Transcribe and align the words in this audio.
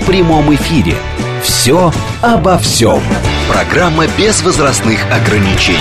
в 0.00 0.06
прямом 0.06 0.54
эфире. 0.54 0.94
«Все 1.42 1.92
обо 2.22 2.58
всем». 2.58 3.00
Программа 3.48 4.06
без 4.18 4.42
возрастных 4.42 5.00
ограничений. 5.10 5.78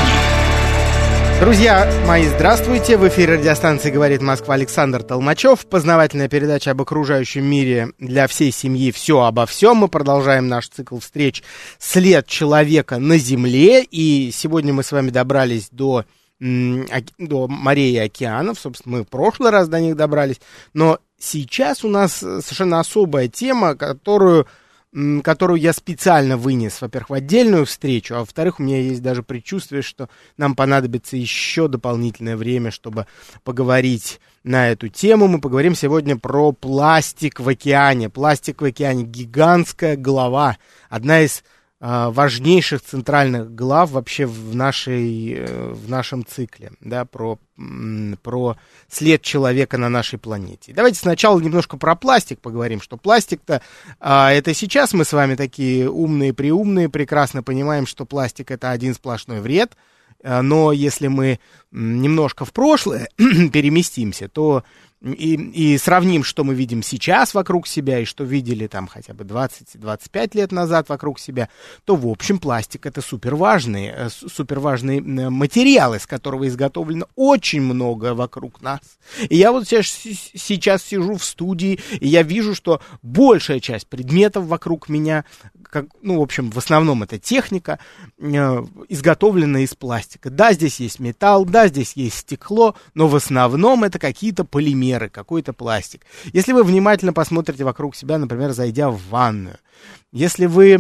Друзья 1.39 1.91
мои, 2.07 2.25
здравствуйте! 2.27 2.97
В 2.97 3.07
эфире 3.09 3.35
радиостанции 3.35 3.91
«Говорит 3.91 4.21
Москва» 4.21 4.55
Александр 4.55 5.03
Толмачев. 5.03 5.67
Познавательная 5.67 6.29
передача 6.29 6.71
об 6.71 6.81
окружающем 6.81 7.45
мире 7.45 7.89
для 7.99 8.27
всей 8.27 8.51
семьи 8.51 8.91
«Все 8.91 9.21
обо 9.21 9.45
всем». 9.45 9.77
Мы 9.77 9.87
продолжаем 9.87 10.47
наш 10.47 10.67
цикл 10.67 10.97
встреч 10.97 11.43
«След 11.77 12.25
человека 12.27 12.97
на 12.97 13.17
Земле». 13.17 13.83
И 13.83 14.31
сегодня 14.33 14.73
мы 14.73 14.83
с 14.83 14.91
вами 14.91 15.09
добрались 15.09 15.69
до 15.71 16.05
до 16.39 17.47
морей 17.47 17.95
и 17.95 17.97
океанов. 17.97 18.59
Собственно, 18.59 18.97
мы 18.97 19.03
в 19.03 19.07
прошлый 19.07 19.49
раз 19.49 19.67
до 19.67 19.79
них 19.79 19.95
добрались. 19.95 20.39
Но 20.73 20.99
сейчас 21.19 21.83
у 21.83 21.89
нас 21.89 22.13
совершенно 22.13 22.79
особая 22.79 23.27
тема, 23.27 23.75
которую 23.75 24.47
которую 25.21 25.59
я 25.59 25.73
специально 25.73 26.37
вынес, 26.37 26.81
во-первых, 26.81 27.09
в 27.09 27.13
отдельную 27.13 27.65
встречу, 27.65 28.15
а 28.15 28.19
во-вторых, 28.19 28.59
у 28.59 28.63
меня 28.63 28.81
есть 28.81 29.01
даже 29.01 29.21
предчувствие, 29.21 29.81
что 29.81 30.09
нам 30.37 30.55
понадобится 30.55 31.17
еще 31.17 31.67
дополнительное 31.67 32.37
время, 32.37 32.71
чтобы 32.71 33.05
поговорить 33.43 34.19
на 34.43 34.69
эту 34.69 34.87
тему. 34.87 35.27
Мы 35.27 35.39
поговорим 35.39 35.75
сегодня 35.75 36.17
про 36.17 36.51
пластик 36.51 37.39
в 37.39 37.47
океане. 37.47 38.09
Пластик 38.09 38.61
в 38.61 38.65
океане 38.65 39.03
гигантская 39.03 39.97
голова, 39.97 40.57
одна 40.89 41.21
из 41.21 41.43
важнейших 41.79 42.81
центральных 42.81 43.53
глав 43.53 43.91
вообще 43.91 44.25
в, 44.25 44.55
нашей, 44.55 45.33
э, 45.33 45.73
в 45.73 45.87
нашем 45.89 46.25
цикле, 46.25 46.71
да, 46.81 47.05
про, 47.05 47.37
про 48.23 48.57
след 48.89 49.21
человека 49.21 49.77
на 49.77 49.87
нашей 49.87 50.17
планете. 50.17 50.73
Давайте 50.73 50.99
сначала 50.99 51.39
немножко 51.39 51.77
про 51.77 51.95
пластик 51.95 52.39
поговорим, 52.39 52.81
что 52.81 52.97
пластик-то, 52.97 53.61
а, 53.99 54.31
это 54.31 54.55
сейчас 54.55 54.93
мы 54.93 55.05
с 55.05 55.13
вами 55.13 55.35
такие 55.35 55.87
умные, 55.87 56.33
приумные, 56.33 56.89
прекрасно 56.89 57.43
понимаем, 57.43 57.85
что 57.85 58.05
пластик 58.05 58.49
это 58.49 58.71
один 58.71 58.95
сплошной 58.95 59.39
вред, 59.39 59.77
а, 60.23 60.41
но 60.41 60.71
если 60.71 61.07
мы 61.07 61.39
немножко 61.69 62.43
в 62.43 62.53
прошлое 62.53 63.07
переместимся, 63.17 64.27
то 64.27 64.63
и, 65.01 65.35
и 65.35 65.77
сравним, 65.77 66.23
что 66.23 66.43
мы 66.43 66.55
видим 66.55 66.81
сейчас 66.81 67.33
вокруг 67.33 67.67
себя 67.67 67.99
и 67.99 68.05
что 68.05 68.23
видели 68.23 68.65
там 68.67 68.87
хотя 68.87 69.13
бы 69.13 69.23
20-25 69.25 70.31
лет 70.33 70.51
назад 70.51 70.89
вокруг 70.89 71.19
себя, 71.19 71.49
то, 71.85 71.95
в 71.95 72.07
общем, 72.07 72.39
пластик 72.39 72.85
это 72.87 73.01
супер 73.01 73.35
важный, 73.35 73.91
э, 73.93 74.09
супер 74.09 74.59
материал, 74.59 75.93
из 75.93 76.07
которого 76.07 76.47
изготовлено 76.47 77.07
очень 77.15 77.61
много 77.61 78.15
вокруг 78.15 78.61
нас. 78.61 78.79
И 79.29 79.35
я 79.35 79.51
вот 79.51 79.67
сейчас, 79.67 79.85
сейчас 79.85 80.83
сижу 80.83 81.15
в 81.15 81.23
студии, 81.23 81.79
и 81.99 82.07
я 82.07 82.23
вижу, 82.23 82.55
что 82.55 82.81
большая 83.03 83.59
часть 83.59 83.87
предметов 83.87 84.45
вокруг 84.45 84.89
меня 84.89 85.25
как, 85.69 85.85
ну, 86.01 86.19
в 86.19 86.21
общем, 86.21 86.49
в 86.49 86.57
основном 86.57 87.03
это 87.03 87.19
техника, 87.19 87.79
э, 88.17 88.63
изготовленная 88.89 89.61
из 89.63 89.75
пластика. 89.75 90.29
Да, 90.29 90.53
здесь 90.53 90.79
есть 90.79 90.99
металл, 90.99 91.45
да, 91.45 91.67
здесь 91.67 91.93
есть 91.93 92.19
стекло, 92.19 92.75
но 92.93 93.07
в 93.07 93.15
основном 93.15 93.83
это 93.83 93.99
какие-то 93.99 94.43
полимеры, 94.43 94.86
какой-то 95.09 95.53
пластик. 95.53 96.01
Если 96.33 96.53
вы 96.53 96.63
внимательно 96.63 97.13
посмотрите 97.13 97.63
вокруг 97.63 97.95
себя, 97.95 98.17
например, 98.17 98.51
зайдя 98.51 98.89
в 98.89 98.99
ванную, 99.09 99.57
если 100.11 100.45
вы 100.45 100.77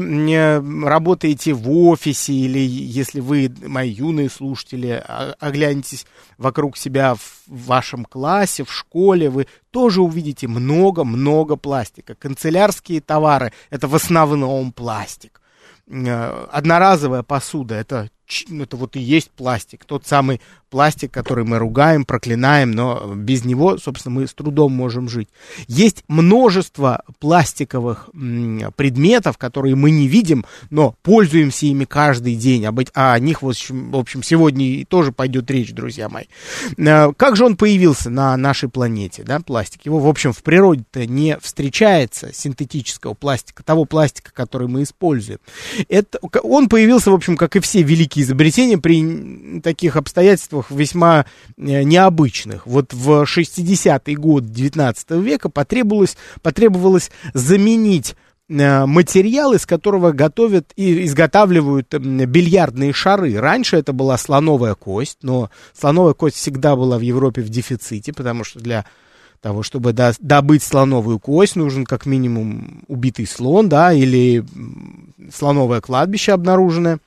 работаете 0.85 1.53
в 1.53 1.69
офисе 1.69 2.33
или 2.33 2.59
если 2.59 3.19
вы, 3.19 3.53
мои 3.61 3.89
юные 3.89 4.29
слушатели, 4.29 5.03
оглянетесь 5.39 6.07
вокруг 6.37 6.77
себя 6.77 7.15
в 7.15 7.43
вашем 7.47 8.05
классе, 8.05 8.63
в 8.63 8.71
школе, 8.71 9.29
вы 9.29 9.47
тоже 9.71 10.01
увидите 10.01 10.47
много-много 10.47 11.55
пластика. 11.57 12.15
Канцелярские 12.15 13.01
товары– 13.01 13.51
это 13.69 13.87
в 13.87 13.95
основном 13.95 14.71
пластик. 14.71 15.41
Э, 15.87 16.47
одноразовая 16.51 17.23
посуда– 17.23 17.75
это 17.75 18.09
это 18.59 18.75
вот 18.75 18.95
и 18.95 18.99
есть 18.99 19.31
пластик, 19.31 19.85
тот 19.85 20.05
самый 20.05 20.41
пластик, 20.69 21.11
который 21.11 21.43
мы 21.43 21.59
ругаем, 21.59 22.05
проклинаем, 22.05 22.71
но 22.71 23.13
без 23.15 23.45
него, 23.45 23.77
собственно, 23.77 24.15
мы 24.15 24.27
с 24.27 24.33
трудом 24.33 24.71
можем 24.71 25.07
жить. 25.07 25.29
Есть 25.67 26.03
множество 26.07 27.03
пластиковых 27.19 28.09
предметов, 28.75 29.37
которые 29.37 29.75
мы 29.75 29.91
не 29.91 30.07
видим, 30.07 30.45
но 30.69 30.95
пользуемся 31.03 31.67
ими 31.67 31.85
каждый 31.85 32.35
день. 32.35 32.65
Об, 32.65 32.79
а 32.93 33.13
о 33.13 33.19
них, 33.19 33.41
в 33.41 33.49
общем, 33.49 33.91
в 33.91 33.97
общем, 33.97 34.23
сегодня 34.23 34.85
тоже 34.85 35.11
пойдет 35.11 35.49
речь, 35.51 35.73
друзья 35.73 36.09
мои. 36.09 36.25
Э, 36.77 37.11
как 37.15 37.35
же 37.35 37.45
он 37.45 37.55
появился 37.55 38.09
на 38.09 38.35
нашей 38.37 38.69
планете, 38.69 39.23
да, 39.23 39.39
пластик? 39.39 39.85
Его, 39.85 39.99
в 39.99 40.07
общем, 40.07 40.33
в 40.33 40.43
природе-то 40.43 41.05
не 41.05 41.37
встречается 41.39 42.33
синтетического 42.33 43.13
пластика, 43.13 43.63
того 43.63 43.85
пластика, 43.85 44.31
который 44.33 44.67
мы 44.67 44.83
используем. 44.83 45.39
Это, 45.89 46.19
он 46.43 46.69
появился, 46.69 47.11
в 47.11 47.13
общем, 47.13 47.37
как 47.37 47.55
и 47.55 47.59
все 47.59 47.81
великие 47.81 48.07
великие 48.07 48.23
изобретения 48.23 48.77
при 48.77 49.61
таких 49.61 49.95
обстоятельствах 49.95 50.56
весьма 50.71 51.25
э, 51.57 51.83
необычных. 51.83 52.65
Вот 52.67 52.93
в 52.93 53.23
60-й 53.23 54.15
год 54.15 54.51
19 54.51 55.11
века 55.11 55.49
потребовалось, 55.49 56.17
потребовалось 56.41 57.11
заменить 57.33 58.15
э, 58.49 58.85
материал, 58.85 59.53
из 59.53 59.65
которого 59.65 60.11
готовят 60.11 60.71
и 60.75 61.05
изготавливают 61.05 61.93
бильярдные 61.93 62.93
шары. 62.93 63.37
Раньше 63.39 63.77
это 63.77 63.93
была 63.93 64.17
слоновая 64.17 64.75
кость, 64.75 65.19
но 65.21 65.49
слоновая 65.77 66.13
кость 66.13 66.37
всегда 66.37 66.75
была 66.75 66.97
в 66.97 67.01
Европе 67.01 67.41
в 67.41 67.49
дефиците, 67.49 68.13
потому 68.13 68.43
что 68.43 68.59
для 68.59 68.85
того, 69.41 69.63
чтобы 69.63 69.93
до, 69.93 70.13
добыть 70.19 70.63
слоновую 70.63 71.19
кость, 71.19 71.55
нужен 71.55 71.85
как 71.85 72.05
минимум 72.05 72.83
убитый 72.87 73.27
слон, 73.27 73.69
да, 73.69 73.93
или 73.93 74.43
слоновое 75.33 75.81
кладбище 75.81 76.33
обнаруженное. 76.33 76.99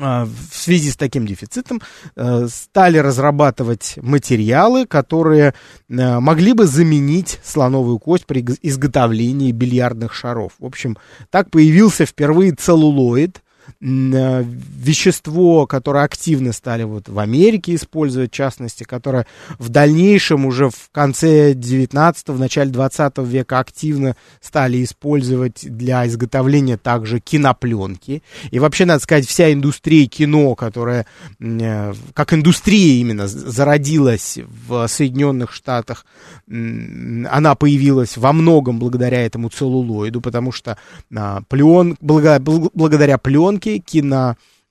А, 0.00 0.24
в 0.26 0.54
связи 0.54 0.90
с 0.90 0.96
таким 0.96 1.26
дефицитом 1.26 1.80
э, 2.14 2.46
стали 2.48 2.98
разрабатывать 2.98 3.94
материалы, 4.00 4.86
которые 4.86 5.54
э, 5.88 6.20
могли 6.20 6.52
бы 6.52 6.66
заменить 6.66 7.40
слоновую 7.44 7.98
кость 7.98 8.26
при 8.26 8.44
изготовлении 8.62 9.50
бильярдных 9.50 10.14
шаров. 10.14 10.52
В 10.58 10.66
общем, 10.66 10.96
так 11.30 11.50
появился 11.50 12.06
впервые 12.06 12.52
целлулоид, 12.52 13.42
вещество, 13.80 15.66
которое 15.66 16.04
активно 16.04 16.52
стали 16.52 16.84
вот 16.84 17.08
в 17.08 17.18
Америке 17.18 17.74
использовать, 17.74 18.32
в 18.32 18.34
частности, 18.34 18.84
которое 18.84 19.26
в 19.58 19.68
дальнейшем 19.68 20.46
уже 20.46 20.70
в 20.70 20.90
конце 20.90 21.54
19 21.54 22.28
в 22.28 22.38
начале 22.38 22.70
20 22.70 23.18
века 23.18 23.58
активно 23.58 24.16
стали 24.40 24.82
использовать 24.82 25.64
для 25.64 26.06
изготовления 26.06 26.76
также 26.76 27.20
кинопленки. 27.20 28.22
И 28.50 28.58
вообще, 28.58 28.84
надо 28.84 29.02
сказать, 29.02 29.26
вся 29.26 29.52
индустрия 29.52 30.06
кино, 30.06 30.54
которая 30.54 31.06
э, 31.38 31.94
как 32.14 32.32
индустрия 32.32 33.00
именно 33.00 33.28
зародилась 33.28 34.38
в 34.66 34.86
Соединенных 34.88 35.52
Штатах, 35.52 36.06
она 36.48 37.54
появилась 37.54 38.16
во 38.16 38.32
многом 38.32 38.78
благодаря 38.78 39.24
этому 39.24 39.50
целлулоиду, 39.50 40.20
потому 40.20 40.50
что 40.52 40.78
а, 41.14 41.42
плен, 41.48 41.96
благодаря 42.00 43.18
пленке 43.18 43.57
съемки 43.58 43.78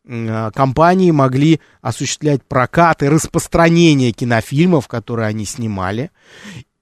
кинокомпании 0.05 1.11
могли 1.11 1.59
осуществлять 1.81 2.43
прокат 2.43 3.03
и 3.03 3.09
распространение 3.09 4.11
кинофильмов, 4.11 4.87
которые 4.87 5.27
они 5.27 5.45
снимали. 5.45 6.11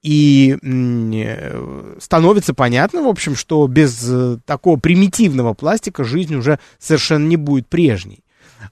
И 0.01 0.55
э, 0.61 1.97
становится 1.99 2.53
понятно, 2.53 3.01
в 3.01 3.07
общем, 3.07 3.35
что 3.35 3.65
без 3.65 4.07
э, 4.07 4.37
такого 4.45 4.77
примитивного 4.77 5.55
пластика 5.55 6.03
жизнь 6.03 6.35
уже 6.35 6.59
совершенно 6.77 7.27
не 7.27 7.37
будет 7.37 7.67
прежней. 7.67 8.23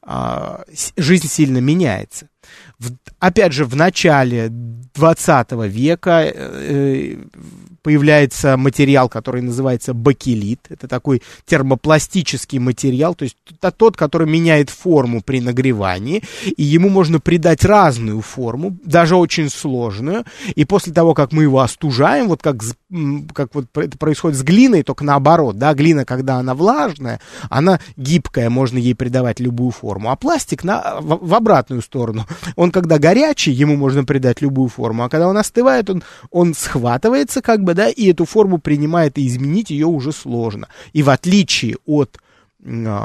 А, 0.04 0.64
жизнь 0.96 1.28
сильно 1.28 1.58
меняется. 1.58 2.30
Опять 3.18 3.54
же, 3.54 3.66
в 3.66 3.76
начале 3.76 4.50
20 4.50 5.52
века 5.72 6.22
э, 6.24 7.18
появляется 7.84 8.58
материал, 8.58 9.10
который 9.10 9.42
называется 9.42 9.94
бакелит. 9.94 10.62
Это 10.70 10.88
такой 10.88 11.22
термопластический 11.46 12.58
материал, 12.58 13.14
то 13.14 13.24
есть 13.24 13.38
тот, 13.78 13.98
который 13.98 14.28
меняет 14.28 14.70
форму 14.70 15.22
при 15.22 15.42
нагревании, 15.42 16.24
и 16.46 16.64
ему 16.64 16.90
можно 16.90 17.20
придать 17.20 17.66
разную 17.66 18.22
форму, 18.22 18.78
даже 18.86 19.16
очень 19.16 19.50
сложную. 19.50 20.24
И 20.56 20.66
после 20.66 20.94
того, 20.94 21.14
как 21.14 21.34
мы 21.34 21.44
его 21.44 21.60
остужаем, 21.60 22.30
вот 22.30 22.42
как, 22.42 22.62
как 23.34 23.54
вот 23.54 23.66
это 23.76 23.98
происходит 23.98 24.38
с 24.38 24.44
глиной, 24.44 24.84
только 24.84 25.04
наоборот, 25.04 25.58
да, 25.58 25.74
глина, 25.74 26.06
когда 26.06 26.38
она 26.38 26.56
влажная, 26.56 27.20
она 27.50 27.80
гибкая, 27.98 28.50
можно 28.50 28.78
ей 28.78 28.96
придавать 28.96 29.40
любую 29.40 29.72
форму, 29.72 30.10
а 30.10 30.16
пластик 30.16 30.64
на, 30.64 31.02
в, 31.02 31.28
в 31.28 31.34
обратную 31.34 31.82
сторону. 31.82 32.26
Он 32.56 32.72
когда 32.72 32.98
горячий, 32.98 33.52
ему 33.52 33.76
можно 33.76 34.06
придать 34.06 34.42
любую 34.42 34.70
форму, 34.70 35.04
а 35.04 35.10
когда 35.10 35.28
он 35.28 35.38
остывает, 35.38 35.90
он, 35.90 36.04
он 36.32 36.54
схватывается 36.54 37.42
как 37.42 37.62
бы, 37.64 37.73
да, 37.74 37.90
и 37.90 38.12
эту 38.12 38.26
форму 38.26 38.58
принимает, 38.58 39.18
и 39.18 39.28
изменить 39.28 39.70
ее 39.70 39.88
уже 39.88 40.12
сложно. 40.12 40.68
И 40.94 41.04
в 41.04 41.10
отличие 41.10 41.78
от 41.86 42.18
э, 42.64 43.00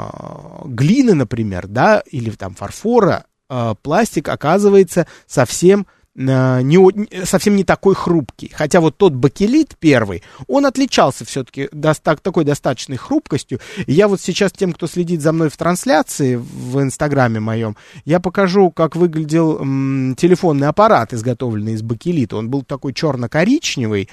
глины, 0.65 1.13
например, 1.13 1.67
да, 1.67 2.03
или 2.09 2.29
там 2.31 2.55
фарфора, 2.55 3.25
э, 3.49 3.75
пластик 3.81 4.29
оказывается 4.29 5.07
совсем 5.27 5.85
не, 6.19 7.25
совсем 7.25 7.55
не 7.55 7.63
такой 7.63 7.95
хрупкий. 7.95 8.51
Хотя 8.53 8.81
вот 8.81 8.97
тот 8.97 9.13
бакелит 9.13 9.75
первый, 9.79 10.21
он 10.47 10.65
отличался 10.65 11.23
все-таки 11.23 11.69
до, 11.71 11.93
так, 11.93 12.19
такой 12.19 12.43
достаточной 12.43 12.97
хрупкостью. 12.97 13.59
И 13.85 13.93
я 13.93 14.07
вот 14.07 14.19
сейчас 14.19 14.51
тем, 14.51 14.73
кто 14.73 14.87
следит 14.87 15.21
за 15.21 15.31
мной 15.31 15.49
в 15.49 15.57
трансляции 15.57 16.35
в 16.35 16.81
инстаграме 16.81 17.39
моем, 17.39 17.77
я 18.05 18.19
покажу, 18.19 18.69
как 18.71 18.95
выглядел 18.95 19.59
м, 19.59 20.15
телефонный 20.17 20.67
аппарат, 20.67 21.13
изготовленный 21.13 21.73
из 21.73 21.81
бакелита. 21.81 22.35
Он 22.35 22.49
был 22.49 22.63
такой 22.63 22.93
черно-коричневый, 22.93 24.09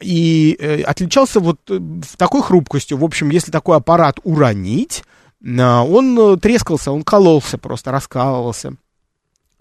и 0.00 0.56
э, 0.58 0.82
отличался 0.82 1.40
вот 1.40 1.60
э, 1.68 1.80
такой 2.16 2.42
хрупкостью. 2.42 2.98
В 2.98 3.04
общем, 3.04 3.30
если 3.30 3.50
такой 3.50 3.76
аппарат 3.76 4.18
уронить, 4.24 5.04
он 5.42 6.18
э, 6.18 6.36
трескался, 6.38 6.92
он 6.92 7.02
кололся, 7.02 7.58
просто 7.58 7.90
раскалывался. 7.90 8.76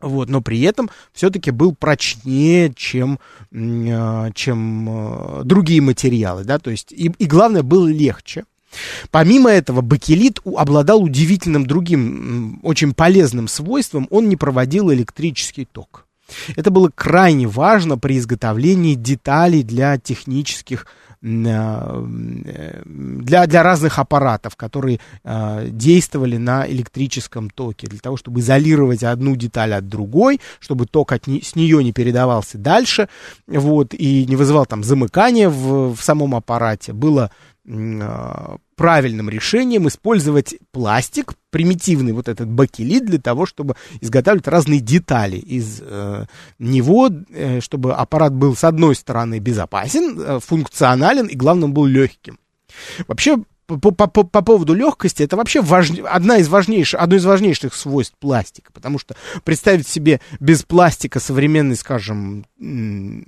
Вот, 0.01 0.29
но 0.29 0.41
при 0.41 0.61
этом 0.61 0.89
все-таки 1.13 1.51
был 1.51 1.73
прочнее, 1.73 2.73
чем, 2.75 3.19
чем 3.53 5.41
другие 5.45 5.79
материалы, 5.79 6.43
да, 6.43 6.59
то 6.59 6.71
есть, 6.71 6.91
и, 6.91 7.09
и 7.19 7.25
главное, 7.25 7.63
был 7.63 7.85
легче. 7.85 8.43
Помимо 9.11 9.49
этого, 9.49 9.79
бакелит 9.79 10.41
обладал 10.43 11.03
удивительным 11.03 11.65
другим, 11.65 12.59
очень 12.63 12.93
полезным 12.93 13.47
свойством, 13.47 14.07
он 14.09 14.27
не 14.27 14.35
проводил 14.35 14.91
электрический 14.91 15.63
ток. 15.63 16.05
Это 16.55 16.71
было 16.71 16.91
крайне 16.93 17.47
важно 17.47 17.97
при 17.97 18.17
изготовлении 18.17 18.95
деталей 18.95 19.63
для 19.63 19.97
технических 19.97 20.85
Э, 21.25 22.03
для, 22.85 23.47
для 23.47 23.63
разных 23.63 23.97
аппаратов, 23.97 24.57
которые 24.57 24.99
э, 25.23 25.67
действовали 25.69 26.35
на 26.35 26.67
электрическом 26.67 27.49
токе, 27.49 27.87
для 27.87 27.99
того, 27.99 28.17
чтобы 28.17 28.41
изолировать 28.41 29.03
одну 29.03 29.37
деталь 29.37 29.73
от 29.73 29.87
другой, 29.87 30.41
чтобы 30.59 30.85
ток 30.85 31.13
от 31.13 31.27
не, 31.27 31.41
с 31.41 31.55
нее 31.55 31.81
не 31.81 31.93
передавался 31.93 32.57
дальше, 32.57 33.07
вот, 33.47 33.93
и 33.93 34.25
не 34.25 34.35
вызывал 34.35 34.65
там 34.65 34.83
замыкания 34.83 35.49
в, 35.49 35.95
в 35.95 36.03
самом 36.03 36.35
аппарате. 36.35 36.91
Было 36.91 37.31
э, 37.31 37.52
правильным 37.65 39.29
решением 39.29 39.87
использовать 39.87 40.55
пластик, 40.71 41.33
примитивный 41.49 42.11
вот 42.11 42.27
этот 42.27 42.49
бакелит 42.49 43.05
для 43.05 43.19
того, 43.19 43.45
чтобы 43.45 43.75
изготавливать 44.01 44.47
разные 44.47 44.81
детали 44.81 45.37
из 45.37 45.79
э, 45.81 46.25
него, 46.59 47.09
э, 47.29 47.61
чтобы 47.61 47.93
аппарат 47.93 48.33
был 48.33 48.55
с 48.55 48.65
одной 48.65 48.95
стороны 48.95 49.39
безопасен, 49.39 50.19
э, 50.19 50.39
функционален 50.41 51.27
и, 51.27 51.35
главное, 51.35 51.69
был 51.69 51.85
легким. 51.85 52.37
Вообще, 53.07 53.37
по, 53.65 53.77
по, 53.77 54.07
по, 54.07 54.23
по 54.23 54.41
поводу 54.41 54.73
легкости, 54.73 55.23
это 55.23 55.37
вообще 55.37 55.61
важ, 55.61 55.91
одна 56.05 56.37
из 56.37 56.47
важнейших, 56.49 56.99
одно 56.99 57.15
из 57.15 57.25
важнейших 57.25 57.73
свойств 57.73 58.15
пластика, 58.19 58.71
потому 58.73 58.99
что 58.99 59.15
представить 59.43 59.87
себе 59.87 60.19
без 60.39 60.63
пластика 60.63 61.19
современный, 61.19 61.75
скажем, 61.75 62.45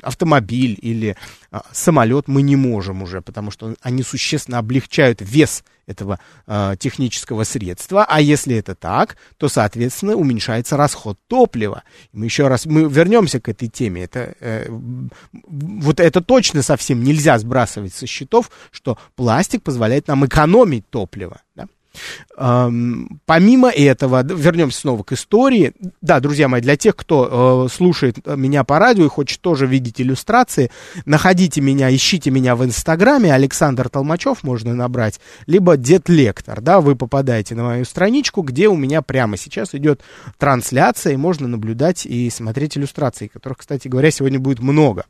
автомобиль 0.01 0.77
или 0.81 1.15
а, 1.51 1.63
самолет 1.71 2.27
мы 2.27 2.41
не 2.41 2.55
можем 2.55 3.01
уже, 3.01 3.21
потому 3.21 3.51
что 3.51 3.75
они 3.81 4.03
существенно 4.03 4.59
облегчают 4.59 5.21
вес 5.21 5.63
этого 5.87 6.19
э, 6.47 6.75
технического 6.79 7.43
средства, 7.43 8.05
а 8.07 8.19
если 8.21 8.55
это 8.55 8.75
так, 8.75 9.17
то, 9.37 9.49
соответственно, 9.49 10.15
уменьшается 10.15 10.77
расход 10.77 11.19
топлива. 11.27 11.83
Мы 12.11 12.25
еще 12.25 12.47
раз, 12.47 12.65
мы 12.65 12.89
вернемся 12.89 13.39
к 13.39 13.49
этой 13.49 13.67
теме. 13.67 14.03
Это, 14.03 14.35
э, 14.39 14.67
вот 15.31 15.99
это 15.99 16.21
точно 16.21 16.63
совсем 16.63 17.03
нельзя 17.03 17.37
сбрасывать 17.37 17.93
со 17.93 18.07
счетов, 18.07 18.49
что 18.71 18.97
пластик 19.15 19.63
позволяет 19.63 20.07
нам 20.07 20.25
экономить 20.25 20.89
топливо. 20.89 21.41
Да? 21.55 21.67
Помимо 22.37 23.69
этого, 23.69 24.23
вернемся 24.23 24.81
снова 24.81 25.03
к 25.03 25.13
истории. 25.13 25.73
Да, 26.01 26.19
друзья 26.19 26.47
мои, 26.47 26.61
для 26.61 26.75
тех, 26.75 26.95
кто 26.95 27.65
э, 27.67 27.73
слушает 27.73 28.17
меня 28.25 28.63
по 28.63 28.77
радио 28.79 29.05
и 29.05 29.09
хочет 29.09 29.39
тоже 29.41 29.67
видеть 29.67 30.01
иллюстрации, 30.01 30.71
находите 31.05 31.61
меня, 31.61 31.93
ищите 31.93 32.31
меня 32.31 32.55
в 32.55 32.65
Инстаграме, 32.65 33.33
Александр 33.33 33.89
Толмачев 33.89 34.43
можно 34.43 34.73
набрать, 34.73 35.19
либо 35.47 35.77
Дед 35.77 36.09
Лектор, 36.09 36.61
да, 36.61 36.81
вы 36.81 36.95
попадаете 36.95 37.55
на 37.55 37.63
мою 37.63 37.85
страничку, 37.85 38.41
где 38.41 38.67
у 38.67 38.75
меня 38.75 39.01
прямо 39.01 39.37
сейчас 39.37 39.73
идет 39.73 40.01
трансляция, 40.37 41.13
и 41.13 41.17
можно 41.17 41.47
наблюдать 41.47 42.05
и 42.05 42.29
смотреть 42.29 42.77
иллюстрации, 42.77 43.27
которых, 43.27 43.59
кстати 43.59 43.87
говоря, 43.87 44.11
сегодня 44.11 44.39
будет 44.39 44.59
много. 44.59 45.05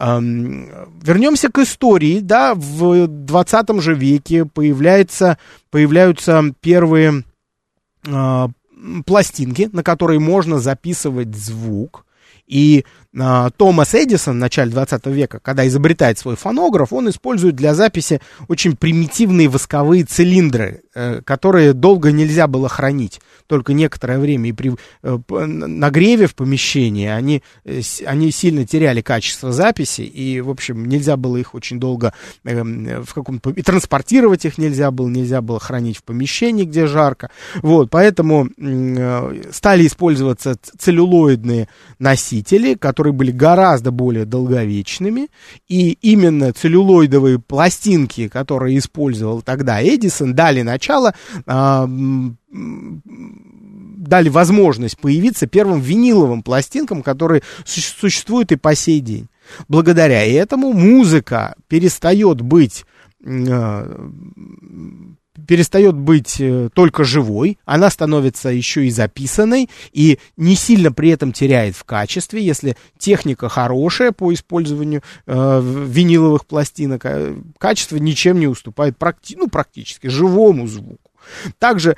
Вернемся 0.00 1.50
к 1.50 1.58
истории, 1.58 2.20
да, 2.20 2.54
в 2.54 3.06
20 3.06 3.80
же 3.80 3.94
веке 3.94 4.44
появляется 4.44 5.38
появляются 5.74 6.13
первые 6.60 7.24
э, 8.06 8.48
пластинки, 9.06 9.68
на 9.72 9.82
которые 9.82 10.20
можно 10.20 10.58
записывать 10.58 11.34
звук. 11.34 12.06
И 12.46 12.84
Томас 13.14 13.94
Эдисон 13.94 14.34
в 14.34 14.40
начале 14.40 14.70
20 14.70 15.06
века, 15.06 15.38
когда 15.40 15.66
изобретает 15.66 16.18
свой 16.18 16.36
фонограф, 16.36 16.92
он 16.92 17.08
использует 17.10 17.54
для 17.54 17.74
записи 17.74 18.20
очень 18.48 18.76
примитивные 18.76 19.48
восковые 19.48 20.04
цилиндры, 20.04 20.82
э, 20.94 21.20
которые 21.22 21.74
долго 21.74 22.10
нельзя 22.10 22.46
было 22.46 22.68
хранить 22.68 23.20
только 23.46 23.74
некоторое 23.74 24.18
время, 24.18 24.48
и 24.48 24.52
при 24.52 24.72
э, 25.02 25.18
нагреве 25.28 26.26
в 26.26 26.34
помещении 26.34 27.08
они, 27.08 27.42
э, 27.64 27.80
они 28.06 28.30
сильно 28.30 28.66
теряли 28.66 29.00
качество 29.00 29.52
записи, 29.52 30.00
и, 30.00 30.40
в 30.40 30.50
общем, 30.50 30.86
нельзя 30.86 31.16
было 31.16 31.36
их 31.36 31.54
очень 31.54 31.78
долго 31.78 32.14
э, 32.44 32.62
в 33.02 33.12
каком-то... 33.14 33.50
И 33.50 33.62
транспортировать 33.62 34.44
их 34.44 34.58
нельзя 34.58 34.90
было, 34.90 35.08
нельзя 35.08 35.42
было 35.42 35.60
хранить 35.60 35.98
в 35.98 36.04
помещении, 36.04 36.64
где 36.64 36.86
жарко. 36.86 37.30
Вот, 37.62 37.90
поэтому 37.90 38.48
стали 39.52 39.86
использоваться 39.86 40.56
целлюлоидные 40.78 41.68
носители, 41.98 42.74
которые 42.74 43.03
были 43.12 43.30
гораздо 43.30 43.90
более 43.90 44.24
долговечными, 44.24 45.28
и 45.68 45.92
именно 46.02 46.52
целлюлоидовые 46.52 47.38
пластинки, 47.38 48.28
которые 48.28 48.78
использовал 48.78 49.42
тогда 49.42 49.82
Эдисон, 49.82 50.34
дали 50.34 50.62
начало 50.62 51.14
а, 51.46 51.88
дали 54.04 54.28
возможность 54.28 54.98
появиться 54.98 55.46
первым 55.46 55.80
виниловым 55.80 56.42
пластинкам, 56.42 57.02
которые 57.02 57.42
существуют 57.64 58.52
и 58.52 58.56
по 58.56 58.74
сей 58.74 59.00
день. 59.00 59.28
Благодаря 59.68 60.24
этому 60.24 60.72
музыка 60.72 61.54
перестает 61.68 62.40
быть 62.40 62.84
э, 63.24 64.08
перестает 65.46 65.94
быть 65.94 66.40
э, 66.40 66.68
только 66.74 67.04
живой, 67.04 67.58
она 67.64 67.90
становится 67.90 68.48
еще 68.48 68.86
и 68.86 68.90
записанной 68.90 69.68
и 69.92 70.18
не 70.36 70.54
сильно 70.54 70.92
при 70.92 71.10
этом 71.10 71.32
теряет 71.32 71.76
в 71.76 71.84
качестве, 71.84 72.44
если 72.44 72.76
техника 72.98 73.48
хорошая 73.48 74.12
по 74.12 74.32
использованию 74.32 75.02
э, 75.26 75.60
виниловых 75.62 76.46
пластинок, 76.46 77.04
э, 77.04 77.36
качество 77.58 77.96
ничем 77.96 78.38
не 78.38 78.46
уступает 78.46 78.96
практи 78.96 79.36
ну, 79.36 79.48
практически 79.48 80.08
живому 80.08 80.66
звуку. 80.66 81.10
Также 81.58 81.96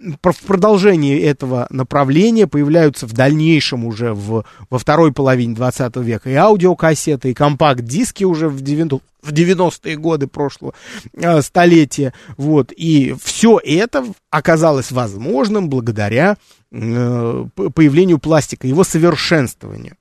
в 0.00 0.46
продолжении 0.46 1.20
этого 1.20 1.66
направления 1.70 2.46
появляются 2.46 3.06
в 3.06 3.12
дальнейшем 3.12 3.84
уже 3.84 4.12
в, 4.14 4.44
во 4.70 4.78
второй 4.78 5.12
половине 5.12 5.54
20 5.54 5.96
века 5.96 6.30
и 6.30 6.34
аудиокассеты, 6.34 7.30
и 7.30 7.34
компакт-диски 7.34 8.24
уже 8.24 8.48
в 8.48 8.60
90 8.60 9.00
в 9.20 9.32
90-е 9.32 9.96
годы 9.96 10.28
прошлого 10.28 10.74
э, 11.12 11.42
столетия. 11.42 12.14
Вот. 12.36 12.72
И 12.74 13.16
все 13.20 13.60
это 13.62 14.04
оказалось 14.30 14.92
возможным 14.92 15.68
благодаря 15.68 16.36
э, 16.70 17.44
появлению 17.54 18.20
пластика, 18.20 18.68
его 18.68 18.84
совершенствованию. 18.84 19.96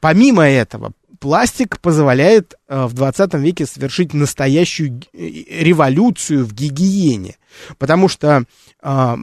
Помимо 0.00 0.48
этого, 0.48 0.92
пластик 1.22 1.78
позволяет 1.78 2.54
э, 2.66 2.86
в 2.86 2.94
20 2.94 3.34
веке 3.34 3.64
совершить 3.64 4.12
настоящую 4.12 5.02
революцию 5.12 6.44
в 6.44 6.52
гигиене. 6.52 7.36
Потому 7.78 8.08
что 8.08 8.42
э, 8.82 9.16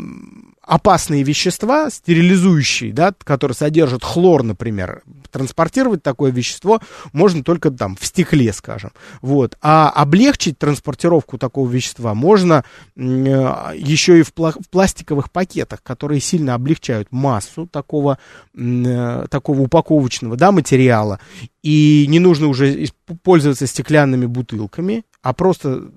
опасные 0.69 1.23
вещества, 1.23 1.89
стерилизующие, 1.89 2.93
да, 2.93 3.13
которые 3.23 3.55
содержат 3.55 4.03
хлор, 4.03 4.43
например, 4.43 5.01
транспортировать 5.31 6.03
такое 6.03 6.31
вещество 6.31 6.79
можно 7.11 7.43
только 7.43 7.71
там 7.71 7.95
в 7.95 8.05
стекле, 8.05 8.53
скажем. 8.53 8.91
Вот. 9.21 9.57
А 9.61 9.89
облегчить 9.89 10.59
транспортировку 10.59 11.39
такого 11.39 11.69
вещества 11.69 12.13
можно 12.13 12.63
э, 12.95 13.01
еще 13.01 14.19
и 14.19 14.23
в, 14.23 14.31
пла- 14.31 14.61
в 14.61 14.69
пластиковых 14.69 15.31
пакетах, 15.31 15.81
которые 15.81 16.21
сильно 16.21 16.53
облегчают 16.53 17.07
массу 17.11 17.65
такого, 17.65 18.19
э, 18.55 19.25
такого 19.29 19.61
упаковочного 19.61 20.37
да, 20.37 20.51
материала. 20.51 21.19
И 21.63 22.05
не 22.07 22.19
нужно 22.19 22.47
уже 22.47 22.87
пользоваться 23.23 23.65
стеклянными 23.65 24.27
бутылками, 24.27 25.03
а 25.23 25.33
просто 25.33 25.89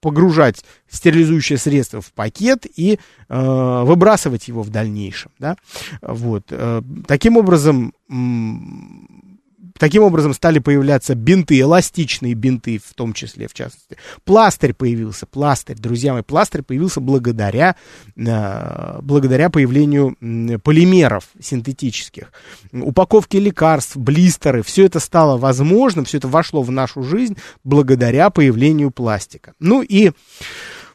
погружать 0.00 0.64
стерилизующее 0.88 1.58
средство 1.58 2.00
в 2.00 2.12
пакет 2.12 2.66
и 2.76 2.98
э, 3.28 3.82
выбрасывать 3.84 4.48
его 4.48 4.62
в 4.62 4.70
дальнейшем. 4.70 5.32
Да? 5.38 5.56
Вот. 6.02 6.44
Э, 6.50 6.82
таким 7.06 7.36
образом, 7.36 7.92
Таким 9.78 10.02
образом 10.02 10.34
стали 10.34 10.58
появляться 10.58 11.14
бинты, 11.14 11.60
эластичные 11.60 12.34
бинты 12.34 12.80
в 12.84 12.94
том 12.94 13.12
числе, 13.12 13.48
в 13.48 13.54
частности. 13.54 13.96
Пластырь 14.24 14.74
появился, 14.74 15.24
пластырь, 15.26 15.76
друзья 15.78 16.12
мои, 16.12 16.22
пластырь 16.22 16.62
появился 16.62 17.00
благодаря, 17.00 17.76
э, 18.16 18.98
благодаря 19.02 19.50
появлению 19.50 20.16
полимеров 20.62 21.24
синтетических. 21.40 22.32
Упаковки 22.72 23.36
лекарств, 23.36 23.96
блистеры, 23.96 24.62
все 24.62 24.84
это 24.86 24.98
стало 25.00 25.38
возможным, 25.38 26.04
все 26.04 26.18
это 26.18 26.28
вошло 26.28 26.62
в 26.62 26.70
нашу 26.70 27.02
жизнь 27.02 27.36
благодаря 27.64 28.30
появлению 28.30 28.90
пластика. 28.90 29.54
Ну 29.60 29.82
и... 29.82 30.12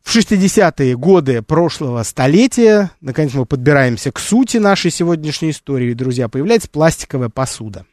В 0.03 0.13
60-е 0.13 0.97
годы 0.97 1.41
прошлого 1.41 2.03
столетия, 2.03 2.91
наконец 2.99 3.33
мы 3.33 3.45
подбираемся 3.45 4.11
к 4.11 4.19
сути 4.19 4.57
нашей 4.57 4.91
сегодняшней 4.91 5.51
истории, 5.51 5.93
друзья, 5.93 6.27
появляется 6.27 6.69
пластиковая 6.69 7.29
посуда 7.29 7.85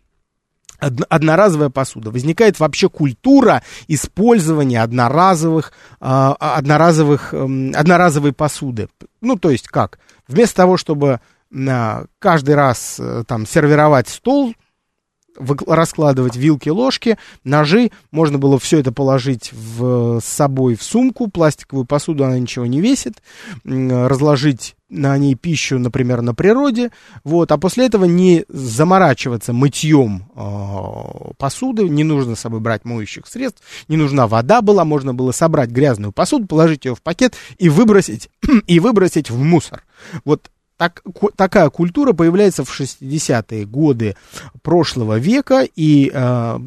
одноразовая 0.81 1.71
посуда. 1.71 2.11
Возникает 2.11 2.59
вообще 2.59 2.89
культура 2.89 3.63
использования 3.89 4.83
одноразовых, 4.83 5.73
а, 6.01 6.37
а, 6.39 6.57
одноразовых, 6.57 7.35
эм, 7.35 7.73
одноразовой 7.75 8.33
посуды. 8.33 8.89
Ну, 9.21 9.37
то 9.37 9.51
есть 9.51 9.69
как? 9.69 9.99
Вместо 10.29 10.57
того, 10.57 10.77
чтобы 10.77 11.21
каждый 12.21 12.55
раз 12.55 12.97
э, 13.01 13.25
там 13.27 13.45
сервировать 13.45 14.09
стол, 14.09 14.55
раскладывать 15.39 16.37
вилки, 16.37 16.69
ложки, 16.69 17.19
ножи. 17.45 17.91
Можно 18.11 18.39
было 18.39 18.59
все 18.59 18.79
это 18.79 18.93
положить 18.93 19.53
в, 19.53 20.21
с 20.21 20.25
собой 20.25 20.75
в 20.75 20.83
сумку. 20.83 21.29
Пластиковую 21.29 21.87
посуду 21.87 22.25
она 22.25 22.39
ничего 22.39 22.67
не 22.67 22.81
весит. 22.81 23.23
Разложить 23.65 24.77
на 24.91 25.17
ней 25.17 25.37
пищу, 25.37 25.79
например, 25.79 26.21
на 26.21 26.35
природе. 26.35 26.91
Вот, 27.25 27.53
а 27.53 27.59
после 27.59 27.87
этого 27.87 28.05
не 28.05 28.45
заморачиваться 28.49 29.53
мытьем 29.53 30.29
э, 30.35 31.33
посуды. 31.39 31.89
Не 31.89 32.05
нужно 32.05 32.35
с 32.35 32.41
собой 32.41 32.61
брать 32.61 32.85
моющих 32.85 33.27
средств. 33.27 33.63
Не 33.89 33.97
нужна 33.97 34.27
вода 34.27 34.61
была. 34.61 34.85
Можно 34.85 35.15
было 35.15 35.33
собрать 35.33 35.71
грязную 35.71 36.13
посуду, 36.13 36.47
положить 36.47 36.85
ее 36.85 36.95
в 36.95 37.03
пакет 37.03 37.35
и 37.59 37.69
выбросить, 37.69 38.29
и 38.67 38.81
выбросить 38.81 39.31
в 39.31 39.39
мусор. 39.39 39.85
Вот 40.25 40.51
так, 40.81 41.03
такая 41.37 41.69
культура 41.69 42.15
появляется 42.15 42.65
в 42.65 42.81
60-е 42.81 43.67
годы 43.67 44.17
прошлого 44.63 45.19
века, 45.19 45.69
и 45.77 46.11
э, 46.11 46.59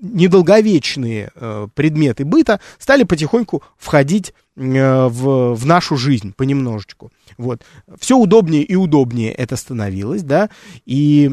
недолговечные 0.00 1.30
э, 1.32 1.68
предметы 1.72 2.24
быта 2.24 2.58
стали 2.80 3.04
потихоньку 3.04 3.62
входить 3.76 4.34
э, 4.56 5.06
в, 5.06 5.54
в 5.54 5.64
нашу 5.64 5.96
жизнь 5.96 6.34
понемножечку. 6.36 7.12
Вот. 7.36 7.62
Все 7.98 8.16
удобнее 8.16 8.62
и 8.62 8.74
удобнее 8.74 9.32
это 9.32 9.56
становилось, 9.56 10.22
да, 10.22 10.50
и 10.86 11.30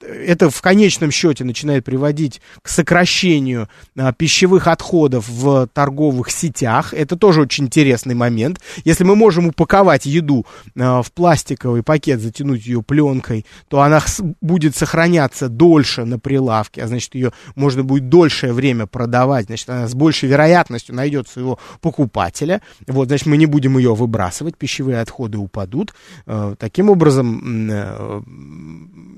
это 0.00 0.50
в 0.50 0.60
конечном 0.60 1.10
счете 1.10 1.44
начинает 1.44 1.84
приводить 1.84 2.40
к 2.62 2.68
сокращению 2.68 3.68
а, 3.96 4.12
пищевых 4.12 4.66
отходов 4.66 5.28
в 5.28 5.68
торговых 5.72 6.30
сетях. 6.30 6.94
Это 6.94 7.16
тоже 7.16 7.42
очень 7.42 7.64
интересный 7.64 8.14
момент. 8.14 8.60
Если 8.84 9.04
мы 9.04 9.16
можем 9.16 9.48
упаковать 9.48 10.06
еду 10.06 10.46
а, 10.78 11.02
в 11.02 11.12
пластиковый 11.12 11.82
пакет, 11.82 12.20
затянуть 12.20 12.66
ее 12.66 12.82
пленкой, 12.82 13.46
то 13.68 13.80
она 13.80 14.02
будет 14.40 14.76
сохраняться 14.76 15.48
дольше 15.48 16.04
на 16.04 16.18
прилавке, 16.18 16.82
а 16.82 16.86
значит, 16.86 17.14
ее 17.14 17.32
можно 17.54 17.82
будет 17.84 18.08
дольшее 18.08 18.52
время 18.52 18.86
продавать, 18.86 19.46
значит, 19.46 19.68
она 19.70 19.88
с 19.88 19.94
большей 19.94 20.28
вероятностью 20.28 20.94
найдет 20.94 21.28
своего 21.28 21.58
покупателя. 21.80 22.62
Вот, 22.86 23.08
значит, 23.08 23.26
мы 23.26 23.36
не 23.36 23.46
будем 23.46 23.78
ее 23.78 23.94
выбрасывать 23.94 24.49
пищевые 24.56 25.00
отходы 25.00 25.38
упадут. 25.38 25.94
Э, 26.26 26.54
таким 26.58 26.90
образом, 26.90 27.68
э, 27.70 28.22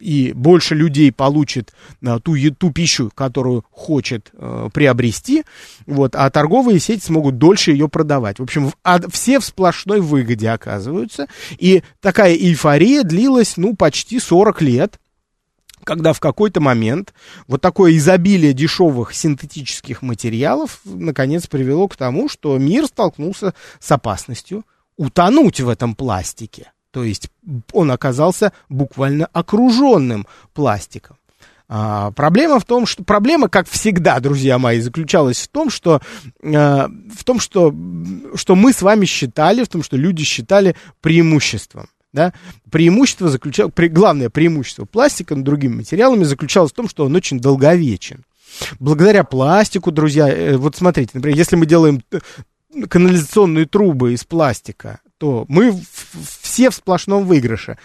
и 0.01 0.33
больше 0.35 0.75
людей 0.75 1.13
получит 1.13 1.73
э, 2.03 2.19
ту, 2.23 2.37
ту 2.59 2.73
пищу, 2.73 3.11
которую 3.15 3.65
хочет 3.71 4.31
приобрести, 4.73 5.45
вот, 5.87 6.15
а 6.15 6.29
торговые 6.31 6.79
сети 6.81 7.05
смогут 7.05 7.39
дольше 7.39 7.73
ее 7.73 7.89
продавать. 7.89 8.39
В 8.39 8.43
общем, 8.43 8.73
все 9.11 9.41
в 9.41 9.45
сплошной 9.45 10.01
выгоде 10.01 10.51
оказываются. 10.51 11.27
И 11.59 11.83
такая 12.01 12.35
эйфория 12.35 13.03
длилась, 13.03 13.57
ну, 13.57 13.75
почти 13.77 14.19
40 14.19 14.63
лет 14.63 14.99
когда 15.85 16.13
в 16.13 16.21
какой-то 16.21 16.61
момент 16.61 17.13
вот 17.47 17.61
такое 17.61 17.97
изобилие 17.97 18.53
дешевых 18.53 19.15
синтетических 19.15 20.03
материалов 20.03 20.81
наконец 20.85 21.47
привело 21.47 21.89
к 21.89 21.97
тому, 21.97 22.29
что 22.29 22.57
мир 22.59 22.87
столкнулся 22.87 23.55
с 23.81 23.91
опасностью 23.91 24.65
утонуть 24.97 25.61
в 25.61 25.69
этом 25.69 25.95
пластике. 25.95 26.73
То 26.91 27.05
есть 27.05 27.31
он 27.73 27.91
оказался 27.91 28.53
буквально 28.69 29.27
окруженным 29.33 30.27
пластиком. 30.53 31.17
А, 31.75 32.11
проблема 32.11 32.61
в 32.61 32.65
том, 32.65 32.85
что 32.85 33.03
проблема, 33.03 33.49
как 33.49 33.67
всегда, 33.67 34.21
друзья 34.21 34.59
мои, 34.59 34.79
заключалась 34.81 35.41
в 35.41 35.49
том, 35.49 35.71
что 35.71 36.03
а, 36.43 36.91
в 37.15 37.25
том, 37.25 37.41
что 37.41 37.75
что 38.35 38.55
мы 38.55 38.75
с 38.75 38.83
вами 38.83 39.07
считали, 39.07 39.65
в 39.65 39.69
том, 39.69 39.83
что 39.83 39.97
люди 39.97 40.23
считали 40.23 40.77
преимуществом. 41.01 41.89
Да? 42.13 42.35
Преимущество 42.71 43.31
заключалось, 43.31 43.73
при, 43.75 43.89
главное 43.89 44.29
преимущество 44.29 44.85
пластика 44.85 45.35
над 45.35 45.45
другими 45.45 45.77
материалами 45.77 46.25
заключалось 46.25 46.73
в 46.73 46.75
том, 46.75 46.91
что 46.91 47.07
он 47.07 47.17
очень 47.17 47.41
долговечен. 47.41 48.25
Благодаря 48.79 49.25
пластику, 49.25 49.91
друзья, 49.91 50.29
э, 50.29 50.59
вот 50.59 50.77
смотрите, 50.77 51.13
например, 51.15 51.39
если 51.39 51.57
мы 51.57 51.65
делаем 51.65 52.03
канализационные 52.89 53.67
трубы 53.67 54.15
из 54.15 54.25
пластика, 54.25 55.01
то 55.23 55.45
мы 55.47 55.73
все 56.41 56.69
в 56.69 56.75
сплошном 56.75 57.27
выигрыше. 57.27 57.79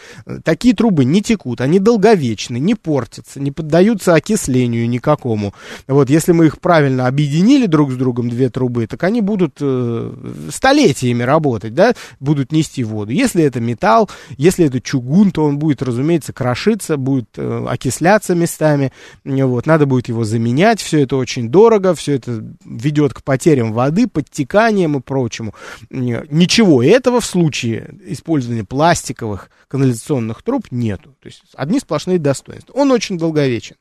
Такие 0.43 0.73
трубы 0.73 1.05
не 1.05 1.21
текут, 1.21 1.61
они 1.61 1.77
долговечны, 1.77 2.57
не 2.57 2.73
портятся, 2.73 3.39
не 3.39 3.51
поддаются 3.51 4.15
окислению 4.15 4.89
никакому. 4.89 5.53
Вот, 5.87 6.09
если 6.09 6.31
мы 6.31 6.47
их 6.47 6.59
правильно 6.59 7.05
объединили 7.05 7.67
друг 7.67 7.91
с 7.91 7.95
другом, 7.95 8.27
две 8.27 8.49
трубы, 8.49 8.87
так 8.87 9.03
они 9.03 9.21
будут 9.21 9.57
э, 9.61 10.13
столетиями 10.51 11.21
работать, 11.21 11.75
да, 11.75 11.93
будут 12.19 12.51
нести 12.51 12.83
воду. 12.83 13.11
Если 13.11 13.43
это 13.43 13.59
металл, 13.59 14.09
если 14.35 14.65
это 14.65 14.81
чугун, 14.81 15.29
то 15.29 15.45
он 15.45 15.59
будет, 15.59 15.83
разумеется, 15.83 16.33
крошиться, 16.33 16.97
будет 16.97 17.29
э, 17.37 17.65
окисляться 17.69 18.33
местами, 18.33 18.91
вот, 19.23 19.67
надо 19.67 19.85
будет 19.85 20.07
его 20.07 20.23
заменять, 20.23 20.81
все 20.81 21.03
это 21.03 21.17
очень 21.17 21.49
дорого, 21.49 21.93
все 21.93 22.13
это 22.13 22.43
ведет 22.65 23.13
к 23.13 23.21
потерям 23.21 23.73
воды, 23.73 24.07
подтеканиям 24.07 24.97
и 24.97 25.01
прочему. 25.01 25.53
Ничего 25.91 26.81
этого 26.81 27.21
в 27.21 27.26
случае 27.27 27.95
использования 28.05 28.63
пластиковых 28.63 29.49
канализационных 29.67 30.41
труб 30.41 30.67
нету. 30.71 31.15
То 31.21 31.27
есть 31.27 31.43
одни 31.53 31.79
сплошные 31.79 32.17
достоинства. 32.17 32.73
Он 32.73 32.91
очень 32.91 33.17
долговечен. 33.17 33.75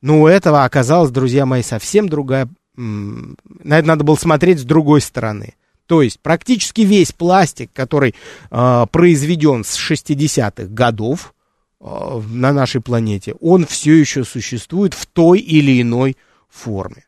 Но 0.00 0.22
у 0.22 0.26
этого 0.26 0.64
оказалась, 0.64 1.10
друзья 1.10 1.46
мои, 1.46 1.62
совсем 1.62 2.08
другая... 2.08 2.48
На 2.76 3.78
это 3.78 3.88
надо 3.88 4.04
было 4.04 4.16
смотреть 4.16 4.60
с 4.60 4.64
другой 4.64 5.00
стороны. 5.00 5.54
То 5.86 6.02
есть 6.02 6.20
практически 6.20 6.80
весь 6.82 7.12
пластик, 7.12 7.70
который 7.72 8.14
э, 8.50 8.86
произведен 8.90 9.64
с 9.64 9.78
60-х 9.78 10.64
годов 10.64 11.34
э, 11.80 12.20
на 12.30 12.52
нашей 12.52 12.80
планете, 12.80 13.34
он 13.40 13.66
все 13.66 13.94
еще 13.94 14.24
существует 14.24 14.94
в 14.94 15.06
той 15.06 15.40
или 15.40 15.80
иной 15.80 16.16
форме. 16.48 17.04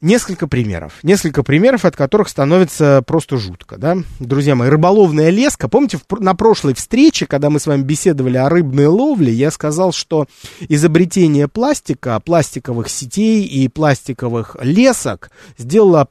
Несколько 0.00 0.46
примеров. 0.46 0.94
Несколько 1.02 1.42
примеров, 1.42 1.84
от 1.84 1.94
которых 1.94 2.30
становится 2.30 3.02
просто 3.06 3.36
жутко, 3.36 3.76
да. 3.76 3.98
Друзья 4.18 4.54
мои, 4.54 4.70
рыболовная 4.70 5.28
леска. 5.28 5.68
Помните, 5.68 5.98
в, 5.98 6.20
на 6.20 6.34
прошлой 6.34 6.72
встрече, 6.72 7.26
когда 7.26 7.50
мы 7.50 7.60
с 7.60 7.66
вами 7.66 7.82
беседовали 7.82 8.38
о 8.38 8.48
рыбной 8.48 8.86
ловле, 8.86 9.30
я 9.30 9.50
сказал, 9.50 9.92
что 9.92 10.26
изобретение 10.60 11.48
пластика, 11.48 12.18
пластиковых 12.20 12.88
сетей 12.88 13.44
и 13.44 13.68
пластиковых 13.68 14.56
лесок 14.62 15.30
сделало 15.58 16.08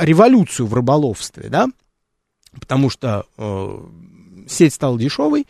революцию 0.00 0.66
в 0.66 0.74
рыболовстве, 0.74 1.48
да. 1.48 1.66
Потому 2.60 2.90
что 2.90 3.26
э, 3.38 3.78
сеть 4.46 4.74
стала 4.74 4.96
дешевой, 5.00 5.48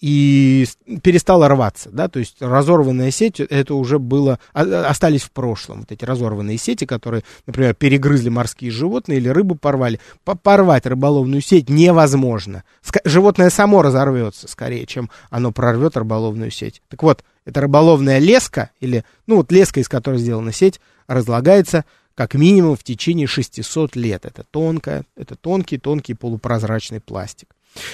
и 0.00 0.66
перестала 1.02 1.48
рваться, 1.48 1.90
да, 1.90 2.08
то 2.08 2.18
есть 2.18 2.36
разорванная 2.40 3.10
сеть, 3.10 3.40
это 3.40 3.74
уже 3.74 3.98
было, 3.98 4.38
а, 4.52 4.86
остались 4.88 5.22
в 5.22 5.30
прошлом, 5.30 5.80
вот 5.80 5.92
эти 5.92 6.04
разорванные 6.04 6.58
сети, 6.58 6.84
которые, 6.84 7.24
например, 7.46 7.74
перегрызли 7.74 8.28
морские 8.28 8.70
животные 8.70 9.18
или 9.18 9.28
рыбу 9.28 9.54
порвали, 9.54 10.00
порвать 10.42 10.86
рыболовную 10.86 11.40
сеть 11.40 11.68
невозможно. 11.70 12.62
Животное 13.04 13.50
само 13.50 13.82
разорвется 13.82 14.48
скорее, 14.48 14.86
чем 14.86 15.10
оно 15.30 15.50
прорвет 15.50 15.96
рыболовную 15.96 16.50
сеть. 16.50 16.82
Так 16.88 17.02
вот, 17.02 17.24
эта 17.44 17.62
рыболовная 17.62 18.18
леска, 18.18 18.70
или, 18.80 19.04
ну 19.26 19.36
вот 19.36 19.50
леска, 19.50 19.80
из 19.80 19.88
которой 19.88 20.18
сделана 20.18 20.52
сеть, 20.52 20.80
разлагается 21.06 21.84
как 22.14 22.34
минимум 22.34 22.76
в 22.76 22.84
течение 22.84 23.26
600 23.26 23.96
лет. 23.96 24.26
Это 24.26 24.44
тонкая, 24.50 25.04
это 25.16 25.36
тонкий, 25.36 25.78
тонкий 25.78 26.14
полупрозрачный 26.14 27.00
пластик. 27.00 27.48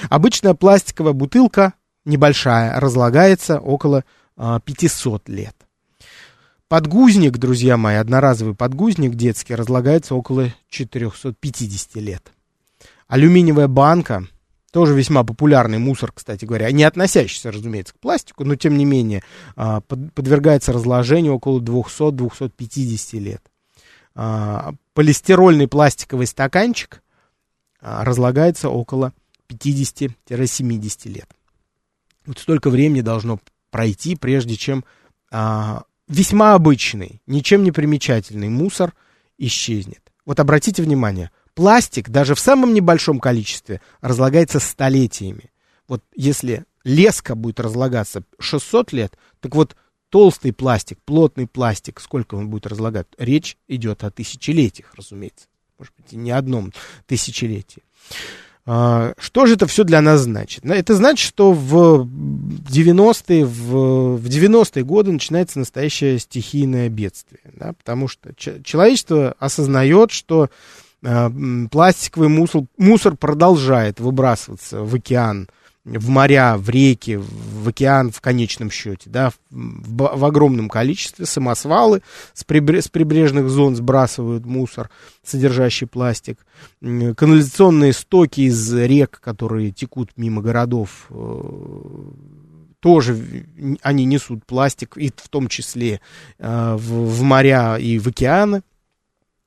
Обычная 0.08 0.54
пластиковая 0.54 1.12
бутылка, 1.12 1.74
небольшая, 2.04 2.78
разлагается 2.80 3.58
около 3.58 4.04
500 4.36 5.22
а, 5.26 5.32
лет. 5.32 5.54
Подгузник, 6.68 7.36
друзья 7.38 7.76
мои, 7.76 7.96
одноразовый 7.96 8.54
подгузник 8.54 9.14
детский, 9.14 9.54
разлагается 9.54 10.14
около 10.14 10.52
450 10.70 11.96
лет. 11.96 12.32
Алюминиевая 13.06 13.68
банка, 13.68 14.26
тоже 14.72 14.94
весьма 14.94 15.22
популярный 15.22 15.78
мусор, 15.78 16.10
кстати 16.12 16.44
говоря, 16.44 16.72
не 16.72 16.82
относящийся, 16.82 17.52
разумеется, 17.52 17.94
к 17.94 18.00
пластику, 18.00 18.44
но 18.44 18.56
тем 18.56 18.76
не 18.76 18.84
менее 18.84 19.22
а, 19.56 19.82
подвергается 19.82 20.72
разложению 20.72 21.34
около 21.34 21.60
200-250 21.60 23.18
лет. 23.18 23.42
А, 24.14 24.72
полистирольный 24.94 25.68
пластиковый 25.68 26.26
стаканчик 26.26 27.02
разлагается 27.80 28.70
около 28.70 29.12
50-70 29.48 31.08
лет. 31.08 31.28
Вот 32.26 32.38
столько 32.38 32.70
времени 32.70 33.00
должно 33.00 33.40
пройти, 33.70 34.16
прежде 34.16 34.56
чем 34.56 34.84
а, 35.30 35.84
весьма 36.08 36.54
обычный, 36.54 37.20
ничем 37.26 37.62
не 37.62 37.72
примечательный 37.72 38.48
мусор 38.48 38.94
исчезнет. 39.38 40.12
Вот 40.24 40.40
обратите 40.40 40.82
внимание, 40.82 41.30
пластик 41.54 42.08
даже 42.08 42.34
в 42.34 42.40
самом 42.40 42.72
небольшом 42.72 43.20
количестве 43.20 43.80
разлагается 44.00 44.60
столетиями. 44.60 45.50
Вот 45.86 46.02
если 46.14 46.64
леска 46.84 47.34
будет 47.34 47.60
разлагаться 47.60 48.24
600 48.38 48.92
лет, 48.92 49.18
так 49.40 49.54
вот 49.54 49.76
толстый 50.08 50.52
пластик, 50.52 50.98
плотный 51.04 51.46
пластик, 51.46 52.00
сколько 52.00 52.36
он 52.36 52.48
будет 52.48 52.66
разлагать? 52.66 53.06
Речь 53.18 53.56
идет 53.68 54.04
о 54.04 54.10
тысячелетиях, 54.10 54.94
разумеется. 54.94 55.46
Может 55.78 55.92
быть, 55.96 56.12
и 56.12 56.16
не 56.16 56.30
одном 56.30 56.72
тысячелетии. 57.06 57.82
А, 58.66 59.12
что 59.18 59.44
же 59.44 59.54
это 59.54 59.66
все 59.66 59.84
для 59.84 60.00
нас 60.00 60.22
значит? 60.22 60.64
Это 60.64 60.94
значит, 60.94 61.26
что 61.26 61.52
в 61.52 62.06
90-е, 62.06 63.44
в, 63.44 64.16
в 64.16 64.28
90 64.28 64.82
годы 64.84 65.12
начинается 65.12 65.58
настоящее 65.58 66.18
стихийное 66.18 66.88
бедствие. 66.88 67.42
Да? 67.52 67.74
Потому 67.74 68.08
что 68.08 68.30
человечество 68.34 69.34
осознает, 69.38 70.12
что 70.12 70.48
э, 71.02 71.30
пластиковый 71.70 72.28
мусор, 72.28 72.62
мусор 72.78 73.16
продолжает 73.16 74.00
выбрасываться 74.00 74.82
в 74.82 74.94
океан 74.94 75.48
в 75.84 76.08
моря, 76.08 76.56
в 76.56 76.70
реки, 76.70 77.16
в 77.16 77.68
океан 77.68 78.10
в 78.10 78.20
конечном 78.20 78.70
счете, 78.70 79.10
да, 79.10 79.30
в, 79.50 80.16
в 80.16 80.24
огромном 80.24 80.68
количестве 80.68 81.26
самосвалы 81.26 82.02
с, 82.32 82.42
прибре, 82.44 82.80
с 82.80 82.88
прибрежных 82.88 83.48
зон 83.50 83.76
сбрасывают 83.76 84.46
мусор, 84.46 84.90
содержащий 85.22 85.86
пластик, 85.86 86.46
канализационные 86.80 87.92
стоки 87.92 88.42
из 88.42 88.72
рек, 88.72 89.20
которые 89.20 89.72
текут 89.72 90.12
мимо 90.16 90.40
городов, 90.40 91.06
э, 91.10 91.40
тоже 92.80 93.46
они 93.82 94.04
несут 94.04 94.46
пластик, 94.46 94.96
и 94.96 95.10
в 95.14 95.28
том 95.28 95.48
числе 95.48 96.00
э, 96.38 96.74
в, 96.78 97.18
в 97.18 97.22
моря 97.22 97.76
и 97.76 97.98
в 97.98 98.08
океаны. 98.08 98.62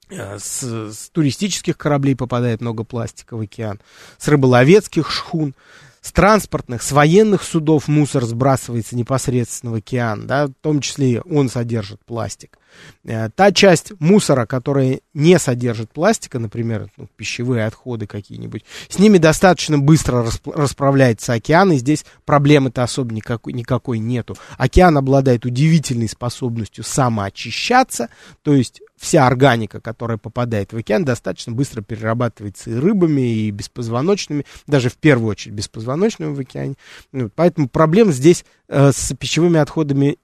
Э, 0.09 0.37
с, 0.39 0.63
с 0.63 1.09
туристических 1.09 1.77
кораблей 1.77 2.15
попадает 2.15 2.61
много 2.61 2.83
пластика 2.83 3.35
в 3.35 3.41
океан, 3.41 3.79
с 4.17 4.27
рыболовецких 4.27 5.11
шхун 5.11 5.53
с 6.07 6.13
транспортных, 6.13 6.83
с 6.83 6.93
военных 6.93 7.43
судов 7.43 7.89
мусор 7.89 8.23
сбрасывается 8.23 8.95
непосредственно 8.95 9.73
в 9.73 9.75
океан, 9.75 10.25
да, 10.25 10.47
в 10.47 10.53
том 10.61 10.79
числе 10.79 11.19
он 11.19 11.49
содержит 11.49 11.99
пластик. 12.05 12.57
Э, 13.03 13.29
та 13.29 13.51
часть 13.51 13.91
мусора, 13.99 14.45
которая 14.45 15.01
не 15.13 15.37
содержит 15.37 15.91
пластика, 15.91 16.39
например, 16.39 16.89
ну, 16.95 17.09
пищевые 17.17 17.65
отходы 17.65 18.07
какие-нибудь, 18.07 18.63
с 18.87 18.99
ними 18.99 19.17
достаточно 19.17 19.79
быстро 19.79 20.23
расп- 20.23 20.53
расправляется 20.55 21.33
океан, 21.33 21.73
и 21.73 21.77
здесь 21.77 22.05
проблемы-то 22.23 22.83
особо 22.83 23.13
никакой, 23.13 23.51
никакой 23.51 23.99
нету. 23.99 24.37
Океан 24.57 24.97
обладает 24.97 25.45
удивительной 25.45 26.07
способностью 26.07 26.85
самоочищаться, 26.85 28.07
то 28.43 28.53
есть 28.53 28.81
вся 28.97 29.27
органика, 29.27 29.79
которая 29.79 30.17
попадает 30.17 30.73
в 30.73 30.77
океан, 30.77 31.05
достаточно 31.05 31.53
быстро 31.53 31.81
перерабатывается 31.81 32.71
и 32.71 32.75
рыбами, 32.75 33.21
и 33.21 33.51
беспозвоночными, 33.51 34.45
даже 34.65 34.89
в 34.89 34.97
первую 34.97 35.31
очередь 35.31 35.55
беспозвоночными 35.55 36.33
в 36.33 36.39
океане. 36.39 36.75
Ну, 37.11 37.29
поэтому 37.33 37.69
проблем 37.69 38.11
здесь 38.11 38.43
э, 38.67 38.91
с 38.91 39.15
пищевыми 39.15 39.59
отходами 39.59 40.17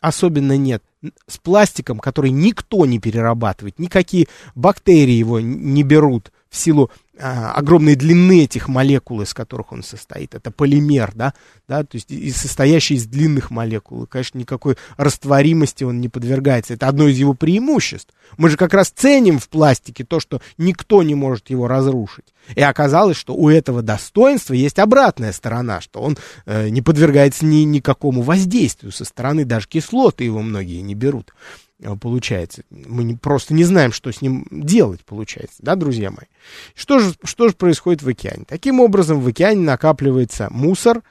особенно 0.00 0.56
нет. 0.56 0.82
С 1.26 1.38
пластиком, 1.38 1.98
который 1.98 2.30
никто 2.30 2.84
не 2.86 2.98
перерабатывает, 2.98 3.78
никакие 3.78 4.28
бактерии 4.54 5.14
его 5.14 5.40
не 5.40 5.82
берут 5.82 6.32
в 6.48 6.56
силу 6.56 6.90
огромной 7.20 7.94
длины 7.94 8.44
этих 8.44 8.68
молекул, 8.68 9.20
из 9.20 9.34
которых 9.34 9.72
он 9.72 9.82
состоит. 9.82 10.34
Это 10.34 10.50
полимер, 10.50 11.12
да, 11.14 11.34
да, 11.68 11.82
то 11.84 11.96
есть 11.96 12.10
и 12.10 12.30
состоящий 12.30 12.94
из 12.94 13.06
длинных 13.06 13.50
молекул. 13.50 14.04
И, 14.04 14.06
конечно, 14.06 14.38
никакой 14.38 14.76
растворимости 14.96 15.84
он 15.84 16.00
не 16.00 16.08
подвергается. 16.08 16.74
Это 16.74 16.88
одно 16.88 17.08
из 17.08 17.18
его 17.18 17.34
преимуществ. 17.34 18.12
Мы 18.36 18.48
же 18.48 18.56
как 18.56 18.74
раз 18.74 18.90
ценим 18.90 19.38
в 19.38 19.48
пластике 19.48 20.04
то, 20.04 20.20
что 20.20 20.40
никто 20.58 21.02
не 21.02 21.14
может 21.14 21.50
его 21.50 21.68
разрушить. 21.68 22.26
И 22.54 22.62
оказалось, 22.62 23.16
что 23.16 23.34
у 23.34 23.48
этого 23.48 23.82
достоинства 23.82 24.54
есть 24.54 24.78
обратная 24.78 25.32
сторона, 25.32 25.80
что 25.80 26.00
он 26.00 26.16
э, 26.46 26.68
не 26.68 26.82
подвергается 26.82 27.44
ни 27.44 27.62
никакому 27.62 28.22
воздействию 28.22 28.92
со 28.92 29.04
стороны, 29.04 29.44
даже 29.44 29.68
кислоты 29.68 30.24
его 30.24 30.40
многие 30.40 30.80
не 30.80 30.94
берут. 30.94 31.34
Э, 31.82 31.96
получается. 31.96 32.62
Мы 32.70 33.04
не, 33.04 33.14
просто 33.14 33.54
не 33.54 33.64
знаем, 33.64 33.92
что 33.92 34.12
с 34.12 34.20
ним 34.20 34.46
делать, 34.50 35.04
получается, 35.04 35.56
да, 35.60 35.76
друзья 35.76 36.10
мои? 36.10 36.26
Что 36.74 36.98
же, 36.98 37.14
что 37.24 37.48
же 37.48 37.54
происходит 37.54 38.02
в 38.02 38.08
океане? 38.08 38.44
Таким 38.46 38.80
образом, 38.80 39.20
в 39.20 39.26
океане 39.26 39.62
накапливается 39.62 40.48
мусор, 40.50 41.02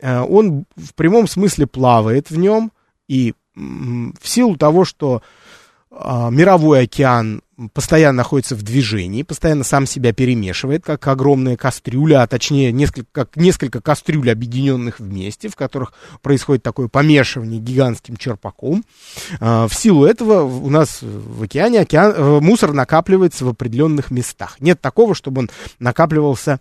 э, 0.00 0.20
он 0.20 0.66
в 0.76 0.94
прямом 0.94 1.28
смысле 1.28 1.66
плавает 1.66 2.30
в 2.30 2.38
нем, 2.38 2.72
и 3.06 3.34
в 3.54 4.26
силу 4.28 4.56
того, 4.56 4.84
что 4.84 5.22
мировой 6.30 6.82
океан 6.82 7.42
постоянно 7.72 8.18
находится 8.18 8.54
в 8.56 8.62
движении, 8.62 9.22
постоянно 9.22 9.64
сам 9.64 9.86
себя 9.86 10.12
перемешивает, 10.12 10.84
как 10.84 11.06
огромная 11.06 11.56
кастрюля, 11.56 12.22
а 12.22 12.26
точнее 12.26 12.72
несколько, 12.72 13.06
как 13.12 13.36
несколько 13.36 13.80
кастрюль, 13.80 14.30
объединенных 14.30 14.98
вместе, 14.98 15.48
в 15.48 15.56
которых 15.56 15.92
происходит 16.22 16.62
такое 16.62 16.88
помешивание 16.88 17.60
гигантским 17.60 18.16
черпаком. 18.16 18.84
А, 19.40 19.68
в 19.68 19.74
силу 19.74 20.04
этого 20.04 20.42
у 20.42 20.70
нас 20.70 20.98
в 21.02 21.42
океане 21.42 21.80
океан, 21.80 22.12
э, 22.16 22.40
мусор 22.40 22.72
накапливается 22.72 23.44
в 23.44 23.48
определенных 23.48 24.10
местах. 24.10 24.56
Нет 24.60 24.80
такого, 24.80 25.14
чтобы 25.14 25.42
он 25.42 25.50
накапливался 25.78 26.60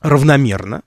равномерно. 0.00 0.82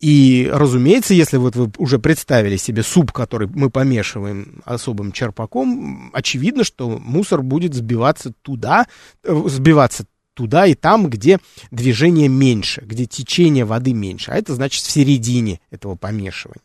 И, 0.00 0.48
разумеется, 0.50 1.12
если 1.12 1.36
вот 1.36 1.56
вы 1.56 1.70
уже 1.76 1.98
представили 1.98 2.56
себе 2.56 2.82
суп, 2.82 3.12
который 3.12 3.48
мы 3.48 3.68
помешиваем 3.68 4.62
особым 4.64 5.12
черпаком, 5.12 6.10
очевидно, 6.14 6.64
что 6.64 6.98
мусор 6.98 7.42
будет 7.42 7.74
сбиваться 7.74 8.32
туда, 8.40 8.86
э, 9.22 9.42
сбиваться 9.46 10.06
туда 10.32 10.64
и 10.64 10.74
там, 10.74 11.10
где 11.10 11.38
движение 11.70 12.28
меньше, 12.28 12.82
где 12.82 13.04
течение 13.04 13.66
воды 13.66 13.92
меньше. 13.92 14.30
А 14.30 14.36
это 14.36 14.54
значит 14.54 14.84
в 14.84 14.90
середине 14.90 15.60
этого 15.70 15.96
помешивания. 15.96 16.62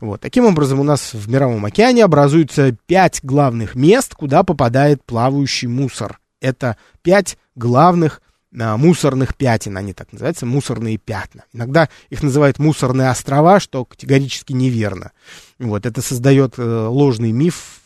Вот. 0.00 0.22
Таким 0.22 0.46
образом, 0.46 0.80
у 0.80 0.84
нас 0.84 1.12
в 1.12 1.28
Мировом 1.28 1.66
океане 1.66 2.04
образуются 2.04 2.74
пять 2.86 3.20
главных 3.22 3.74
мест, 3.74 4.14
куда 4.14 4.44
попадает 4.44 5.04
плавающий 5.04 5.68
мусор. 5.68 6.18
Это 6.40 6.78
пять 7.02 7.36
главных 7.54 8.22
мусорных 8.52 9.34
пятен, 9.34 9.76
они 9.76 9.92
так 9.92 10.12
называются, 10.12 10.46
мусорные 10.46 10.98
пятна. 10.98 11.44
Иногда 11.52 11.88
их 12.10 12.22
называют 12.22 12.58
мусорные 12.58 13.08
острова, 13.08 13.60
что 13.60 13.84
категорически 13.84 14.52
неверно. 14.52 15.12
Вот, 15.58 15.86
это 15.86 16.02
создает 16.02 16.54
э, 16.58 16.62
ложный 16.62 17.32
миф 17.32 17.81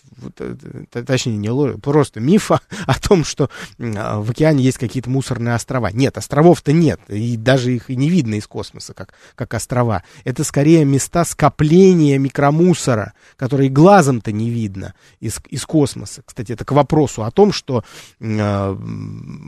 точнее, 0.91 1.37
не 1.37 1.51
ложь, 1.51 1.77
просто 1.81 2.21
миф 2.21 2.51
о, 2.51 2.61
о 2.87 2.99
том, 2.99 3.25
что 3.25 3.51
а, 3.79 4.21
в 4.21 4.31
океане 4.31 4.63
есть 4.63 4.79
какие-то 4.79 5.11
мусорные 5.11 5.55
острова. 5.55 5.91
Нет, 5.93 6.19
островов-то 6.19 6.73
нет, 6.73 7.01
и 7.09 7.37
даже 7.37 7.75
их 7.75 7.91
и 7.91 7.97
не 7.97 8.09
видно 8.09 8.35
из 8.35 8.47
космоса, 8.47 8.95
как, 8.95 9.15
как 9.35 9.55
острова. 9.55 10.03
Это 10.25 10.45
скорее 10.45 10.85
места 10.85 11.25
скопления 11.25 12.19
микромусора, 12.19 13.13
которые 13.37 13.71
глазом-то 13.71 14.33
не 14.33 14.51
видно 14.51 14.95
из, 15.21 15.39
из 15.49 15.65
космоса. 15.65 16.23
Кстати, 16.25 16.53
это 16.53 16.65
к 16.65 16.73
вопросу 16.73 17.25
о 17.25 17.31
том, 17.31 17.53
что 17.53 17.85
э, 18.21 18.77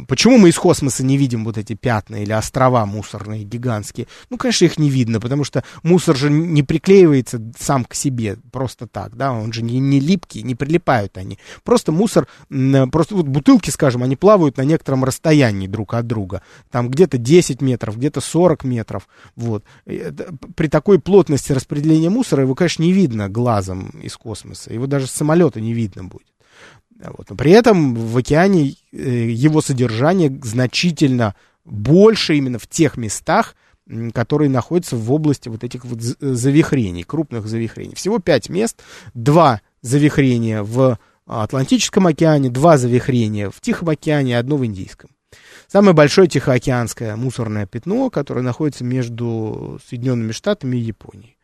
почему 0.09 0.39
мы 0.39 0.51
из 0.51 0.59
космоса 0.59 1.05
не 1.05 1.17
видим 1.17 1.45
вот 1.45 1.59
эти 1.59 1.75
пятна 1.75 2.23
или 2.23 2.33
острова 2.33 2.85
мусорные 2.87 3.45
гигантские. 3.45 4.07
Ну, 4.31 4.37
конечно, 4.37 4.65
их 4.65 4.79
не 4.79 4.91
видно, 4.91 5.21
потому 5.21 5.45
что 5.45 5.65
мусор 5.83 6.17
же 6.17 6.31
не 6.31 6.63
приклеивается 6.63 7.41
сам 7.59 7.85
к 7.85 7.95
себе 7.95 8.37
просто 8.53 8.87
так, 8.87 9.17
да, 9.17 9.33
он 9.33 9.53
же 9.53 9.63
не, 9.63 9.79
не 9.79 10.01
липкий, 10.01 10.43
не 10.43 10.55
прилипают 10.59 11.17
они. 11.17 11.39
Просто 11.65 11.93
мусор, 11.93 12.29
просто 12.49 13.15
вот 13.15 13.27
бутылки, 13.27 13.71
скажем, 13.71 14.03
они 14.03 14.17
плавают 14.17 14.57
на 14.57 14.63
некотором 14.63 15.05
расстоянии 15.05 15.67
друг 15.67 15.95
от 15.95 16.07
друга. 16.07 16.43
Там 16.71 16.91
где-то 16.91 17.17
10 17.17 17.63
метров, 17.63 17.97
где-то 17.97 18.21
40 18.21 18.65
метров. 18.65 19.09
Вот. 19.37 19.65
При 19.85 20.69
такой 20.69 20.99
плотности 20.99 21.53
распределения 21.53 22.11
мусора 22.11 22.43
его, 22.43 22.55
конечно, 22.55 22.83
не 22.83 22.93
видно 22.93 23.29
глазом 23.29 23.91
из 24.03 24.17
космоса. 24.17 24.73
Его 24.73 24.87
даже 24.87 25.07
с 25.07 25.13
самолета 25.13 25.61
не 25.61 25.73
видно 25.73 26.05
будет. 26.05 26.27
Вот. 26.99 27.31
Но 27.31 27.37
при 27.37 27.53
этом 27.53 27.95
в 27.95 28.17
океане 28.17 28.75
э, 28.93 29.31
его 29.31 29.61
содержание 29.61 30.37
значительно 30.43 31.35
больше 31.65 32.37
именно 32.37 32.59
в 32.59 32.67
тех 32.67 32.97
местах, 32.97 33.55
которые 34.13 34.51
находятся 34.51 34.97
в 34.97 35.13
области 35.13 35.49
вот 35.49 35.65
этих 35.65 35.85
вот 35.85 36.01
завихрений, 36.01 37.05
крупных 37.05 37.47
завихрений. 37.47 37.95
Всего 37.95 38.19
пять 38.19 38.49
мест, 38.49 38.83
два 39.15 39.61
завихрения 39.83 40.63
в 40.63 40.99
Атлантическом 41.27 42.07
океане, 42.07 42.49
два 42.51 42.79
завихрения 42.79 43.51
в 43.51 43.61
Тихом 43.61 43.91
океане, 43.91 44.39
одно 44.39 44.57
в 44.57 44.65
Индийском. 44.65 45.11
Самое 45.67 45.95
большое 45.95 46.27
тихоокеанское 46.27 47.15
мусорное 47.17 47.67
пятно, 47.67 48.09
которое 48.09 48.41
находится 48.41 48.85
между 48.85 49.79
Соединенными 49.87 50.33
Штатами 50.33 50.79
и 50.79 50.81
Японией 50.81 51.37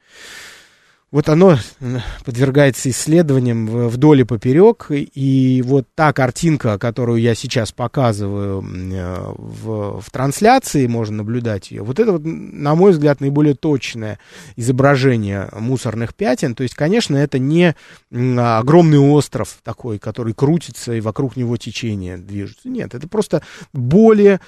вот 1.14 1.28
оно 1.28 1.56
э, 1.78 1.98
подвергается 2.24 2.90
исследованиям 2.90 3.66
вдоль 3.86 4.22
и 4.22 4.24
поперек, 4.24 4.86
и 4.90 5.62
вот 5.64 5.86
та 5.94 6.12
картинка, 6.12 6.76
которую 6.76 7.20
я 7.20 7.36
сейчас 7.36 7.70
показываю 7.70 8.60
э, 8.60 9.32
в, 9.36 10.00
в 10.00 10.10
трансляции, 10.10 10.88
можно 10.88 11.18
наблюдать 11.18 11.70
ее, 11.70 11.84
вот 11.84 12.00
это, 12.00 12.10
вот, 12.10 12.22
на 12.24 12.74
мой 12.74 12.90
взгляд, 12.90 13.20
наиболее 13.20 13.54
точное 13.54 14.18
изображение 14.56 15.48
мусорных 15.52 16.16
пятен, 16.16 16.56
то 16.56 16.64
есть, 16.64 16.74
конечно, 16.74 17.16
это 17.16 17.38
не 17.38 17.76
огромный 18.10 18.98
остров 18.98 19.58
такой, 19.62 20.00
который 20.00 20.34
крутится, 20.34 20.94
и 20.94 21.00
вокруг 21.00 21.36
него 21.36 21.56
течение 21.56 22.16
движется, 22.18 22.68
нет, 22.68 22.92
это 22.92 23.06
просто 23.06 23.42
более 23.72 24.40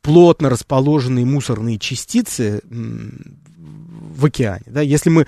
плотно 0.00 0.48
расположенные 0.48 1.26
мусорные 1.26 1.78
частицы 1.78 2.62
в 4.16 4.24
океане. 4.24 4.64
Да? 4.66 4.80
Если 4.80 5.10
мы 5.10 5.26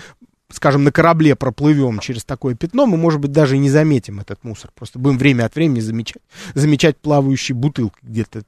скажем, 0.51 0.85
на 0.85 0.93
корабле 0.93 1.37
проплывем 1.37 1.99
через 1.99 2.25
такое 2.25 2.55
пятно, 2.55 2.87
мы, 2.87 2.97
может 2.97 3.21
быть, 3.21 3.33
даже 3.33 3.57
и 3.57 3.59
не 3.59 3.71
заметим 3.71 4.21
этот 4.21 4.45
мусор. 4.45 4.71
Просто 4.75 4.99
будем 4.99 5.19
время 5.19 5.45
от 5.45 5.55
времени 5.55 5.81
замечать, 5.81 6.23
замечать 6.55 6.97
плавающие 6.97 7.55
бутылки 7.55 7.99
где-то 8.03 8.43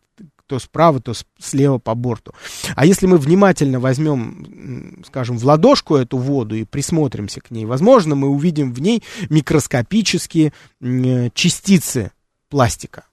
то 0.47 0.59
справа, 0.59 0.99
то 0.99 1.13
слева 1.39 1.79
по 1.79 1.95
борту. 1.95 2.33
А 2.75 2.85
если 2.85 3.07
мы 3.07 3.19
внимательно 3.19 3.79
возьмем, 3.79 5.01
скажем, 5.07 5.39
в 5.39 5.45
ладошку 5.45 5.95
эту 5.95 6.19
воду 6.19 6.57
и 6.57 6.65
присмотримся 6.65 7.41
к 7.41 7.53
ней, 7.53 7.67
возможно, 7.67 8.17
мы 8.17 8.27
увидим 8.27 8.73
в 8.73 8.81
ней 8.81 9.05
микроскопические 9.29 10.53
частицы 11.35 12.11
пластика. 12.49 13.05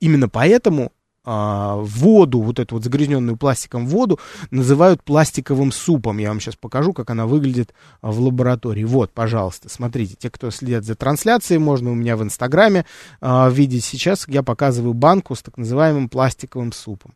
Именно 0.00 0.28
поэтому 0.28 0.90
а, 1.24 1.76
воду, 1.76 2.40
вот 2.40 2.58
эту 2.58 2.76
вот 2.76 2.84
загрязненную 2.84 3.36
пластиком 3.36 3.86
воду, 3.86 4.18
называют 4.50 5.02
пластиковым 5.02 5.72
супом. 5.72 6.18
Я 6.18 6.28
вам 6.28 6.40
сейчас 6.40 6.56
покажу, 6.56 6.92
как 6.92 7.10
она 7.10 7.26
выглядит 7.26 7.74
а, 8.00 8.10
в 8.10 8.20
лаборатории. 8.20 8.84
Вот, 8.84 9.12
пожалуйста, 9.12 9.68
смотрите, 9.68 10.16
те, 10.18 10.30
кто 10.30 10.50
следят 10.50 10.84
за 10.84 10.94
трансляцией, 10.94 11.58
можно 11.58 11.90
у 11.90 11.94
меня 11.94 12.16
в 12.16 12.22
Инстаграме 12.22 12.84
а, 13.20 13.48
видеть. 13.48 13.84
Сейчас 13.84 14.26
я 14.28 14.42
показываю 14.42 14.94
банку 14.94 15.34
с 15.34 15.42
так 15.42 15.56
называемым 15.56 16.08
пластиковым 16.08 16.72
супом. 16.72 17.14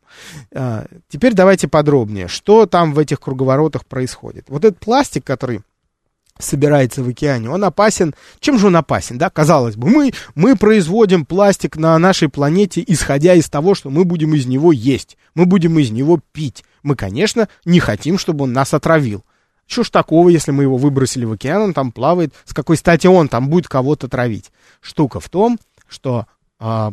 А, 0.53 0.87
теперь 1.09 1.35
давайте 1.35 1.69
подробнее, 1.69 2.29
что 2.29 2.67
там 2.67 2.93
в 2.93 2.99
этих 2.99 3.21
круговоротах 3.21 3.85
происходит. 3.85 4.47
Вот 4.49 4.65
этот 4.65 4.81
пластик, 4.81 5.25
который 5.25 5.63
собирается 6.39 7.03
в 7.03 7.09
океане, 7.09 7.51
он 7.51 7.65
опасен. 7.65 8.15
Чем 8.41 8.59
же 8.59 8.69
он 8.69 8.77
опасен, 8.77 9.19
да? 9.19 9.31
Казалось 9.31 9.77
бы, 9.77 9.89
мы, 9.89 10.13
мы 10.35 10.57
производим 10.57 11.25
пластик 11.25 11.77
на 11.77 11.99
нашей 11.99 12.29
планете, 12.29 12.83
исходя 12.87 13.35
из 13.35 13.49
того, 13.49 13.75
что 13.75 13.91
мы 13.91 14.05
будем 14.05 14.35
из 14.35 14.47
него 14.47 14.73
есть, 14.73 15.17
мы 15.35 15.47
будем 15.47 15.79
из 15.79 15.91
него 15.91 16.21
пить. 16.33 16.65
Мы, 16.83 16.95
конечно, 16.95 17.49
не 17.65 17.81
хотим, 17.81 18.19
чтобы 18.19 18.45
он 18.45 18.53
нас 18.53 18.73
отравил. 18.75 19.25
Что 19.67 19.85
ж 19.85 19.91
такого, 19.91 20.31
если 20.31 20.51
мы 20.51 20.63
его 20.63 20.79
выбросили 20.79 21.25
в 21.25 21.33
океан, 21.33 21.61
он 21.61 21.75
там 21.75 21.93
плавает, 21.93 22.33
с 22.45 22.55
какой 22.55 22.77
стати 22.77 23.07
он 23.07 23.29
там 23.29 23.49
будет 23.49 23.69
кого-то 23.69 24.09
травить? 24.09 24.51
Штука 24.81 25.21
в 25.21 25.29
том, 25.29 25.59
что 25.87 26.27
э, 26.59 26.91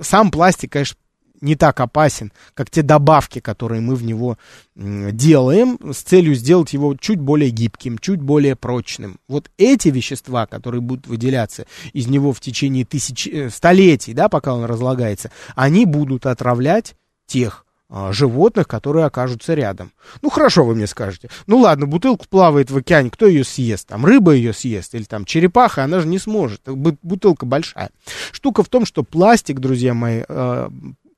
сам 0.00 0.30
пластик, 0.30 0.72
конечно, 0.72 0.96
не 1.40 1.56
так 1.56 1.80
опасен, 1.80 2.32
как 2.54 2.70
те 2.70 2.82
добавки, 2.82 3.40
которые 3.40 3.80
мы 3.80 3.94
в 3.94 4.04
него 4.04 4.38
делаем 4.74 5.78
с 5.92 6.02
целью 6.02 6.34
сделать 6.34 6.72
его 6.72 6.96
чуть 6.96 7.20
более 7.20 7.50
гибким, 7.50 7.98
чуть 7.98 8.20
более 8.20 8.56
прочным. 8.56 9.18
Вот 9.28 9.50
эти 9.56 9.88
вещества, 9.88 10.46
которые 10.46 10.80
будут 10.80 11.06
выделяться 11.06 11.66
из 11.92 12.06
него 12.06 12.32
в 12.32 12.40
течение 12.40 12.84
тысяч, 12.84 13.26
э, 13.26 13.50
столетий, 13.50 14.14
да, 14.14 14.28
пока 14.28 14.54
он 14.54 14.64
разлагается, 14.64 15.30
они 15.54 15.84
будут 15.84 16.26
отравлять 16.26 16.94
тех 17.26 17.64
а, 17.90 18.12
животных, 18.12 18.68
которые 18.68 19.06
окажутся 19.06 19.54
рядом. 19.54 19.92
Ну, 20.20 20.28
хорошо, 20.28 20.64
вы 20.64 20.74
мне 20.74 20.86
скажете. 20.86 21.30
Ну, 21.46 21.58
ладно, 21.58 21.86
бутылка 21.86 22.26
плавает 22.28 22.70
в 22.70 22.76
океане, 22.76 23.08
кто 23.10 23.26
ее 23.26 23.44
съест? 23.44 23.88
Там 23.88 24.04
рыба 24.04 24.32
ее 24.32 24.52
съест 24.52 24.94
или 24.94 25.04
там 25.04 25.24
черепаха, 25.24 25.84
она 25.84 26.00
же 26.00 26.06
не 26.06 26.18
сможет. 26.18 26.60
Бутылка 26.66 27.46
большая. 27.46 27.90
Штука 28.30 28.62
в 28.62 28.68
том, 28.68 28.84
что 28.84 29.04
пластик, 29.04 29.58
друзья 29.58 29.94
мои, 29.94 30.22
а, 30.28 30.70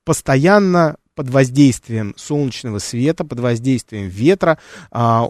постоянно 0.05 0.97
под 1.15 1.29
воздействием 1.29 2.13
солнечного 2.17 2.79
света, 2.79 3.23
под 3.25 3.39
воздействием 3.39 4.07
ветра 4.07 4.57
а, 4.91 5.29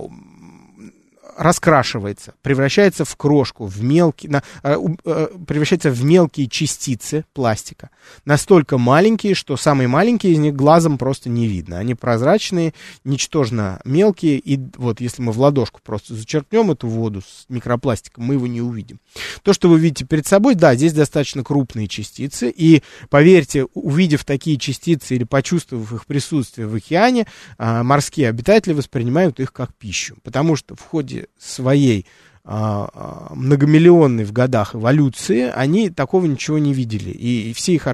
раскрашивается, 1.38 2.34
превращается 2.42 3.06
в 3.06 3.16
крошку, 3.16 3.66
в 3.66 3.84
мелкие, 3.84 4.32
на, 4.32 4.44
э, 4.64 4.78
э, 5.06 5.28
превращается 5.48 5.90
в 5.90 6.04
мелкие 6.04 6.48
частицы 6.48 7.26
пластика. 7.34 7.90
Настолько 8.26 8.78
маленькие, 8.78 9.36
что 9.36 9.58
самые 9.58 9.88
маленькие 9.88 10.34
из 10.34 10.40
них 10.40 10.56
глазом 10.56 10.98
просто 10.98 11.30
не 11.30 11.48
видно. 11.48 11.78
Они 11.78 11.96
прозрачные, 11.96 12.74
ничтожно 13.04 13.82
мелкие, 13.86 14.38
и 14.38 14.60
вот 14.78 15.02
если 15.02 15.22
мы 15.22 15.32
в 15.32 15.40
ладошку 15.40 15.80
просто 15.84 16.16
зачерпнем 16.16 16.72
эту 16.72 16.88
воду 16.88 17.22
с 17.22 17.46
микропластиком, 17.50 18.26
мы 18.26 18.36
его 18.36 18.48
не 18.48 18.62
увидим. 18.62 19.00
То, 19.44 19.54
что 19.54 19.70
вы 19.70 19.80
видите 19.80 20.06
перед 20.06 20.28
собой, 20.28 20.56
да, 20.56 20.76
здесь 20.76 20.94
достаточно 20.94 21.44
крупные 21.44 21.88
частицы, 21.88 22.50
и 22.50 22.84
поверьте, 23.10 23.66
увидев 23.74 24.26
такие 24.26 24.58
частицы 24.58 25.16
или 25.16 25.24
почувствовав 25.24 25.94
их 25.94 26.06
присутствие 26.06 26.68
в 26.68 26.76
океане, 26.76 27.28
э, 27.58 27.84
морские 27.84 28.30
обитатели 28.30 28.74
воспринимают 28.74 29.40
их 29.40 29.54
как 29.54 29.74
пищу, 29.76 30.18
потому 30.24 30.56
что 30.56 30.76
в 30.76 30.82
ходе 30.82 31.21
своей 31.38 32.06
а, 32.44 32.90
а, 32.94 33.36
многомиллионной 33.36 34.24
в 34.24 34.32
годах 34.32 34.74
эволюции, 34.74 35.52
они 35.54 35.92
такого 35.92 36.26
ничего 36.26 36.58
не 36.58 36.74
видели. 36.74 37.12
И 37.12 37.54
все 37.54 37.74
их, 37.74 37.88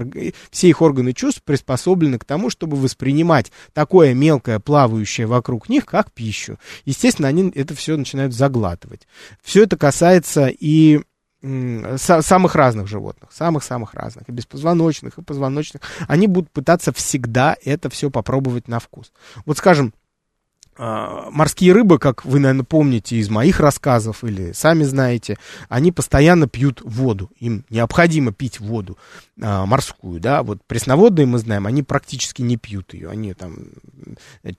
все 0.50 0.68
их 0.68 0.80
органы 0.80 1.12
чувств 1.12 1.42
приспособлены 1.42 2.18
к 2.18 2.24
тому, 2.24 2.48
чтобы 2.48 2.78
воспринимать 2.78 3.52
такое 3.74 4.14
мелкое, 4.14 4.58
плавающее 4.58 5.26
вокруг 5.26 5.68
них, 5.68 5.84
как 5.84 6.12
пищу. 6.12 6.58
Естественно, 6.86 7.28
они 7.28 7.52
это 7.54 7.74
все 7.74 7.96
начинают 7.98 8.32
заглатывать. 8.32 9.06
Все 9.42 9.64
это 9.64 9.76
касается 9.76 10.46
и 10.48 11.02
самых 11.40 12.54
разных 12.56 12.88
животных, 12.88 13.30
самых-самых 13.32 13.94
разных, 13.94 14.28
и 14.28 14.32
беспозвоночных, 14.32 15.18
и 15.18 15.22
позвоночных, 15.22 15.82
они 16.08 16.26
будут 16.26 16.50
пытаться 16.50 16.92
всегда 16.92 17.56
это 17.64 17.90
все 17.90 18.10
попробовать 18.10 18.66
на 18.66 18.80
вкус. 18.80 19.12
Вот 19.46 19.58
скажем, 19.58 19.94
морские 20.78 21.72
рыбы, 21.72 21.98
как 21.98 22.24
вы, 22.24 22.38
наверное, 22.38 22.64
помните 22.64 23.16
из 23.16 23.28
моих 23.28 23.58
рассказов 23.58 24.22
или 24.22 24.52
сами 24.52 24.84
знаете, 24.84 25.36
они 25.68 25.90
постоянно 25.90 26.48
пьют 26.48 26.80
воду. 26.84 27.30
Им 27.40 27.64
необходимо 27.68 28.32
пить 28.32 28.60
воду 28.60 28.96
а, 29.40 29.66
морскую, 29.66 30.20
да. 30.20 30.42
Вот 30.42 30.58
пресноводные, 30.66 31.26
мы 31.26 31.38
знаем, 31.38 31.66
они 31.66 31.82
практически 31.82 32.42
не 32.42 32.56
пьют 32.56 32.94
ее. 32.94 33.10
Они 33.10 33.34
там 33.34 33.56
э, 34.44 34.52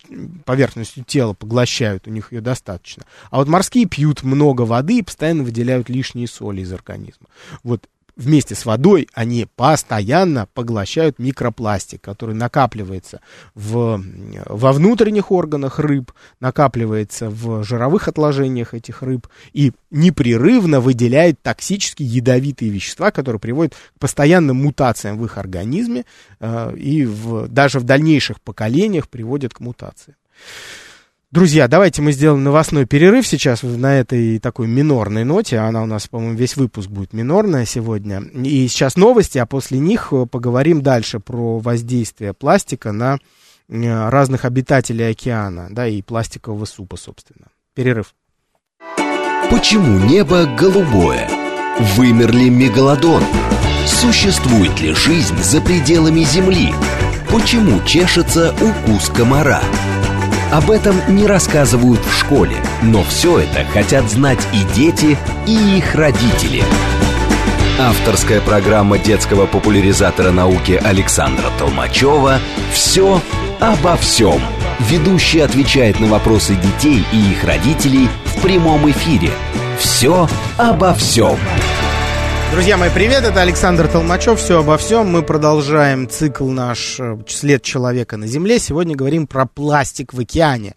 поверхностью 0.46 1.06
тела 1.06 1.34
поглощают, 1.34 2.08
у 2.08 2.12
них 2.12 2.34
ее 2.34 2.42
достаточно. 2.42 3.04
А 3.32 3.38
вот 3.38 3.48
морские 3.48 3.86
пьют 3.86 4.24
много 4.24 4.64
воды 4.64 5.00
и 5.00 5.04
постоянно 5.04 5.44
выделяют 5.44 5.90
лишние 5.90 6.28
соли 6.28 6.62
из 6.62 6.74
организма. 6.74 7.28
Вот 7.64 7.88
вместе 8.20 8.54
с 8.54 8.66
водой 8.66 9.08
они 9.14 9.48
постоянно 9.56 10.48
поглощают 10.54 11.20
микропластик, 11.20 12.02
который 12.02 12.36
накапливается 12.36 13.22
в, 13.56 14.04
во 14.46 14.74
внутренних 14.74 15.32
органах 15.32 15.80
рыб, 15.80 16.12
накапливается 16.40 17.30
в 17.30 17.64
жировых 17.64 18.10
отложениях 18.10 18.74
этих 18.74 19.02
рыб 19.02 19.28
и 19.54 19.72
непрерывно 19.90 20.82
выделяет 20.82 21.42
токсические 21.42 22.10
ядовитые 22.10 22.70
вещества, 22.70 23.12
которые 23.12 23.40
приводят 23.40 23.76
к 23.76 24.00
постоянным 24.00 24.58
мутациям 24.58 25.18
в 25.18 25.26
их 25.26 25.38
организме 25.38 26.06
э, 26.42 26.76
и 26.76 27.06
в, 27.06 27.48
даже 27.48 27.80
в 27.80 27.84
дальнейших 27.84 28.42
поколениях 28.42 29.08
приводят 29.08 29.54
к 29.54 29.62
мутациям. 29.62 30.18
Друзья, 31.32 31.68
давайте 31.68 32.02
мы 32.02 32.12
сделаем 32.12 32.44
новостной 32.44 32.88
перерыв 32.88 33.28
сейчас 33.28 33.62
на 33.62 34.00
этой 34.00 34.40
такой 34.40 34.66
минорной 34.66 35.24
ноте. 35.26 35.60
Она 35.60 35.84
у 35.84 35.86
нас, 35.86 36.08
по-моему, 36.08 36.36
весь 36.36 36.58
выпуск 36.58 36.90
будет 36.90 37.14
минорная 37.14 37.66
сегодня. 37.66 38.22
И 38.22 38.68
сейчас 38.68 38.96
новости, 38.96 39.38
а 39.38 39.46
после 39.46 39.78
них 39.78 40.08
э, 40.12 40.26
поговорим 40.26 40.82
дальше 40.82 41.20
про 41.20 41.60
воздействие 41.60 42.34
пластика 42.34 42.92
на 42.92 43.20
э, 43.68 44.10
разных 44.10 44.44
обитателей 44.44 45.12
океана, 45.12 45.68
да, 45.70 45.86
и 45.86 46.02
пластикового 46.02 46.66
супа, 46.66 46.98
собственно. 46.98 47.50
Перерыв. 47.76 48.16
Почему 49.52 50.00
небо 50.00 50.46
голубое? 50.58 51.30
Вымер 51.96 52.32
ли 52.32 52.50
мегалодон? 52.50 53.24
Существует 53.86 54.82
ли 54.82 54.96
жизнь 54.96 55.38
за 55.44 55.62
пределами 55.62 56.22
Земли? 56.22 56.74
Почему 57.30 57.86
чешется 57.86 58.52
укус 58.54 59.10
комара? 59.10 59.62
Об 60.52 60.72
этом 60.72 60.96
не 61.10 61.28
рассказывают 61.28 62.04
в 62.04 62.12
школе, 62.12 62.56
но 62.82 63.04
все 63.04 63.40
это 63.40 63.66
хотят 63.66 64.10
знать 64.10 64.40
и 64.52 64.64
дети, 64.74 65.16
и 65.46 65.78
их 65.78 65.94
родители. 65.94 66.64
Авторская 67.80 68.42
программа 68.42 68.98
детского 68.98 69.46
популяризатора 69.46 70.32
науки 70.32 70.72
Александра 70.84 71.46
Толмачева 71.60 72.40
«Все 72.74 73.22
обо 73.60 73.96
всем». 73.98 74.42
Ведущий 74.90 75.42
отвечает 75.42 76.00
на 76.00 76.08
вопросы 76.08 76.56
детей 76.56 77.06
и 77.14 77.32
их 77.32 77.44
родителей 77.44 78.10
в 78.26 78.42
прямом 78.42 78.90
эфире. 78.90 79.32
«Все 79.78 80.28
обо 80.58 80.96
всем». 80.96 81.38
Друзья 82.52 82.78
мои, 82.78 82.90
привет, 82.90 83.24
это 83.24 83.42
Александр 83.42 83.88
Толмачев, 83.88 84.40
все 84.40 84.62
обо 84.62 84.76
всем. 84.78 85.12
Мы 85.12 85.22
продолжаем 85.22 86.10
цикл 86.10 86.50
наш 86.50 87.00
э, 87.00 87.20
«След 87.28 87.62
человека 87.62 88.18
на 88.18 88.26
Земле». 88.26 88.58
Сегодня 88.58 88.96
говорим 88.96 89.28
про 89.28 89.46
пластик 89.46 90.16
в 90.16 90.20
океане. 90.20 90.74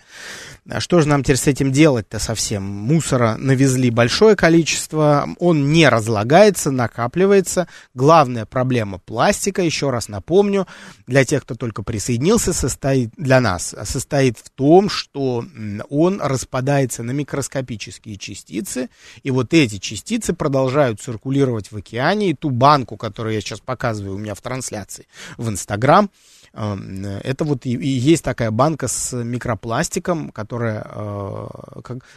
А 0.70 0.79
что 0.79 1.01
же 1.01 1.09
нам 1.09 1.25
теперь 1.25 1.38
с 1.38 1.48
этим 1.48 1.72
делать-то 1.72 2.20
совсем? 2.20 2.62
Мусора 2.62 3.37
навезли 3.37 3.90
большое 3.90 4.37
количество, 4.37 5.29
он 5.40 5.72
не 5.72 5.88
разлагается, 5.88 6.70
накапливается. 6.70 7.66
Главная 7.94 8.46
проблема 8.46 8.98
пластика, 8.98 9.62
еще 9.62 9.90
раз 9.90 10.07
напомню, 10.07 10.68
для 11.09 11.25
тех, 11.25 11.42
кто 11.42 11.57
только 11.57 11.83
присоединился, 11.83 12.53
состоит 12.53 13.11
для 13.16 13.40
нас, 13.40 13.75
состоит 13.83 14.38
в 14.38 14.51
том, 14.51 14.88
что 14.88 15.44
он 15.88 16.20
распадается 16.22 17.03
на 17.03 17.11
микроскопические 17.11 18.16
частицы, 18.16 18.88
и 19.25 19.33
вот 19.33 19.55
эти 19.55 19.79
частицы 19.79 20.33
продолжают 20.33 21.01
циркулировать 21.01 21.72
в 21.72 21.77
океане, 21.77 22.31
и 22.31 22.35
ту 22.35 22.51
банку, 22.51 22.96
которую 22.96 23.35
я 23.35 23.40
сейчас 23.40 23.59
показываю 23.59 24.14
у 24.14 24.18
меня 24.18 24.37
в 24.37 24.40
трансляции 24.40 25.09
в 25.37 25.48
Инстаграм, 25.48 26.09
это 26.55 27.45
вот 27.45 27.65
и, 27.65 27.73
и 27.73 27.88
есть 27.88 28.23
такая 28.25 28.51
банка 28.51 28.88
с 28.88 29.17
микропластиком, 29.17 30.31
которая, 30.31 30.87
э, 30.87 31.49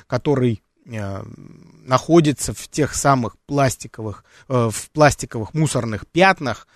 который 0.08 0.62
э, 0.86 1.24
находится 1.86 2.54
в 2.54 2.68
тех 2.68 2.96
самых 2.96 3.38
пластиковых, 3.46 4.26
э, 4.50 4.70
в 4.72 4.92
пластиковых 4.92 5.54
мусорных 5.54 6.06
пятнах, 6.08 6.68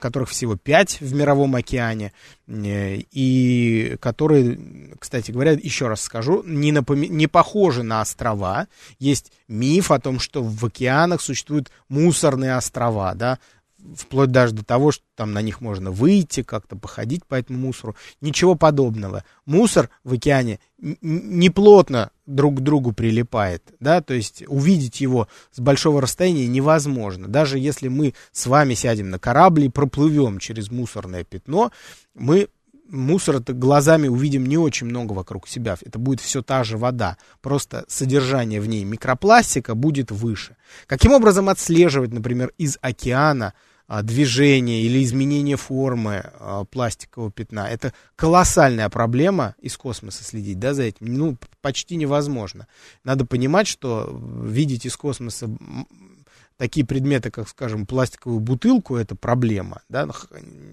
которых 0.00 0.30
всего 0.30 0.56
пять 0.56 1.00
в 1.00 1.14
мировом 1.14 1.54
океане, 1.54 2.12
и 2.48 3.96
которые, 4.00 4.58
кстати 4.98 5.30
говоря, 5.30 5.52
еще 5.52 5.86
раз 5.86 6.00
скажу, 6.00 6.42
не, 6.44 6.72
напом... 6.72 7.02
не 7.02 7.26
похожи 7.26 7.82
на 7.82 8.00
острова. 8.00 8.68
Есть 8.98 9.32
миф 9.48 9.90
о 9.90 10.00
том, 10.00 10.18
что 10.18 10.42
в 10.42 10.64
океанах 10.64 11.20
существуют 11.20 11.70
мусорные 11.88 12.56
острова, 12.56 13.14
да, 13.14 13.38
вплоть 13.94 14.30
даже 14.30 14.54
до 14.54 14.64
того, 14.64 14.92
что 14.92 15.04
там 15.14 15.32
на 15.32 15.42
них 15.42 15.60
можно 15.60 15.90
выйти, 15.90 16.42
как-то 16.42 16.76
походить 16.76 17.24
по 17.24 17.34
этому 17.34 17.58
мусору. 17.58 17.96
Ничего 18.20 18.54
подобного. 18.54 19.24
Мусор 19.44 19.90
в 20.04 20.14
океане 20.14 20.60
не 20.78 21.50
плотно 21.50 22.10
друг 22.26 22.56
к 22.56 22.60
другу 22.60 22.92
прилипает, 22.92 23.62
да, 23.80 24.00
то 24.00 24.14
есть 24.14 24.42
увидеть 24.46 25.00
его 25.00 25.28
с 25.52 25.60
большого 25.60 26.00
расстояния 26.00 26.46
невозможно. 26.46 27.28
Даже 27.28 27.58
если 27.58 27.88
мы 27.88 28.14
с 28.32 28.46
вами 28.46 28.74
сядем 28.74 29.10
на 29.10 29.18
корабль 29.18 29.64
и 29.64 29.68
проплывем 29.68 30.38
через 30.38 30.70
мусорное 30.70 31.24
пятно, 31.24 31.70
мы 32.14 32.48
мусора 32.88 33.40
глазами 33.40 34.08
увидим 34.08 34.46
не 34.46 34.58
очень 34.58 34.86
много 34.86 35.12
вокруг 35.12 35.48
себя. 35.48 35.76
Это 35.80 35.98
будет 35.98 36.20
все 36.20 36.42
та 36.42 36.64
же 36.64 36.76
вода. 36.76 37.16
Просто 37.40 37.84
содержание 37.88 38.60
в 38.60 38.68
ней 38.68 38.84
микропластика 38.84 39.74
будет 39.74 40.10
выше. 40.10 40.56
Каким 40.86 41.12
образом 41.12 41.48
отслеживать, 41.48 42.12
например, 42.12 42.52
из 42.58 42.78
океана 42.80 43.54
движение 43.88 44.82
или 44.82 45.02
изменение 45.04 45.56
формы 45.56 46.30
а, 46.38 46.64
пластикового 46.64 47.30
пятна. 47.30 47.68
Это 47.68 47.92
колоссальная 48.16 48.88
проблема 48.88 49.54
из 49.60 49.76
космоса 49.76 50.24
следить, 50.24 50.58
да, 50.58 50.74
за 50.74 50.84
этим, 50.84 51.14
ну, 51.14 51.36
почти 51.60 51.96
невозможно. 51.96 52.66
Надо 53.04 53.24
понимать, 53.24 53.66
что 53.66 54.20
видеть 54.42 54.86
из 54.86 54.96
космоса 54.96 55.48
такие 56.56 56.86
предметы, 56.86 57.30
как, 57.30 57.48
скажем, 57.48 57.86
пластиковую 57.86 58.40
бутылку, 58.40 58.96
это 58.96 59.14
проблема, 59.14 59.82
да, 59.88 60.08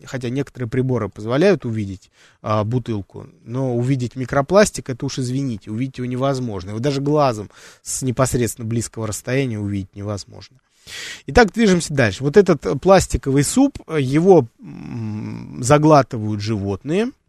хотя 0.06 0.30
некоторые 0.30 0.69
приборы 0.69 1.10
позволяют 1.10 1.65
увидеть 1.65 2.10
а, 2.41 2.63
бутылку, 2.63 3.28
но 3.43 3.76
увидеть 3.76 4.15
микропластик, 4.15 4.89
это 4.89 5.06
уж 5.06 5.19
извините, 5.19 5.71
увидеть 5.71 5.97
его 5.97 6.08
невозможно, 6.08 6.69
его 6.69 6.80
даже 6.80 7.02
глазом 7.02 7.49
с 7.82 8.02
непосредственно 8.02 8.67
близкого 8.67 9.08
расстояния 9.08 9.60
увидеть 9.60 9.95
невозможно. 9.95 10.58
Итак, 11.28 11.54
движемся 11.54 11.93
дальше. 11.93 12.24
Вот 12.24 12.38
этот 12.38 12.82
пластиковый 12.82 13.43
суп, 13.43 13.78
его 13.98 14.48
заглатывают 15.60 16.41
животные– 16.41 17.12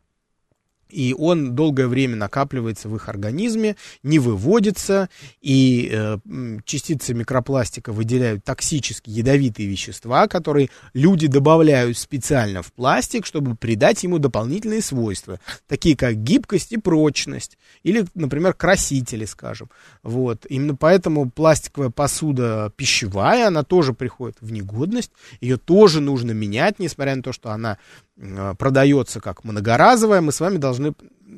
и 0.95 1.13
он 1.13 1.55
долгое 1.55 1.89
время 1.89 2.17
накапливается 2.17 2.89
в 2.89 2.95
их 2.95 3.09
организме, 3.09 3.77
не 4.03 4.19
выводится, 4.19 5.09
и 5.41 5.91
э, 5.93 6.19
частицы 6.65 7.15
микропластика 7.15 7.93
выделяют 7.93 8.45
токсические 8.45 9.17
ядовитые 9.17 9.69
вещества, 9.69 10.29
которые 10.29 10.71
люди 10.93 11.27
добавляют 11.27 11.99
специально 11.99 12.63
в 12.63 12.73
пластик, 12.73 13.27
чтобы 13.27 13.57
придать 13.57 14.05
ему 14.05 14.19
дополнительные 14.19 14.83
свойства, 14.83 15.41
такие 15.67 15.97
как 15.97 16.23
гибкость 16.23 16.73
и 16.73 16.79
прочность, 16.79 17.59
или, 17.83 18.07
например, 18.15 18.55
красители, 18.55 19.25
скажем. 19.25 19.71
Вот. 20.03 20.47
Именно 20.49 20.77
поэтому 20.77 21.29
пластиковая 21.29 21.91
посуда 21.91 22.73
пищевая, 22.77 23.49
она 23.49 23.65
тоже 23.65 23.95
приходит 23.95 24.37
в 24.41 24.53
негодность, 24.53 25.11
ее 25.41 25.57
тоже 25.57 26.01
нужно 26.01 26.31
менять, 26.31 26.79
несмотря 26.79 27.17
на 27.17 27.23
то, 27.23 27.33
что 27.33 27.51
она 27.51 27.79
Э, 28.17 28.55
продается 28.57 29.21
как 29.21 29.43
многоразовая, 29.43 30.21
мы 30.21 30.31
с 30.31 30.39
вами 30.39 30.59
должны, 30.59 30.84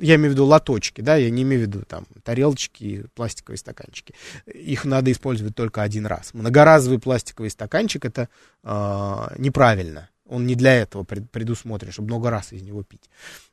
я 0.00 0.16
имею 0.16 0.30
в 0.30 0.32
виду 0.34 0.44
лоточки, 0.44 1.00
да, 1.00 1.16
я 1.16 1.30
не 1.30 1.42
имею 1.42 1.62
в 1.62 1.66
виду 1.66 1.82
там 1.86 2.06
тарелочки, 2.22 3.06
пластиковые 3.14 3.58
стаканчики. 3.58 4.14
Их 4.46 4.84
надо 4.84 5.12
использовать 5.12 5.54
только 5.54 5.82
один 5.82 6.06
раз. 6.06 6.34
Многоразовый 6.34 6.98
пластиковый 6.98 7.50
стаканчик 7.50 8.04
это 8.04 8.28
э, 8.62 9.26
неправильно. 9.38 10.10
Он 10.28 10.44
не 10.44 10.56
для 10.56 10.74
этого 10.74 11.04
предусмотрен, 11.04 11.92
чтобы 11.92 12.08
много 12.08 12.30
раз 12.30 12.52
из 12.52 12.62
него 12.62 12.82
пить. 12.82 13.08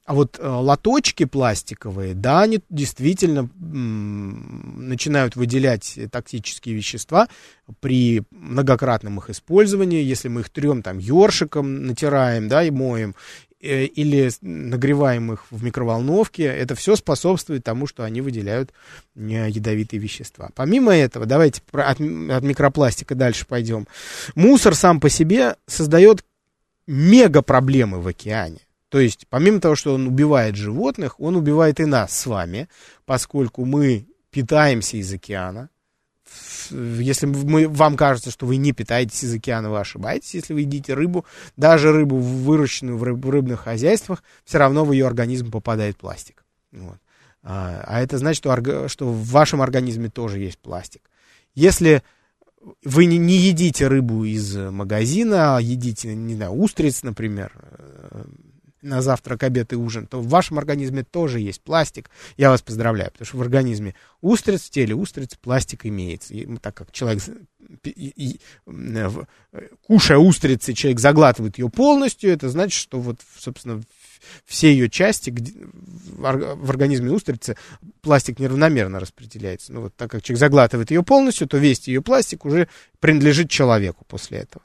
А 0.06 0.16
вот 0.16 0.40
э, 0.40 0.48
лоточки 0.48 1.26
пластиковые, 1.26 2.16
да, 2.16 2.42
они 2.42 2.62
действительно 2.70 3.50
м, 3.62 4.88
начинают 4.90 5.36
выделять 5.36 6.00
токсические 6.12 6.76
вещества 6.76 7.30
при 7.80 8.24
многократном 8.32 9.20
их 9.20 9.30
использовании. 9.30 10.04
Если 10.04 10.30
мы 10.30 10.42
их 10.42 10.50
трем 10.50 10.82
там 10.82 10.98
ёршиком 10.98 11.86
натираем, 11.86 12.48
да, 12.48 12.64
и 12.64 12.72
моем, 12.72 13.14
или 13.64 14.30
нагреваем 14.42 15.34
их 15.34 15.46
в 15.50 15.64
микроволновке, 15.64 16.44
это 16.44 16.76
все 16.76 16.96
способствует 16.96 17.64
тому, 17.64 17.88
что 17.88 18.04
они 18.04 18.22
выделяют 18.22 18.72
э, 19.16 19.50
ядовитые 19.50 20.00
вещества. 20.00 20.50
Помимо 20.56 20.96
этого, 20.96 21.26
давайте 21.26 21.62
от 21.72 22.00
микропластика 22.00 23.16
дальше 23.16 23.46
пойдем. 23.48 23.88
Мусор 24.36 24.76
сам 24.76 25.00
по 25.00 25.10
себе 25.10 25.56
создает 25.66 26.26
мега 26.88 27.42
проблемы 27.42 28.02
в 28.02 28.08
океане. 28.08 28.60
То 28.90 29.00
есть, 29.00 29.26
помимо 29.30 29.60
того, 29.60 29.76
что 29.76 29.96
он 29.96 30.08
убивает 30.08 30.56
животных, 30.56 31.20
он 31.20 31.36
убивает 31.36 31.80
и 31.80 31.86
нас 31.86 32.16
с 32.16 32.26
вами, 32.28 32.68
поскольку 33.06 33.66
мы 33.66 34.06
питаемся 34.30 34.98
из 34.98 35.12
океана. 35.12 35.70
Если 36.72 37.26
мы, 37.26 37.68
вам 37.68 37.98
кажется, 37.98 38.32
что 38.32 38.46
вы 38.46 38.58
не 38.58 38.72
питаетесь 38.72 39.24
из 39.24 39.34
океана, 39.34 39.70
вы 39.70 39.80
ошибаетесь. 39.80 40.34
Если 40.34 40.54
вы 40.54 40.62
едите 40.62 40.94
рыбу, 40.94 41.26
даже 41.58 41.92
рыбу, 41.92 42.18
выращенную 42.18 42.98
в, 42.98 43.04
рыб, 43.04 43.24
в 43.24 43.30
рыбных 43.30 43.62
хозяйствах, 43.62 44.24
все 44.46 44.58
равно 44.58 44.86
в 44.86 44.92
ее 44.92 45.06
организм 45.06 45.52
попадает 45.52 45.98
пластик. 45.98 46.46
Вот. 46.72 46.98
А, 47.44 47.84
а 47.86 48.02
это 48.02 48.18
значит, 48.18 48.40
что, 48.40 48.88
что 48.88 49.12
в 49.12 49.28
вашем 49.30 49.62
организме 49.62 50.10
тоже 50.10 50.40
есть 50.40 50.58
пластик. 50.58 51.02
Если 51.54 52.02
вы 52.84 53.06
не, 53.06 53.18
не 53.18 53.36
едите 53.36 53.88
рыбу 53.88 54.24
из 54.24 54.56
магазина, 54.56 55.58
а 55.58 55.62
едите, 55.62 56.16
не 56.16 56.36
знаю, 56.36 56.54
устриц, 56.54 57.04
например, 57.04 57.52
э, 57.54 58.24
на 58.84 59.02
завтрак, 59.02 59.44
обед 59.44 59.74
и 59.74 59.76
ужин, 59.76 60.06
то 60.08 60.20
в 60.20 60.28
вашем 60.28 60.60
организме 60.60 61.04
тоже 61.04 61.40
есть 61.40 61.62
пластик. 61.62 62.10
Я 62.38 62.50
вас 62.50 62.62
поздравляю, 62.62 63.12
потому 63.12 63.26
что 63.26 63.38
в 63.38 63.42
организме 63.42 63.96
устриц, 64.22 64.62
в 64.64 64.70
теле 64.70 64.94
устриц 64.94 65.36
пластик 65.36 65.86
имеется. 65.86 66.34
И, 66.34 66.46
так 66.58 66.76
как 66.76 66.92
человек, 66.92 67.24
и, 67.84 67.90
и, 68.16 68.40
кушая 69.82 70.18
устрицы, 70.18 70.74
человек 70.74 71.00
заглатывает 71.00 71.58
ее 71.58 71.70
полностью, 71.70 72.30
это 72.32 72.50
значит, 72.50 72.80
что 72.80 73.00
вот, 73.00 73.20
собственно, 73.38 73.82
все 74.46 74.72
ее 74.72 74.90
части 74.90 75.34
в 76.18 76.70
организме 76.70 77.12
устрицы 77.12 77.58
пластик 78.02 78.40
неравномерно 78.40 79.00
распределяется. 79.00 79.74
Ну 79.74 79.82
вот 79.82 79.96
так 79.96 80.12
как 80.12 80.22
человек 80.24 80.40
заглатывает 80.40 80.92
ее 80.92 81.04
полностью, 81.04 81.48
то 81.48 81.58
весь 81.58 81.88
ее 81.88 82.02
пластик 82.02 82.46
уже 82.46 82.68
принадлежит 83.00 83.50
человеку 83.50 84.06
после 84.08 84.40
этого. 84.40 84.64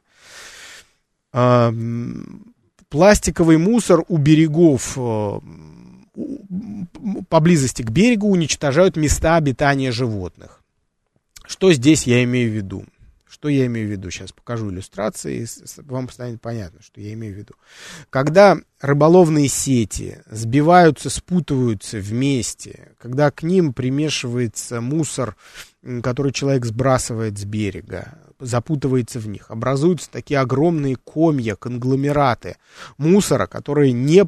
Пластиковый 2.89 3.59
мусор 3.59 4.05
у 4.09 4.17
берегов 4.17 4.95
э, 4.97 5.41
поблизости 7.29 7.83
к 7.83 7.91
берегу 7.91 8.31
уничтожают 8.31 8.97
места 8.97 9.37
обитания 9.37 9.93
животных. 9.93 10.63
Что 11.47 11.73
здесь 11.73 12.05
я 12.07 12.25
имею 12.25 12.51
в 12.51 12.55
виду? 12.55 12.85
Что 13.29 13.49
я 13.49 13.67
имею 13.67 13.89
в 13.89 13.91
виду? 13.91 14.11
Сейчас 14.11 14.33
покажу 14.33 14.71
иллюстрации, 14.71 15.47
вам 15.83 16.11
станет 16.11 16.41
понятно, 16.41 16.81
что 16.83 17.01
я 17.01 17.13
имею 17.13 17.35
в 17.35 17.39
виду. 17.39 17.55
Когда 18.11 18.59
рыболовные 18.81 19.49
сети 19.49 20.19
сбиваются, 20.31 21.11
спутываются 21.11 21.99
вместе, 21.99 22.93
когда 22.99 23.31
к 23.31 23.43
ним 23.43 23.75
примешивается 23.75 24.81
мусор, 24.81 25.37
который 26.03 26.33
человек 26.33 26.65
сбрасывает 26.65 27.39
с 27.39 27.45
берега, 27.45 28.19
запутывается 28.41 29.19
в 29.19 29.29
них, 29.29 29.51
образуются 29.51 30.11
такие 30.11 30.41
огромные 30.41 30.97
комья, 30.97 31.57
конгломераты 31.57 32.57
мусора, 32.97 33.47
которые, 33.47 33.93
не, 33.93 34.25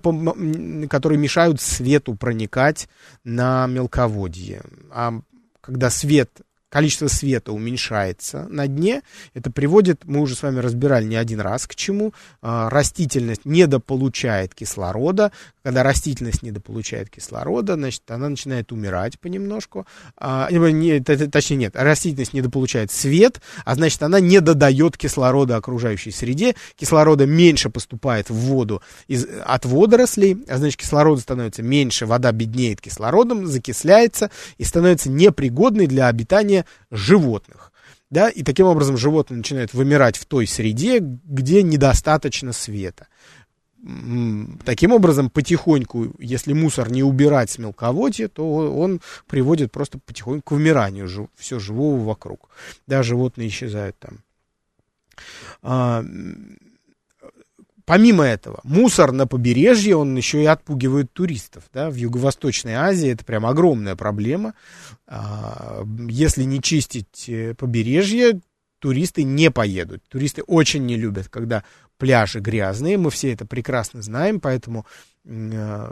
которые 0.88 1.18
мешают 1.18 1.60
свету 1.60 2.14
проникать 2.14 2.88
на 3.24 3.66
мелководье. 3.66 4.62
А 4.90 5.20
когда 5.60 5.90
свет 5.90 6.40
количество 6.70 7.08
света 7.08 7.52
уменьшается 7.52 8.46
на 8.48 8.66
дне. 8.66 9.02
Это 9.34 9.50
приводит, 9.50 10.04
мы 10.04 10.20
уже 10.20 10.34
с 10.34 10.42
вами 10.42 10.60
разбирали 10.60 11.04
не 11.04 11.16
один 11.16 11.40
раз, 11.40 11.66
к 11.66 11.74
чему. 11.74 12.14
А, 12.40 12.70
растительность 12.70 13.44
недополучает 13.44 14.54
кислорода. 14.54 15.32
Когда 15.62 15.82
растительность 15.82 16.42
недополучает 16.42 17.10
кислорода, 17.10 17.74
значит, 17.74 18.08
она 18.08 18.28
начинает 18.28 18.72
умирать 18.72 19.18
понемножку. 19.18 19.86
А, 20.16 20.48
не, 20.50 21.00
точнее, 21.00 21.56
нет, 21.56 21.76
растительность 21.76 22.32
недополучает 22.32 22.90
свет, 22.92 23.42
а 23.64 23.74
значит, 23.74 24.02
она 24.02 24.20
не 24.20 24.40
додает 24.40 24.96
кислорода 24.96 25.56
окружающей 25.56 26.12
среде. 26.12 26.54
Кислорода 26.76 27.26
меньше 27.26 27.68
поступает 27.68 28.30
в 28.30 28.34
воду 28.34 28.80
из, 29.08 29.26
от 29.44 29.66
водорослей, 29.66 30.44
а 30.48 30.58
значит, 30.58 30.78
кислорода 30.78 31.20
становится 31.20 31.62
меньше, 31.62 32.06
вода 32.06 32.30
беднеет 32.30 32.80
кислородом, 32.80 33.46
закисляется 33.48 34.30
и 34.56 34.64
становится 34.64 35.10
непригодной 35.10 35.88
для 35.88 36.06
обитания 36.06 36.59
животных. 36.90 37.72
Да, 38.10 38.28
и 38.28 38.42
таким 38.42 38.66
образом 38.66 38.96
животные 38.96 39.38
начинают 39.38 39.72
вымирать 39.72 40.16
в 40.16 40.26
той 40.26 40.46
среде, 40.46 40.98
где 40.98 41.62
недостаточно 41.62 42.52
света. 42.52 43.06
Таким 44.64 44.92
образом, 44.92 45.30
потихоньку, 45.30 46.14
если 46.18 46.52
мусор 46.52 46.90
не 46.90 47.02
убирать 47.02 47.50
с 47.50 47.58
мелководья, 47.58 48.28
то 48.28 48.76
он 48.76 49.00
приводит 49.26 49.72
просто 49.72 49.98
потихоньку 49.98 50.48
к 50.48 50.50
вымиранию 50.50 51.30
все 51.36 51.58
живого 51.58 52.04
вокруг. 52.04 52.50
Да, 52.86 53.02
животные 53.02 53.48
исчезают 53.48 53.96
там. 53.98 54.18
Помимо 57.90 58.22
этого, 58.22 58.60
мусор 58.62 59.10
на 59.10 59.26
побережье, 59.26 59.96
он 59.96 60.16
еще 60.16 60.40
и 60.40 60.46
отпугивает 60.46 61.12
туристов. 61.12 61.64
Да? 61.74 61.90
В 61.90 61.96
Юго-Восточной 61.96 62.74
Азии 62.74 63.10
это 63.10 63.24
прям 63.24 63.44
огромная 63.44 63.96
проблема. 63.96 64.54
А, 65.08 65.82
если 66.08 66.44
не 66.44 66.62
чистить 66.62 67.28
э, 67.28 67.54
побережье, 67.54 68.42
туристы 68.78 69.24
не 69.24 69.50
поедут. 69.50 70.04
Туристы 70.08 70.42
очень 70.42 70.86
не 70.86 70.96
любят, 70.96 71.28
когда 71.28 71.64
пляжи 71.98 72.38
грязные. 72.38 72.96
Мы 72.96 73.10
все 73.10 73.32
это 73.32 73.44
прекрасно 73.44 74.02
знаем, 74.02 74.38
поэтому 74.38 74.86
э, 75.24 75.90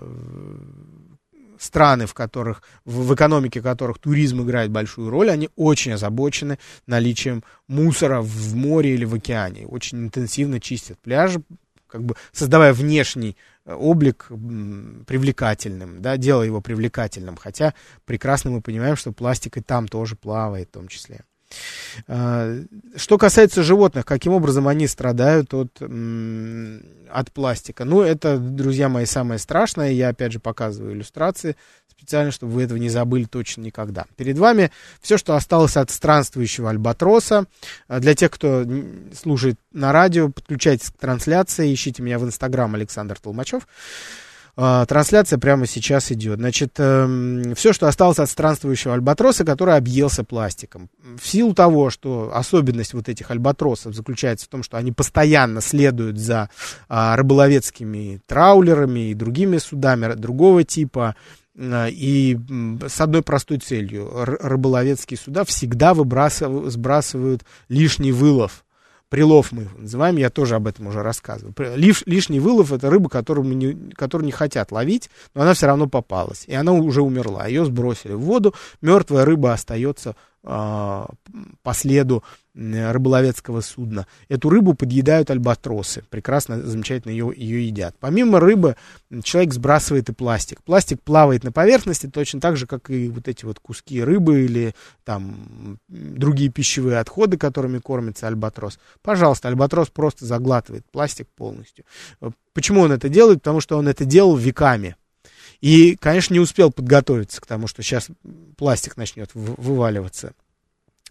страны, 1.59 2.07
в 2.07 2.15
которых, 2.15 2.63
в, 2.85 3.13
экономике 3.13 3.61
которых 3.61 3.99
туризм 3.99 4.43
играет 4.43 4.71
большую 4.71 5.11
роль, 5.11 5.31
они 5.31 5.51
очень 5.57 5.95
озабочены 5.95 6.61
наличием 6.87 7.43
мусора 7.67 8.21
в 8.23 8.55
море 8.55 8.95
или 8.95 9.05
в 9.05 9.15
океане. 9.15 9.67
Очень 9.67 10.05
интенсивно 10.05 10.61
чистят 10.61 10.99
пляжи, 11.01 11.43
как 11.89 12.05
бы 12.05 12.15
создавая 12.33 12.73
внешний 12.73 13.37
э, 13.65 13.75
облик 13.75 14.27
привлекательным, 14.29 16.01
да, 16.01 16.17
делая 16.17 16.47
его 16.47 16.61
привлекательным, 16.61 17.37
хотя 17.37 17.75
прекрасно 18.05 18.51
мы 18.51 18.61
понимаем, 18.61 18.97
что 18.97 19.13
пластик 19.13 19.57
и 19.57 19.61
там 19.61 19.89
тоже 19.89 20.17
плавает 20.17 20.69
в 20.69 20.73
том 20.73 20.89
числе. 20.89 21.25
А, 22.07 22.55
что 22.97 23.19
касается 23.19 23.63
животных, 23.63 24.05
каким 24.05 24.33
образом 24.33 24.69
они 24.69 24.87
страдают 24.87 25.55
от, 25.55 25.81
от 25.81 27.33
пластика? 27.33 27.85
Ну, 27.85 28.03
это, 28.03 28.39
друзья 28.39 28.89
мои, 28.89 29.05
самое 29.05 29.39
страшное. 29.39 29.93
Я, 29.93 30.09
опять 30.09 30.33
же, 30.33 30.41
показываю 30.41 30.95
иллюстрации 30.95 31.57
специально, 31.99 32.31
чтобы 32.31 32.53
вы 32.53 32.63
этого 32.63 32.79
не 32.79 32.89
забыли 32.89 33.25
точно 33.25 33.63
никогда. 33.63 34.07
Перед 34.17 34.39
вами 34.39 34.71
все, 35.01 35.19
что 35.19 35.35
осталось 35.35 35.77
от 35.77 35.91
странствующего 35.91 36.71
альбатроса. 36.71 37.47
А, 37.89 38.01
для 38.01 38.15
тех, 38.15 38.31
кто 38.31 38.65
слушает 39.15 39.57
на 39.73 39.93
радио, 39.93 40.29
подключайтесь 40.31 40.91
к 40.91 40.97
трансляции, 40.97 41.73
ищите 41.73 42.03
меня 42.03 42.19
в 42.19 42.25
инстаграм 42.25 42.75
Александр 42.75 43.19
Толмачев. 43.19 43.67
А, 44.61 44.85
трансляция 44.87 45.39
прямо 45.39 45.69
сейчас 45.69 46.11
идет. 46.11 46.41
Значит, 46.41 46.73
э, 46.79 47.55
все, 47.55 47.73
что 47.73 47.87
осталось 47.87 48.19
от 48.19 48.29
странствующего 48.29 48.95
альбатроса, 48.95 49.45
который 49.45 49.77
объелся 49.77 50.25
пластиком. 50.25 50.91
В 51.17 51.25
силу 51.25 51.55
того, 51.55 51.91
что 51.91 52.33
особенность 52.35 52.93
вот 52.93 53.09
этих 53.09 53.31
альбатросов 53.31 53.95
заключается 53.95 54.47
в 54.47 54.49
том, 54.49 54.65
что 54.65 54.77
они 54.77 54.91
постоянно 54.91 55.61
следуют 55.61 56.19
за 56.19 56.51
э, 56.89 57.15
рыболовецкими 57.15 58.21
траулерами 58.27 59.11
и 59.11 59.15
другими 59.15 59.59
судами 59.59 60.13
другого 60.15 60.65
типа, 60.65 61.15
а, 61.57 61.87
и 61.89 62.37
с 62.89 63.01
одной 63.01 63.23
простой 63.23 63.59
целью. 63.59 64.11
Рыболовецкие 64.13 65.19
суда 65.19 65.45
всегда 65.45 65.95
выбрасывают, 65.95 66.73
сбрасывают 66.73 67.45
лишний 67.69 68.11
вылов. 68.11 68.65
Прилов 69.09 69.53
мы 69.53 69.69
называем, 69.77 70.17
я 70.17 70.29
тоже 70.29 70.55
об 70.55 70.67
этом 70.67 70.89
уже 70.89 71.03
рассказывал. 71.03 71.55
Лиш, 71.77 72.03
лишний 72.05 72.41
вылов 72.41 72.73
это 72.73 72.91
рыба, 72.91 73.09
которую, 73.09 73.57
не, 73.57 73.93
которую 73.95 74.27
не 74.27 74.33
хотят 74.33 74.71
ловить, 74.71 75.09
но 75.35 75.43
она 75.43 75.55
все 75.55 75.67
равно 75.67 75.89
попалась. 75.89 76.45
И 76.47 76.55
она 76.55 76.73
уже 76.73 77.01
умерла. 77.01 77.47
Ее 77.47 77.65
сбросили 77.65 78.13
в 78.13 78.21
воду, 78.21 78.55
мертвая 78.83 79.25
рыба 79.25 79.55
остается 79.55 80.15
э, 80.45 81.07
по 81.63 81.75
следу 81.75 82.23
рыболовецкого 82.59 83.61
судна. 83.61 84.07
Эту 84.29 84.49
рыбу 84.49 84.75
подъедают 84.75 85.31
альбатросы. 85.31 86.03
Прекрасно, 86.11 86.61
замечательно 86.61 87.13
ее, 87.13 87.33
ее 87.35 87.67
едят. 87.67 87.95
Помимо 88.01 88.41
рыбы, 88.41 88.77
человек 89.23 89.55
сбрасывает 89.55 90.09
и 90.09 90.13
пластик. 90.13 90.63
Пластик 90.65 91.01
плавает 91.01 91.45
на 91.45 91.53
поверхности 91.53 92.09
точно 92.09 92.41
так 92.41 92.57
же, 92.57 92.67
как 92.67 92.91
и 92.91 93.09
вот 93.09 93.29
эти 93.29 93.45
вот 93.45 93.61
куски 93.61 94.03
рыбы 94.03 94.45
или 94.45 94.75
там 95.05 95.79
другие 95.89 96.51
пищевые 96.51 96.99
отходы, 96.99 97.39
которыми 97.39 97.79
кормится 97.79 98.27
альбатрос. 98.27 98.79
Пожалуйста, 99.03 99.49
альбатрос 99.49 99.89
просто 99.91 100.25
заглатывает 100.25 100.85
пластик 100.91 101.29
полностью. 101.29 101.85
Почему 102.55 102.81
он 102.81 102.93
это 102.93 103.09
делает? 103.09 103.39
Потому 103.39 103.61
что 103.61 103.79
он 103.79 103.87
это 103.87 104.05
делал 104.05 104.37
веками. 104.37 104.97
И, 105.61 105.97
конечно, 105.97 106.35
не 106.35 106.41
успел 106.41 106.73
подготовиться 106.73 107.41
к 107.41 107.47
тому, 107.47 107.67
что 107.67 107.83
сейчас 107.83 108.09
пластик 108.57 108.97
начнет 108.97 109.31
вываливаться 109.35 110.33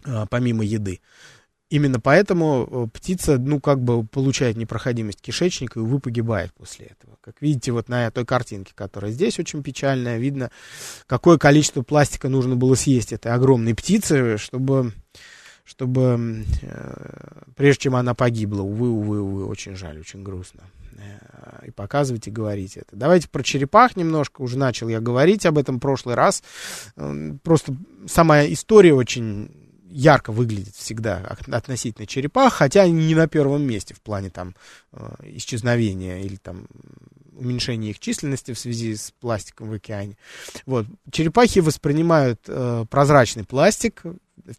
а, 0.06 0.26
помимо 0.26 0.64
еды. 0.64 1.02
Именно 1.70 2.00
поэтому 2.00 2.68
э, 2.70 2.88
птица, 2.98 3.38
ну, 3.38 3.60
как 3.60 3.82
бы 3.82 4.06
получает 4.06 4.56
непроходимость 4.56 5.22
кишечника, 5.22 5.80
и, 5.80 5.84
увы, 5.84 6.00
погибает 6.00 6.54
после 6.54 6.86
этого. 6.86 7.18
Как 7.20 7.42
видите, 7.42 7.74
вот 7.74 7.90
на 7.90 8.10
той 8.10 8.26
картинке, 8.26 8.72
которая 8.74 9.12
здесь 9.12 9.38
очень 9.38 9.62
печальная, 9.64 10.18
видно, 10.18 10.50
какое 11.08 11.38
количество 11.38 11.82
пластика 11.82 12.30
нужно 12.30 12.56
было 12.56 12.76
съесть 12.76 13.12
этой 13.12 13.34
огромной 13.34 13.76
птицы, 13.76 14.38
чтобы, 14.38 14.94
чтобы 15.66 16.46
э, 16.62 17.42
прежде 17.58 17.82
чем 17.82 17.98
она 17.98 18.14
погибла. 18.14 18.62
Увы, 18.62 18.88
увы, 18.90 19.20
увы, 19.20 19.46
очень 19.46 19.76
жаль, 19.76 20.00
очень 20.00 20.24
грустно. 20.24 20.64
Э, 20.98 21.66
и 21.68 21.72
показывать, 21.72 22.30
и 22.30 22.32
говорить 22.32 22.78
это. 22.78 22.96
Давайте 22.96 23.28
про 23.28 23.44
черепах 23.44 23.98
немножко. 23.98 24.42
Уже 24.42 24.58
начал 24.58 24.88
я 24.88 25.02
говорить 25.02 25.46
об 25.46 25.58
этом 25.58 25.78
в 25.78 25.80
прошлый 25.82 26.16
раз. 26.16 26.44
Просто 27.44 27.76
сама 28.08 28.46
история 28.46 28.94
очень 28.94 29.67
ярко 29.98 30.32
выглядит 30.32 30.76
всегда 30.76 31.18
относительно 31.52 32.06
черепах, 32.06 32.54
хотя 32.54 32.88
не 32.88 33.16
на 33.16 33.28
первом 33.28 33.64
месте 33.64 33.96
в 33.96 34.02
плане 34.02 34.30
там 34.30 34.56
э, 34.94 35.10
исчезновения 35.24 36.20
или 36.20 36.36
там 36.36 36.68
уменьшения 37.36 37.90
их 37.90 38.00
численности 38.00 38.54
в 38.54 38.60
связи 38.60 38.96
с 38.96 39.12
пластиком 39.20 39.70
в 39.70 39.74
океане. 39.74 40.16
Вот. 40.68 40.86
Черепахи 41.12 41.60
воспринимают 41.60 42.42
э, 42.48 42.86
прозрачный 42.90 43.44
пластик, 43.44 44.04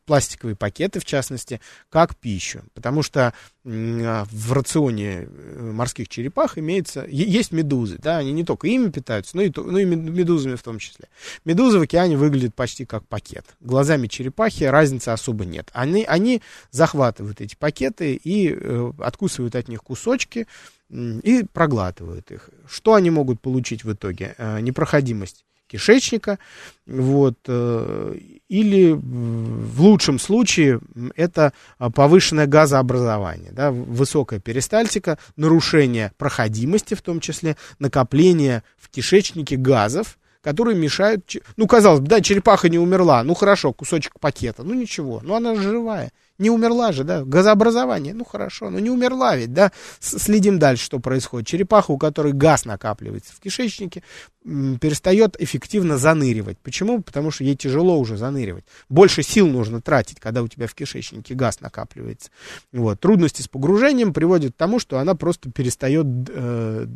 пластиковые 0.05 0.57
пакеты, 0.57 1.01
в 1.01 1.05
частности, 1.05 1.61
как 1.90 2.16
пищу. 2.16 2.62
Потому 2.74 3.03
что 3.03 3.33
а, 3.64 4.24
в 4.31 4.53
рационе 4.53 5.29
э, 5.29 5.70
морских 5.72 6.09
черепах 6.09 6.59
имеется, 6.59 7.05
есть 7.09 7.53
медузы, 7.53 7.98
да, 7.98 8.18
они 8.18 8.33
не 8.33 8.44
только 8.44 8.66
ими 8.68 8.90
питаются, 8.90 9.37
но 9.37 9.42
и, 9.42 9.53
но 9.55 9.79
и 9.79 9.85
медузами 9.85 10.55
в 10.55 10.62
том 10.62 10.79
числе. 10.79 11.09
Медузы 11.44 11.79
в 11.79 11.83
океане 11.83 12.16
выглядят 12.16 12.55
почти 12.55 12.87
как 12.87 13.07
пакет. 13.07 13.44
Глазами 13.61 14.07
черепахи 14.07 14.64
разницы 14.64 15.11
особо 15.11 15.44
нет. 15.44 15.68
Они, 15.72 16.05
они 16.05 16.42
захватывают 16.70 17.40
эти 17.40 17.57
пакеты 17.57 18.14
и 18.14 18.53
э, 18.53 18.92
откусывают 18.98 19.55
от 19.55 19.68
них 19.68 19.83
кусочки, 19.83 20.46
и 20.90 21.44
проглатывают 21.53 22.31
их. 22.31 22.48
Что 22.66 22.94
они 22.94 23.11
могут 23.11 23.42
получить 23.42 23.85
в 23.85 23.92
итоге? 23.92 24.35
Э, 24.38 24.61
непроходимость 24.61 25.44
кишечника, 25.68 26.38
вот, 26.87 27.38
э, 27.46 28.18
или 28.48 28.92
в 28.92 29.83
лучшем 29.83 30.19
случае 30.19 30.81
это 31.14 31.52
повышенное 31.94 32.46
газообразование, 32.46 33.52
да, 33.52 33.71
высокая 33.71 34.40
перистальтика, 34.40 35.19
нарушение 35.37 36.12
проходимости 36.16 36.94
в 36.94 37.02
том 37.02 37.21
числе, 37.21 37.56
накопление 37.79 38.62
в 38.77 38.88
кишечнике 38.88 39.56
газов, 39.56 40.19
которые 40.42 40.77
мешают, 40.77 41.31
ну, 41.56 41.66
казалось 41.66 42.00
бы, 42.00 42.06
да, 42.06 42.21
черепаха 42.21 42.69
не 42.69 42.79
умерла, 42.79 43.23
ну, 43.23 43.35
хорошо, 43.35 43.73
кусочек 43.73 44.19
пакета, 44.19 44.62
ну, 44.62 44.75
ничего, 44.75 45.21
но 45.23 45.37
она 45.37 45.54
живая, 45.54 46.10
не 46.38 46.50
умерла 46.50 46.92
же, 46.92 47.04
да, 47.04 47.24
газообразование, 47.24 48.14
ну 48.14 48.24
хорошо, 48.24 48.70
но 48.70 48.78
не 48.78 48.90
умерла 48.90 49.36
ведь, 49.36 49.52
да. 49.52 49.72
Следим 50.00 50.58
дальше, 50.58 50.84
что 50.84 51.00
происходит. 51.00 51.48
Черепаха, 51.48 51.90
у 51.90 51.98
которой 51.98 52.32
газ 52.32 52.64
накапливается 52.64 53.32
в 53.34 53.40
кишечнике, 53.40 54.02
перестает 54.44 55.40
эффективно 55.40 55.98
заныривать. 55.98 56.58
Почему? 56.58 57.02
Потому 57.02 57.30
что 57.30 57.44
ей 57.44 57.56
тяжело 57.56 57.98
уже 57.98 58.16
заныривать. 58.16 58.64
Больше 58.88 59.22
сил 59.22 59.48
нужно 59.48 59.80
тратить, 59.80 60.20
когда 60.20 60.42
у 60.42 60.48
тебя 60.48 60.66
в 60.66 60.74
кишечнике 60.74 61.34
газ 61.34 61.60
накапливается. 61.60 62.30
Вот. 62.72 63.00
Трудности 63.00 63.42
с 63.42 63.48
погружением 63.48 64.14
приводят 64.14 64.54
к 64.54 64.56
тому, 64.56 64.78
что 64.78 64.98
она 64.98 65.14
просто 65.14 65.50
перестает 65.50 66.06
э, 66.28 66.86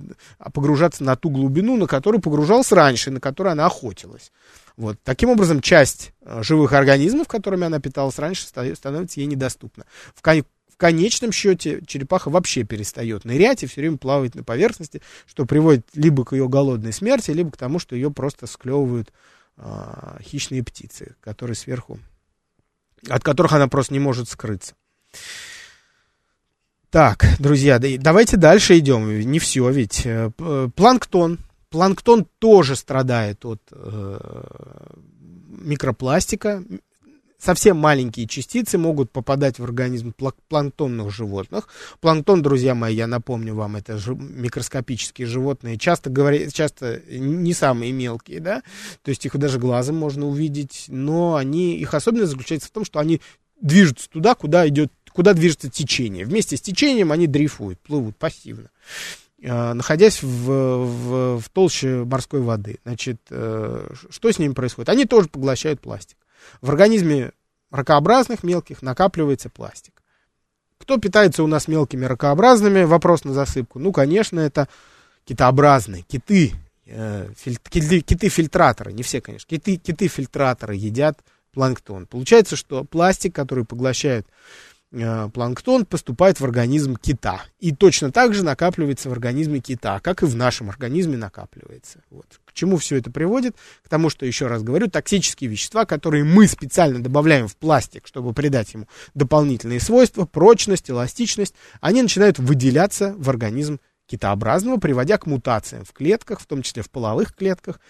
погружаться 0.52 1.04
на 1.04 1.16
ту 1.16 1.30
глубину, 1.30 1.76
на 1.76 1.86
которую 1.86 2.20
погружалась 2.22 2.72
раньше, 2.72 3.10
на 3.10 3.20
которую 3.20 3.52
она 3.52 3.66
охотилась. 3.66 4.32
Вот. 4.76 4.98
Таким 5.04 5.30
образом, 5.30 5.60
часть 5.60 6.12
э, 6.22 6.42
живых 6.42 6.72
организмов, 6.72 7.28
которыми 7.28 7.66
она 7.66 7.78
питалась 7.80 8.18
раньше, 8.18 8.46
становится 8.46 9.20
ей 9.20 9.26
недоступна. 9.26 9.84
В, 10.14 10.22
кон- 10.22 10.44
в 10.68 10.76
конечном 10.76 11.32
счете 11.32 11.82
черепаха 11.86 12.30
вообще 12.30 12.64
перестает 12.64 13.24
нырять 13.24 13.62
и 13.62 13.66
все 13.66 13.82
время 13.82 13.98
плавает 13.98 14.34
на 14.34 14.42
поверхности, 14.42 15.02
что 15.26 15.44
приводит 15.44 15.86
либо 15.94 16.24
к 16.24 16.32
ее 16.32 16.48
голодной 16.48 16.92
смерти, 16.92 17.30
либо 17.30 17.50
к 17.50 17.56
тому, 17.56 17.78
что 17.78 17.94
ее 17.94 18.10
просто 18.10 18.46
склевывают 18.46 19.12
э, 19.58 20.18
хищные 20.22 20.62
птицы, 20.62 21.14
которые 21.20 21.54
сверху, 21.54 21.98
от 23.08 23.22
которых 23.22 23.52
она 23.52 23.68
просто 23.68 23.92
не 23.92 24.00
может 24.00 24.28
скрыться. 24.28 24.74
Так, 26.90 27.24
друзья, 27.38 27.78
давайте 27.78 28.36
дальше 28.36 28.78
идем. 28.78 29.18
Не 29.20 29.38
все 29.38 29.70
ведь. 29.70 30.02
Э, 30.04 30.30
планктон 30.74 31.38
Планктон 31.72 32.26
тоже 32.38 32.76
страдает 32.76 33.46
от 33.46 33.62
э, 33.70 34.84
микропластика. 35.48 36.62
Совсем 37.38 37.78
маленькие 37.78 38.28
частицы 38.28 38.76
могут 38.76 39.10
попадать 39.10 39.58
в 39.58 39.64
организм 39.64 40.14
планктонных 40.48 41.10
животных. 41.10 41.68
Планктон, 42.00 42.42
друзья 42.42 42.74
мои, 42.74 42.94
я 42.94 43.06
напомню 43.06 43.54
вам, 43.54 43.76
это 43.76 43.96
ж, 43.96 44.14
микроскопические 44.14 45.26
животные, 45.26 45.78
часто, 45.78 46.10
говорят, 46.10 46.52
часто 46.52 47.00
не 47.08 47.54
самые 47.54 47.90
мелкие, 47.90 48.38
да, 48.38 48.62
то 49.02 49.08
есть 49.08 49.26
их 49.26 49.36
даже 49.38 49.58
глазом 49.58 49.96
можно 49.96 50.26
увидеть, 50.26 50.84
но 50.88 51.34
они, 51.34 51.76
их 51.78 51.94
особенность 51.94 52.30
заключается 52.30 52.68
в 52.68 52.72
том, 52.72 52.84
что 52.84 53.00
они 53.00 53.20
движутся 53.60 54.08
туда, 54.08 54.36
куда 54.36 54.68
идет, 54.68 54.92
куда 55.10 55.32
движется 55.32 55.68
течение. 55.68 56.26
Вместе 56.26 56.56
с 56.56 56.60
течением 56.60 57.10
они 57.10 57.26
дрейфуют, 57.26 57.80
плывут 57.80 58.16
пассивно. 58.18 58.70
Э, 59.42 59.72
находясь 59.72 60.22
в, 60.22 60.26
в, 60.28 61.40
в 61.40 61.48
толще 61.48 62.04
морской 62.04 62.40
воды. 62.40 62.78
Значит, 62.84 63.20
э, 63.30 63.88
что 64.08 64.30
с 64.30 64.38
ними 64.38 64.52
происходит? 64.52 64.88
Они 64.88 65.04
тоже 65.04 65.28
поглощают 65.28 65.80
пластик. 65.80 66.16
В 66.60 66.70
организме 66.70 67.32
ракообразных 67.72 68.44
мелких 68.44 68.82
накапливается 68.82 69.48
пластик. 69.48 69.94
Кто 70.78 70.96
питается 70.98 71.42
у 71.42 71.48
нас 71.48 71.66
мелкими 71.66 72.04
ракообразными? 72.04 72.84
Вопрос 72.84 73.24
на 73.24 73.32
засыпку. 73.32 73.80
Ну, 73.80 73.90
конечно, 73.90 74.38
это 74.38 74.68
китообразные, 75.24 76.02
киты, 76.02 76.52
э, 76.86 77.28
киты, 77.68 78.00
киты-фильтраторы, 78.00 78.92
не 78.92 79.02
все, 79.02 79.20
конечно, 79.20 79.48
киты, 79.48 79.76
киты-фильтраторы 79.76 80.76
едят 80.76 81.18
планктон. 81.52 82.06
Получается, 82.06 82.54
что 82.54 82.84
пластик, 82.84 83.34
который 83.34 83.64
поглощают 83.64 84.26
планктон 85.32 85.86
поступает 85.86 86.40
в 86.40 86.44
организм 86.44 86.96
кита. 86.96 87.42
И 87.58 87.74
точно 87.74 88.12
так 88.12 88.34
же 88.34 88.44
накапливается 88.44 89.08
в 89.08 89.12
организме 89.12 89.60
кита, 89.60 90.00
как 90.00 90.22
и 90.22 90.26
в 90.26 90.36
нашем 90.36 90.68
организме 90.68 91.16
накапливается. 91.16 92.02
Вот. 92.10 92.26
К 92.44 92.52
чему 92.52 92.76
все 92.76 92.96
это 92.96 93.10
приводит? 93.10 93.56
К 93.82 93.88
тому, 93.88 94.10
что, 94.10 94.26
еще 94.26 94.46
раз 94.46 94.62
говорю, 94.62 94.88
токсические 94.88 95.48
вещества, 95.48 95.86
которые 95.86 96.24
мы 96.24 96.46
специально 96.46 97.02
добавляем 97.02 97.48
в 97.48 97.56
пластик, 97.56 98.06
чтобы 98.06 98.34
придать 98.34 98.74
ему 98.74 98.86
дополнительные 99.14 99.80
свойства, 99.80 100.26
прочность, 100.26 100.90
эластичность, 100.90 101.54
они 101.80 102.02
начинают 102.02 102.38
выделяться 102.38 103.14
в 103.16 103.30
организм 103.30 103.80
китообразного, 104.06 104.76
приводя 104.76 105.16
к 105.16 105.26
мутациям 105.26 105.84
в 105.84 105.92
клетках, 105.92 106.40
в 106.40 106.46
том 106.46 106.62
числе 106.62 106.82
в 106.82 106.90
половых 106.90 107.34
клетках, 107.34 107.80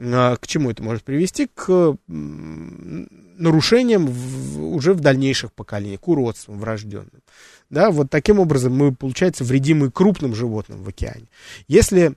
к 0.00 0.46
чему 0.46 0.70
это 0.70 0.82
может 0.82 1.04
привести? 1.04 1.46
К 1.46 1.96
нарушениям 2.06 4.06
в, 4.06 4.74
уже 4.74 4.94
в 4.94 5.00
дальнейших 5.00 5.52
поколениях, 5.52 6.00
к 6.00 6.08
уродствам 6.08 6.58
врожденным. 6.58 7.22
Да, 7.68 7.90
вот 7.90 8.08
таким 8.10 8.38
образом 8.38 8.74
мы, 8.74 8.94
получается, 8.94 9.44
вредим 9.44 9.84
и 9.84 9.90
крупным 9.90 10.34
животным 10.34 10.82
в 10.82 10.88
океане. 10.88 11.28
Если 11.68 12.14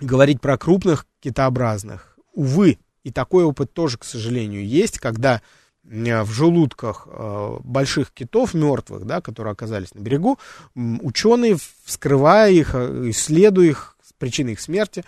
говорить 0.00 0.40
про 0.40 0.56
крупных 0.56 1.06
китообразных, 1.20 2.18
увы, 2.32 2.78
и 3.04 3.10
такой 3.10 3.44
опыт 3.44 3.74
тоже, 3.74 3.98
к 3.98 4.04
сожалению, 4.04 4.66
есть, 4.66 4.98
когда 4.98 5.42
в 5.84 6.30
желудках 6.30 7.08
а, 7.10 7.58
больших 7.64 8.12
китов 8.12 8.54
мертвых, 8.54 9.04
да, 9.04 9.20
которые 9.20 9.52
оказались 9.52 9.94
на 9.94 10.00
берегу, 10.00 10.38
ученые, 10.76 11.58
вскрывая 11.84 12.52
их, 12.52 12.74
а, 12.74 13.10
исследуя 13.10 13.66
их, 13.66 13.96
причины 14.18 14.50
их 14.50 14.60
смерти, 14.60 15.04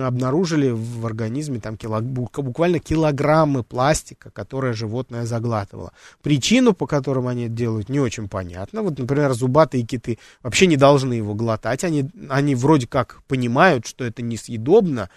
обнаружили 0.00 0.70
в 0.70 1.04
организме 1.04 1.60
там 1.60 1.76
кило, 1.76 2.00
буквально 2.00 2.78
килограммы 2.78 3.62
пластика, 3.62 4.30
которое 4.30 4.72
животное 4.72 5.26
заглатывало. 5.26 5.92
Причину, 6.22 6.74
по 6.74 6.86
которым 6.86 7.26
они 7.26 7.44
это 7.44 7.54
делают, 7.54 7.88
не 7.88 8.00
очень 8.00 8.28
понятно. 8.28 8.82
Вот, 8.82 8.98
например, 8.98 9.32
зубатые 9.34 9.84
киты 9.84 10.18
вообще 10.42 10.66
не 10.66 10.76
должны 10.76 11.14
его 11.14 11.34
глотать. 11.34 11.84
Они, 11.84 12.10
они 12.28 12.54
вроде 12.54 12.86
как 12.86 13.22
понимают, 13.26 13.86
что 13.86 14.04
это 14.04 14.22
несъедобно, 14.22 15.10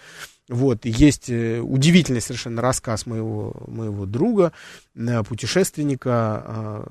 вот, 0.48 0.86
есть 0.86 1.28
э, 1.28 1.60
удивительный 1.60 2.22
совершенно 2.22 2.62
рассказ 2.62 3.04
моего, 3.04 3.54
моего 3.66 4.06
друга, 4.06 4.52
э, 4.94 5.22
путешественника, 5.22 6.42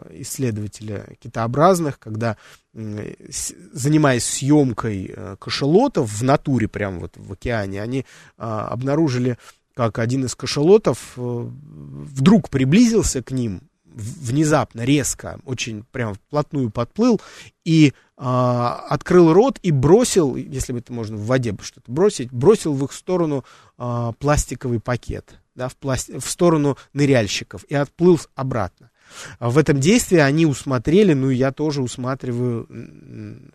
э, 0.07 0.21
исследователя 0.21 1.07
китообразных, 1.19 1.97
когда, 1.97 2.37
занимаясь 2.73 4.23
съемкой 4.23 5.15
кашелотов 5.39 6.11
в 6.11 6.23
натуре, 6.23 6.67
прямо 6.67 6.99
вот 6.99 7.13
в 7.15 7.33
океане, 7.33 7.81
они 7.81 8.05
обнаружили, 8.37 9.39
как 9.73 9.97
один 9.97 10.25
из 10.25 10.35
кашелотов 10.35 11.13
вдруг 11.15 12.49
приблизился 12.49 13.23
к 13.23 13.31
ним, 13.31 13.61
внезапно, 13.85 14.81
резко, 14.81 15.39
очень 15.45 15.83
прям 15.91 16.13
вплотную 16.13 16.69
подплыл 16.69 17.19
и 17.65 17.93
а, 18.17 18.85
открыл 18.89 19.31
рот 19.31 19.59
и 19.61 19.71
бросил, 19.71 20.35
если 20.35 20.73
бы 20.73 20.79
это 20.79 20.91
можно 20.91 21.17
в 21.17 21.25
воде 21.25 21.55
что-то 21.61 21.91
бросить, 21.91 22.31
бросил 22.31 22.73
в 22.73 22.83
их 22.83 22.91
сторону 22.91 23.45
а, 23.77 24.11
пластиковый 24.13 24.79
пакет, 24.79 25.39
да, 25.55 25.69
в, 25.69 25.75
пласти- 25.75 26.19
в 26.19 26.29
сторону 26.29 26.77
ныряльщиков 26.93 27.63
и 27.65 27.75
отплыл 27.75 28.19
обратно. 28.35 28.91
В 29.39 29.57
этом 29.57 29.79
действии 29.79 30.17
они 30.17 30.45
усмотрели, 30.45 31.13
ну 31.13 31.29
и 31.29 31.35
я 31.35 31.53
тоже 31.53 31.81
усматриваю 31.81 32.67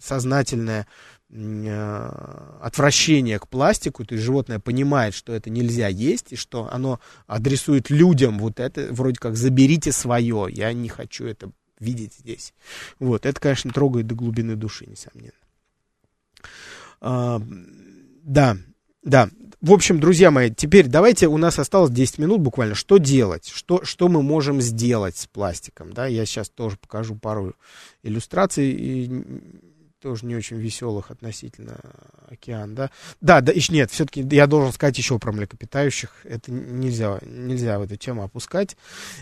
сознательное 0.01 0.87
Э, 1.35 2.59
отвращение 2.61 3.39
к 3.39 3.49
пластику, 3.49 4.05
то 4.05 4.15
есть 4.15 4.23
животное 4.25 4.59
понимает, 4.59 5.15
что 5.15 5.33
это 5.33 5.49
нельзя 5.49 5.89
есть, 5.89 6.33
и 6.33 6.37
что 6.37 6.69
оно 6.71 7.01
адресует 7.27 7.89
людям 7.89 8.39
вот 8.39 8.61
это, 8.61 8.89
вроде 8.91 9.17
как 9.19 9.37
заберите 9.37 9.93
свое, 9.93 10.49
я 10.51 10.75
не 10.75 10.91
хочу 10.91 11.25
это 11.25 11.51
видеть 11.83 12.15
здесь. 12.15 12.55
Вот, 12.99 13.27
это, 13.27 13.41
конечно, 13.41 13.71
трогает 13.71 14.07
до 14.07 14.15
глубины 14.15 14.57
души, 14.57 14.87
несомненно. 14.87 15.33
А, 17.01 17.43
да, 18.23 18.57
да. 19.03 19.29
В 19.61 19.73
общем, 19.73 20.01
друзья 20.01 20.31
мои, 20.33 20.51
теперь 20.51 20.89
давайте, 20.89 21.29
у 21.29 21.37
нас 21.37 21.59
осталось 21.59 21.93
10 21.93 22.19
минут 22.19 22.41
буквально, 22.41 22.75
что 22.75 22.99
делать, 22.99 23.49
что, 23.49 23.85
что 23.85 24.09
мы 24.09 24.23
можем 24.23 24.61
сделать 24.61 25.17
с 25.17 25.27
пластиком, 25.27 25.93
да, 25.93 26.07
я 26.07 26.27
сейчас 26.27 26.49
тоже 26.49 26.77
покажу 26.77 27.15
пару 27.15 27.55
иллюстраций, 28.03 28.73
и 28.73 29.23
тоже 30.03 30.27
не 30.27 30.35
очень 30.35 30.57
веселых 30.59 31.11
относительно 31.11 31.79
океан, 32.29 32.75
да. 32.75 32.91
Да, 33.21 33.41
да, 33.41 33.53
еще 33.53 33.73
нет, 33.73 33.91
все-таки 33.91 34.27
я 34.31 34.47
должен 34.47 34.73
сказать 34.73 34.99
еще 34.99 35.19
про 35.19 35.33
млекопитающих. 35.33 36.11
Это 36.25 36.51
нельзя, 36.51 37.19
нельзя 37.23 37.79
в 37.79 37.83
эту 37.83 37.97
тему 37.97 38.25
опускать. 38.25 38.77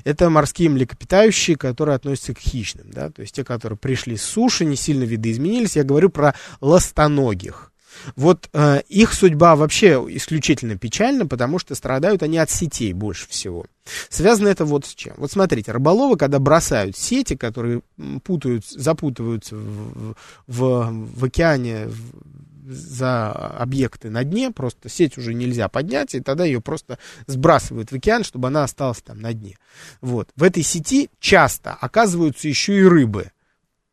Это 0.04 0.30
морские 0.30 0.70
млекопитающие, 0.70 1.56
которые 1.56 1.96
относятся 1.96 2.34
к 2.34 2.38
хищным, 2.38 2.90
да, 2.90 3.10
то 3.10 3.22
есть 3.22 3.34
те, 3.34 3.44
которые 3.44 3.78
пришли 3.78 4.16
с 4.16 4.22
суши, 4.22 4.64
не 4.64 4.76
сильно 4.76 5.04
видоизменились. 5.04 5.76
Я 5.76 5.84
говорю 5.84 6.08
про 6.08 6.34
ластоногих. 6.60 7.70
Вот 8.16 8.48
э, 8.52 8.82
их 8.88 9.12
судьба 9.12 9.56
вообще 9.56 10.02
исключительно 10.08 10.76
печальна, 10.78 11.26
потому 11.26 11.58
что 11.58 11.74
страдают 11.74 12.22
они 12.22 12.38
от 12.38 12.50
сетей 12.50 12.92
больше 12.92 13.28
всего. 13.28 13.66
Связано 14.08 14.48
это 14.48 14.64
вот 14.64 14.86
с 14.86 14.94
чем. 14.94 15.14
Вот 15.16 15.30
смотрите, 15.30 15.72
рыболовы, 15.72 16.16
когда 16.16 16.38
бросают 16.38 16.96
сети, 16.96 17.36
которые 17.36 17.82
путают, 18.24 18.66
запутываются 18.66 19.56
в, 19.56 20.14
в, 20.46 20.90
в 20.90 21.24
океане 21.24 21.86
в, 21.86 22.72
за 22.72 23.32
объекты 23.32 24.10
на 24.10 24.24
дне, 24.24 24.50
просто 24.50 24.88
сеть 24.88 25.18
уже 25.18 25.34
нельзя 25.34 25.68
поднять, 25.68 26.14
и 26.14 26.20
тогда 26.20 26.44
ее 26.44 26.60
просто 26.60 26.98
сбрасывают 27.26 27.90
в 27.90 27.94
океан, 27.94 28.24
чтобы 28.24 28.48
она 28.48 28.64
осталась 28.64 29.02
там 29.02 29.20
на 29.20 29.32
дне. 29.32 29.58
Вот. 30.00 30.30
В 30.36 30.42
этой 30.42 30.62
сети 30.62 31.10
часто 31.18 31.72
оказываются 31.72 32.48
еще 32.48 32.78
и 32.78 32.84
рыбы 32.84 33.30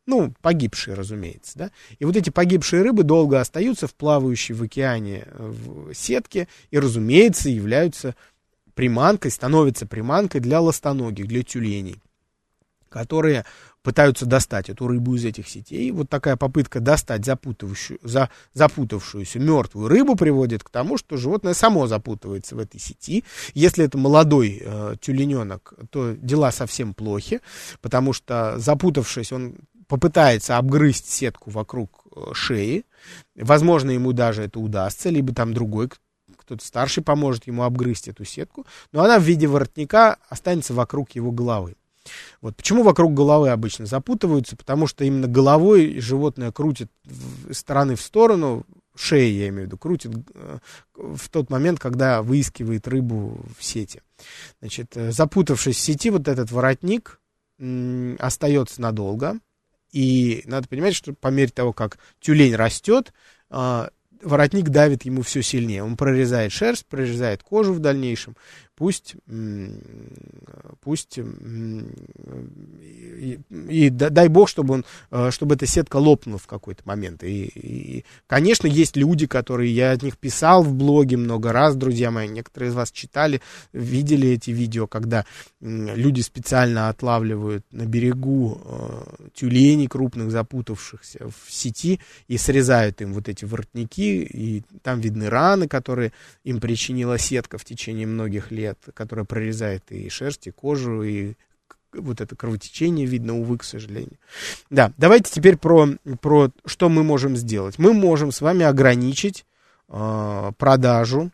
ну, 0.08 0.32
погибшие, 0.40 0.94
разумеется, 0.94 1.52
да. 1.58 1.70
И 1.98 2.06
вот 2.06 2.16
эти 2.16 2.30
погибшие 2.30 2.82
рыбы 2.82 3.02
долго 3.02 3.40
остаются 3.40 3.86
в 3.86 3.94
плавающей 3.94 4.54
в 4.54 4.62
океане 4.62 5.24
э, 5.26 5.52
в 5.52 5.94
сетке 5.94 6.48
и, 6.70 6.78
разумеется, 6.78 7.50
являются 7.50 8.16
приманкой, 8.78 9.32
становятся 9.32 9.86
приманкой 9.86 10.40
для 10.40 10.60
ластоногих, 10.60 11.26
для 11.26 11.42
тюленей, 11.42 12.00
которые 12.88 13.44
пытаются 13.82 14.24
достать 14.24 14.70
эту 14.70 14.86
рыбу 14.86 15.16
из 15.16 15.24
этих 15.24 15.48
сетей. 15.48 15.90
Вот 15.90 16.08
такая 16.08 16.36
попытка 16.36 16.78
достать 16.78 17.24
запутавшую, 17.24 17.98
за, 18.04 18.30
запутавшуюся 18.54 19.40
мертвую 19.40 19.88
рыбу 19.88 20.14
приводит 20.14 20.62
к 20.62 20.70
тому, 20.70 20.96
что 20.96 21.16
животное 21.16 21.54
само 21.54 21.88
запутывается 21.88 22.54
в 22.54 22.60
этой 22.60 22.78
сети. 22.78 23.24
Если 23.52 23.84
это 23.84 23.98
молодой 23.98 24.62
э, 24.64 24.94
тюлененок, 25.00 25.74
то 25.90 26.12
дела 26.12 26.52
совсем 26.52 26.94
плохи, 26.94 27.40
потому 27.80 28.12
что 28.12 28.60
запутавшись, 28.60 29.32
он 29.32 29.56
попытается 29.88 30.56
обгрызть 30.56 31.10
сетку 31.10 31.50
вокруг 31.50 32.06
э, 32.14 32.32
шеи. 32.32 32.84
Возможно, 33.34 33.90
ему 33.90 34.12
даже 34.12 34.44
это 34.44 34.60
удастся, 34.60 35.08
либо 35.08 35.34
там 35.34 35.52
другой 35.52 35.88
кто-то 36.48 36.64
старший 36.64 37.02
поможет 37.02 37.46
ему 37.46 37.62
обгрызть 37.64 38.08
эту 38.08 38.24
сетку, 38.24 38.66
но 38.90 39.04
она 39.04 39.18
в 39.18 39.22
виде 39.22 39.46
воротника 39.46 40.16
останется 40.30 40.72
вокруг 40.72 41.10
его 41.10 41.30
головы. 41.30 41.76
Вот 42.40 42.56
почему 42.56 42.82
вокруг 42.82 43.12
головы 43.12 43.50
обычно 43.50 43.84
запутываются, 43.84 44.56
потому 44.56 44.86
что 44.86 45.04
именно 45.04 45.26
головой 45.26 46.00
животное 46.00 46.50
крутит 46.50 46.90
из 47.46 47.58
стороны 47.58 47.96
в 47.96 48.00
сторону, 48.00 48.64
шеи, 48.96 49.30
я 49.30 49.48
имею 49.48 49.64
в 49.64 49.66
виду, 49.66 49.76
крутит 49.76 50.12
э, 50.34 50.58
в 50.94 51.28
тот 51.28 51.50
момент, 51.50 51.78
когда 51.78 52.22
выискивает 52.22 52.88
рыбу 52.88 53.38
в 53.58 53.62
сети. 53.62 54.00
Значит, 54.60 54.96
э, 54.96 55.12
запутавшись 55.12 55.76
в 55.76 55.80
сети, 55.80 56.08
вот 56.08 56.28
этот 56.28 56.50
воротник 56.50 57.20
остается 58.18 58.80
надолго, 58.80 59.38
и 59.92 60.42
надо 60.46 60.66
понимать, 60.68 60.94
что 60.94 61.12
по 61.12 61.28
мере 61.28 61.50
того, 61.50 61.74
как 61.74 61.98
тюлень 62.20 62.54
растет, 62.54 63.12
а, 63.50 63.90
воротник 64.22 64.68
давит 64.68 65.04
ему 65.04 65.22
все 65.22 65.42
сильнее. 65.42 65.82
Он 65.82 65.96
прорезает 65.96 66.52
шерсть, 66.52 66.86
прорезает 66.86 67.42
кожу 67.42 67.72
в 67.72 67.78
дальнейшем 67.78 68.36
пусть, 68.78 69.16
пусть 70.80 71.18
и, 73.18 73.40
и 73.68 73.90
дай 73.90 74.28
бог, 74.28 74.48
чтобы 74.48 74.74
он, 74.74 74.84
э, 75.10 75.30
чтобы 75.32 75.56
эта 75.56 75.66
сетка 75.66 75.96
лопнула 75.96 76.38
в 76.38 76.46
какой-то 76.46 76.82
момент. 76.84 77.24
И, 77.24 77.46
и, 77.46 78.04
конечно, 78.28 78.68
есть 78.68 78.96
люди, 78.96 79.26
которые 79.26 79.74
я 79.74 79.90
от 79.90 80.02
них 80.02 80.16
писал 80.16 80.62
в 80.62 80.74
блоге 80.74 81.16
много 81.16 81.52
раз, 81.52 81.74
друзья 81.74 82.12
мои, 82.12 82.28
некоторые 82.28 82.70
из 82.70 82.74
вас 82.74 82.92
читали, 82.92 83.40
видели 83.72 84.28
эти 84.28 84.52
видео, 84.52 84.86
когда 84.86 85.24
люди 85.60 86.20
специально 86.20 86.88
отлавливают 86.88 87.64
на 87.72 87.84
берегу 87.84 88.60
э, 88.64 89.28
тюленей 89.34 89.88
крупных, 89.88 90.30
запутавшихся 90.30 91.28
в 91.28 91.52
сети, 91.52 91.98
и 92.28 92.38
срезают 92.38 93.02
им 93.02 93.12
вот 93.12 93.28
эти 93.28 93.44
воротники, 93.44 94.22
и 94.22 94.62
там 94.82 95.00
видны 95.00 95.28
раны, 95.28 95.66
которые 95.66 96.12
им 96.44 96.60
причинила 96.60 97.18
сетка 97.18 97.58
в 97.58 97.64
течение 97.64 98.06
многих 98.06 98.52
лет 98.52 98.67
лет, 98.68 98.78
которая 98.94 99.24
прорезает 99.24 99.84
и 99.90 100.08
шерсть, 100.08 100.46
и 100.46 100.50
кожу, 100.50 101.02
и 101.02 101.34
вот 101.92 102.20
это 102.20 102.36
кровотечение 102.36 103.06
видно, 103.06 103.38
увы, 103.38 103.58
к 103.58 103.64
сожалению. 103.64 104.18
Да, 104.70 104.92
давайте 104.98 105.30
теперь 105.32 105.56
про, 105.56 105.88
про 106.20 106.50
что 106.66 106.88
мы 106.88 107.02
можем 107.02 107.36
сделать. 107.36 107.78
Мы 107.78 107.92
можем 107.92 108.30
с 108.30 108.40
вами 108.40 108.64
ограничить 108.64 109.46
э, 109.88 110.52
продажу, 110.58 111.30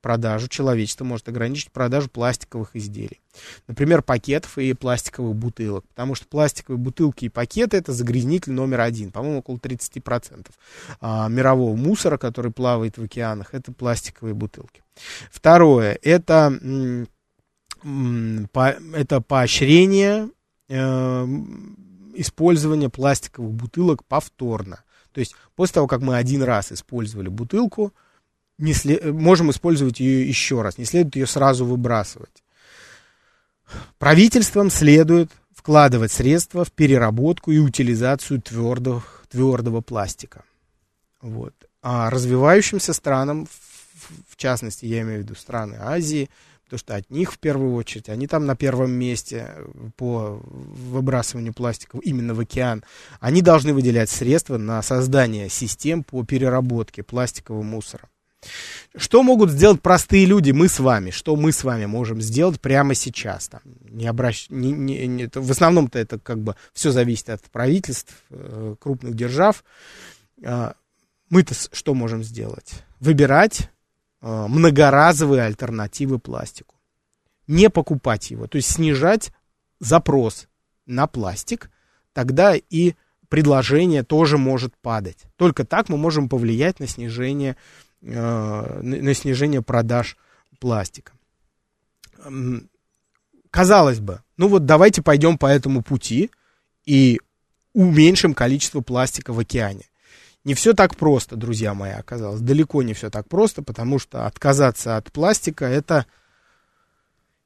продажу, 0.00 0.48
человечество 0.48 1.04
может 1.04 1.28
ограничить 1.28 1.70
продажу 1.70 2.08
пластиковых 2.08 2.74
изделий. 2.74 3.20
Например, 3.66 4.02
пакетов 4.02 4.58
и 4.58 4.72
пластиковых 4.72 5.34
бутылок. 5.34 5.86
Потому 5.88 6.14
что 6.14 6.26
пластиковые 6.26 6.78
бутылки 6.78 7.26
и 7.26 7.28
пакеты 7.28 7.76
это 7.76 7.92
загрязнитель 7.92 8.52
номер 8.52 8.80
один. 8.80 9.10
По-моему, 9.10 9.38
около 9.38 9.56
30% 9.56 10.48
а, 11.00 11.28
мирового 11.28 11.76
мусора, 11.76 12.18
который 12.18 12.52
плавает 12.52 12.98
в 12.98 13.02
океанах, 13.02 13.54
это 13.54 13.72
пластиковые 13.72 14.34
бутылки. 14.34 14.82
Второе, 15.30 15.98
это, 16.02 16.52
это 17.82 19.20
поощрение 19.20 20.30
э, 20.68 21.26
использования 22.14 22.88
пластиковых 22.88 23.52
бутылок 23.52 24.04
повторно. 24.04 24.82
То 25.12 25.20
есть 25.20 25.34
после 25.56 25.74
того, 25.74 25.86
как 25.86 26.00
мы 26.00 26.16
один 26.16 26.42
раз 26.42 26.72
использовали 26.72 27.28
бутылку, 27.28 27.92
не 28.58 28.72
след... 28.74 29.04
можем 29.04 29.50
использовать 29.50 30.00
ее 30.00 30.28
еще 30.28 30.62
раз, 30.62 30.78
не 30.78 30.84
следует 30.84 31.16
ее 31.16 31.26
сразу 31.26 31.64
выбрасывать. 31.64 32.42
Правительствам 33.98 34.70
следует 34.70 35.30
вкладывать 35.54 36.12
средства 36.12 36.64
в 36.64 36.72
переработку 36.72 37.50
и 37.50 37.58
утилизацию 37.58 38.40
твердого, 38.40 39.02
твердого 39.28 39.80
пластика. 39.80 40.44
Вот. 41.20 41.54
А 41.82 42.10
развивающимся 42.10 42.92
странам, 42.92 43.46
в 44.28 44.36
частности, 44.36 44.86
я 44.86 45.02
имею 45.02 45.20
в 45.20 45.22
виду 45.24 45.34
страны 45.34 45.76
Азии, 45.80 46.30
потому 46.64 46.78
что 46.78 46.96
от 46.96 47.10
них 47.10 47.32
в 47.32 47.38
первую 47.38 47.74
очередь, 47.74 48.08
они 48.08 48.26
там 48.26 48.46
на 48.46 48.56
первом 48.56 48.92
месте 48.92 49.52
по 49.96 50.40
выбрасыванию 50.42 51.52
пластиков 51.52 52.00
именно 52.02 52.34
в 52.34 52.40
океан, 52.40 52.84
они 53.20 53.42
должны 53.42 53.74
выделять 53.74 54.10
средства 54.10 54.58
на 54.58 54.82
создание 54.82 55.48
систем 55.48 56.02
по 56.04 56.24
переработке 56.24 57.02
пластикового 57.02 57.62
мусора. 57.62 58.08
Что 58.96 59.22
могут 59.22 59.50
сделать 59.50 59.82
простые 59.82 60.24
люди, 60.24 60.50
мы 60.50 60.68
с 60.68 60.78
вами? 60.78 61.10
Что 61.10 61.36
мы 61.36 61.52
с 61.52 61.64
вами 61.64 61.86
можем 61.86 62.20
сделать 62.20 62.60
прямо 62.60 62.94
сейчас? 62.94 63.48
Там, 63.48 63.60
не 63.82 64.06
обращ... 64.06 64.46
не, 64.48 64.72
не, 64.72 65.06
не, 65.06 65.30
в 65.32 65.50
основном-то 65.50 65.98
это 65.98 66.18
как 66.18 66.40
бы 66.40 66.56
все 66.72 66.90
зависит 66.90 67.28
от 67.30 67.42
правительств, 67.42 68.14
э, 68.30 68.76
крупных 68.80 69.14
держав. 69.14 69.64
Э, 70.42 70.72
мы-то 71.30 71.54
что 71.72 71.94
можем 71.94 72.22
сделать? 72.22 72.84
Выбирать 73.00 73.70
э, 74.22 74.46
многоразовые 74.48 75.42
альтернативы 75.42 76.18
пластику. 76.18 76.76
Не 77.46 77.70
покупать 77.70 78.30
его, 78.30 78.46
то 78.46 78.56
есть 78.56 78.70
снижать 78.70 79.32
запрос 79.80 80.48
на 80.86 81.06
пластик, 81.06 81.70
тогда 82.12 82.54
и 82.54 82.94
предложение 83.28 84.02
тоже 84.02 84.38
может 84.38 84.76
падать. 84.76 85.18
Только 85.36 85.64
так 85.64 85.88
мы 85.88 85.96
можем 85.96 86.28
повлиять 86.28 86.80
на 86.80 86.86
снижение 86.86 87.52
Э, 87.52 87.56
на 88.00 89.14
снижение 89.14 89.62
продаж 89.62 90.16
пластика. 90.60 91.12
Казалось 93.50 94.00
бы, 94.00 94.22
ну 94.36 94.48
вот 94.48 94.66
давайте 94.66 95.02
пойдем 95.02 95.38
по 95.38 95.46
этому 95.46 95.82
пути 95.82 96.30
и 96.84 97.20
уменьшим 97.72 98.34
количество 98.34 98.80
пластика 98.80 99.32
в 99.32 99.38
океане. 99.38 99.86
Не 100.44 100.54
все 100.54 100.72
так 100.72 100.96
просто, 100.96 101.36
друзья 101.36 101.74
мои, 101.74 101.92
оказалось. 101.92 102.40
Далеко 102.40 102.82
не 102.82 102.94
все 102.94 103.10
так 103.10 103.28
просто, 103.28 103.62
потому 103.62 103.98
что 103.98 104.26
отказаться 104.26 104.96
от 104.96 105.12
пластика 105.12 105.64
это 105.64 106.06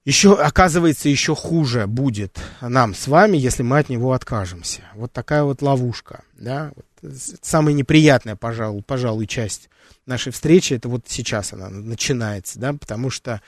еще, 0.05 0.35
оказывается, 0.35 1.09
еще 1.09 1.35
хуже 1.35 1.87
будет 1.87 2.39
нам 2.61 2.95
с 2.95 3.07
вами, 3.07 3.37
если 3.37 3.63
мы 3.63 3.79
от 3.79 3.89
него 3.89 4.13
откажемся. 4.13 4.83
Вот 4.95 5.13
такая 5.13 5.45
вот 5.45 5.63
ловушка, 5.63 6.25
да. 6.35 6.73
Вот, 6.75 7.13
самая 7.43 7.75
неприятная, 7.75 8.37
пожалуй, 8.37 8.83
пожалуй, 8.83 9.27
часть 9.27 9.71
нашей 10.07 10.33
встречи, 10.33 10.75
это 10.75 10.89
вот 10.89 11.05
сейчас 11.07 11.53
она 11.53 11.69
начинается, 11.69 12.59
да, 12.59 12.73
потому 12.73 13.11
что, 13.11 13.41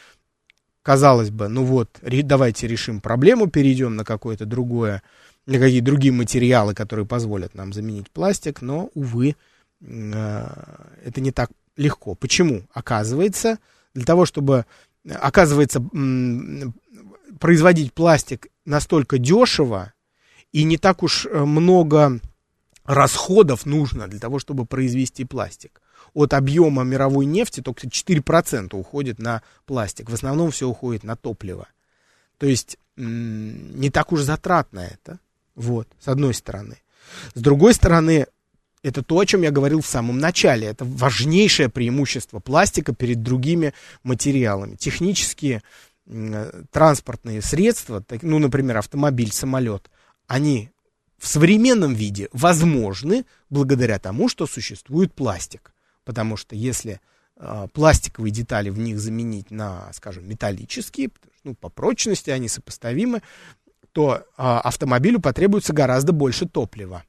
казалось 0.82 1.30
бы, 1.30 1.48
ну 1.48 1.64
вот, 1.64 1.98
давайте 2.02 2.66
решим 2.66 3.00
проблему, 3.00 3.48
перейдем 3.48 3.96
на 3.96 4.04
какое-то 4.04 4.46
другое, 4.46 5.02
на 5.46 5.58
какие 5.58 5.80
другие 5.80 6.12
материалы, 6.12 6.74
которые 6.74 7.06
позволят 7.06 7.54
нам 7.54 7.72
заменить 7.72 8.10
пластик, 8.10 8.62
но, 8.62 8.90
увы, 8.94 9.36
э, 9.80 10.46
это 11.04 11.20
не 11.20 11.32
так 11.32 11.50
легко. 11.76 12.14
Почему? 12.14 12.62
Оказывается, 12.72 13.58
для 13.94 14.04
того, 14.04 14.26
чтобы, 14.26 14.64
оказывается, 15.08 15.84
производить 17.40 17.92
пластик 17.92 18.46
настолько 18.64 19.18
дешево 19.18 19.92
и 20.52 20.64
не 20.64 20.78
так 20.78 21.02
уж 21.02 21.26
э, 21.26 21.44
много 21.44 22.20
расходов 22.84 23.66
нужно 23.66 24.08
для 24.08 24.20
того, 24.20 24.38
чтобы 24.38 24.66
произвести 24.66 25.24
пластик. 25.24 25.80
От 26.14 26.32
объема 26.32 26.84
мировой 26.84 27.26
нефти 27.26 27.60
только 27.60 27.88
4% 27.88 28.74
уходит 28.74 29.18
на 29.18 29.42
пластик. 29.66 30.08
В 30.08 30.14
основном 30.14 30.52
все 30.52 30.68
уходит 30.68 31.02
на 31.02 31.16
топливо. 31.16 31.68
То 32.38 32.46
есть 32.46 32.78
не 32.96 33.90
так 33.90 34.12
уж 34.12 34.20
затратно 34.20 34.80
это. 34.80 35.18
Вот, 35.56 35.88
с 36.00 36.08
одной 36.08 36.32
стороны. 36.34 36.78
С 37.34 37.40
другой 37.40 37.74
стороны, 37.74 38.26
это 38.82 39.02
то, 39.02 39.18
о 39.18 39.26
чем 39.26 39.42
я 39.42 39.50
говорил 39.50 39.80
в 39.80 39.86
самом 39.86 40.18
начале. 40.18 40.68
Это 40.68 40.84
важнейшее 40.84 41.68
преимущество 41.68 42.38
пластика 42.38 42.94
перед 42.94 43.22
другими 43.22 43.74
материалами. 44.02 44.76
Технические 44.76 45.62
транспортные 46.70 47.42
средства, 47.42 48.04
ну, 48.22 48.38
например, 48.38 48.76
автомобиль, 48.76 49.32
самолет, 49.32 49.90
они 50.26 50.70
в 51.18 51.26
современном 51.26 51.94
виде 51.94 52.28
возможны 52.32 53.24
благодаря 53.50 53.98
тому, 53.98 54.28
что 54.28 54.46
существует 54.46 55.14
пластик. 55.14 55.73
Потому 56.04 56.36
что 56.36 56.54
если 56.54 57.00
э, 57.36 57.68
пластиковые 57.72 58.32
детали 58.32 58.70
в 58.70 58.78
них 58.78 58.98
заменить 58.98 59.50
на, 59.50 59.92
скажем, 59.92 60.28
металлические, 60.28 61.10
ну, 61.44 61.54
по 61.54 61.68
прочности 61.68 62.30
они 62.30 62.48
сопоставимы, 62.48 63.22
то 63.92 64.16
э, 64.16 64.22
автомобилю 64.36 65.20
потребуется 65.20 65.72
гораздо 65.72 66.12
больше 66.12 66.46
топлива 66.48 67.04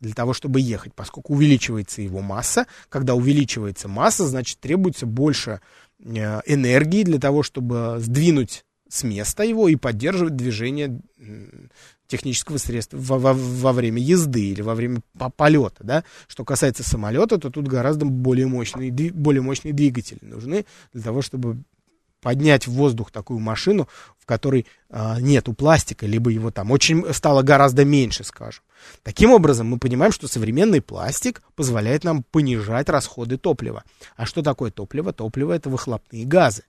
для 0.00 0.14
того, 0.14 0.32
чтобы 0.32 0.60
ехать, 0.60 0.94
поскольку 0.94 1.34
увеличивается 1.34 2.02
его 2.02 2.20
масса. 2.20 2.66
Когда 2.88 3.14
увеличивается 3.14 3.88
масса, 3.88 4.26
значит, 4.26 4.58
требуется 4.58 5.06
больше 5.06 5.60
э, 6.00 6.40
энергии 6.46 7.04
для 7.04 7.18
того, 7.18 7.42
чтобы 7.42 7.96
сдвинуть 8.00 8.64
с 8.92 9.04
места 9.04 9.42
его 9.42 9.68
и 9.68 9.76
поддерживать 9.76 10.36
движение 10.36 11.00
технического 12.06 12.58
средства 12.58 12.98
во, 12.98 13.18
во, 13.18 13.32
во 13.32 13.72
время 13.72 14.02
езды 14.02 14.50
или 14.50 14.60
во 14.60 14.74
время 14.74 15.00
полета. 15.36 15.82
Да? 15.82 16.04
Что 16.26 16.44
касается 16.44 16.82
самолета, 16.82 17.38
то 17.38 17.48
тут 17.48 17.66
гораздо 17.66 18.04
более 18.04 18.46
мощные, 18.46 18.92
более 18.92 19.40
мощные 19.40 19.72
двигатели 19.72 20.18
нужны 20.20 20.66
для 20.92 21.02
того, 21.02 21.22
чтобы 21.22 21.62
поднять 22.20 22.66
в 22.66 22.72
воздух 22.72 23.10
такую 23.10 23.40
машину, 23.40 23.88
в 24.18 24.26
которой 24.26 24.66
а, 24.90 25.18
нету 25.20 25.54
пластика, 25.54 26.06
либо 26.06 26.30
его 26.30 26.50
там 26.50 26.70
очень 26.70 27.12
стало 27.14 27.42
гораздо 27.42 27.86
меньше, 27.86 28.24
скажем. 28.24 28.62
Таким 29.02 29.32
образом, 29.32 29.68
мы 29.68 29.78
понимаем, 29.78 30.12
что 30.12 30.28
современный 30.28 30.82
пластик 30.82 31.42
позволяет 31.56 32.04
нам 32.04 32.22
понижать 32.22 32.90
расходы 32.90 33.38
топлива. 33.38 33.84
А 34.16 34.26
что 34.26 34.42
такое 34.42 34.70
топливо? 34.70 35.14
Топливо 35.14 35.52
это 35.52 35.70
выхлопные 35.70 36.26
газы. 36.26 36.62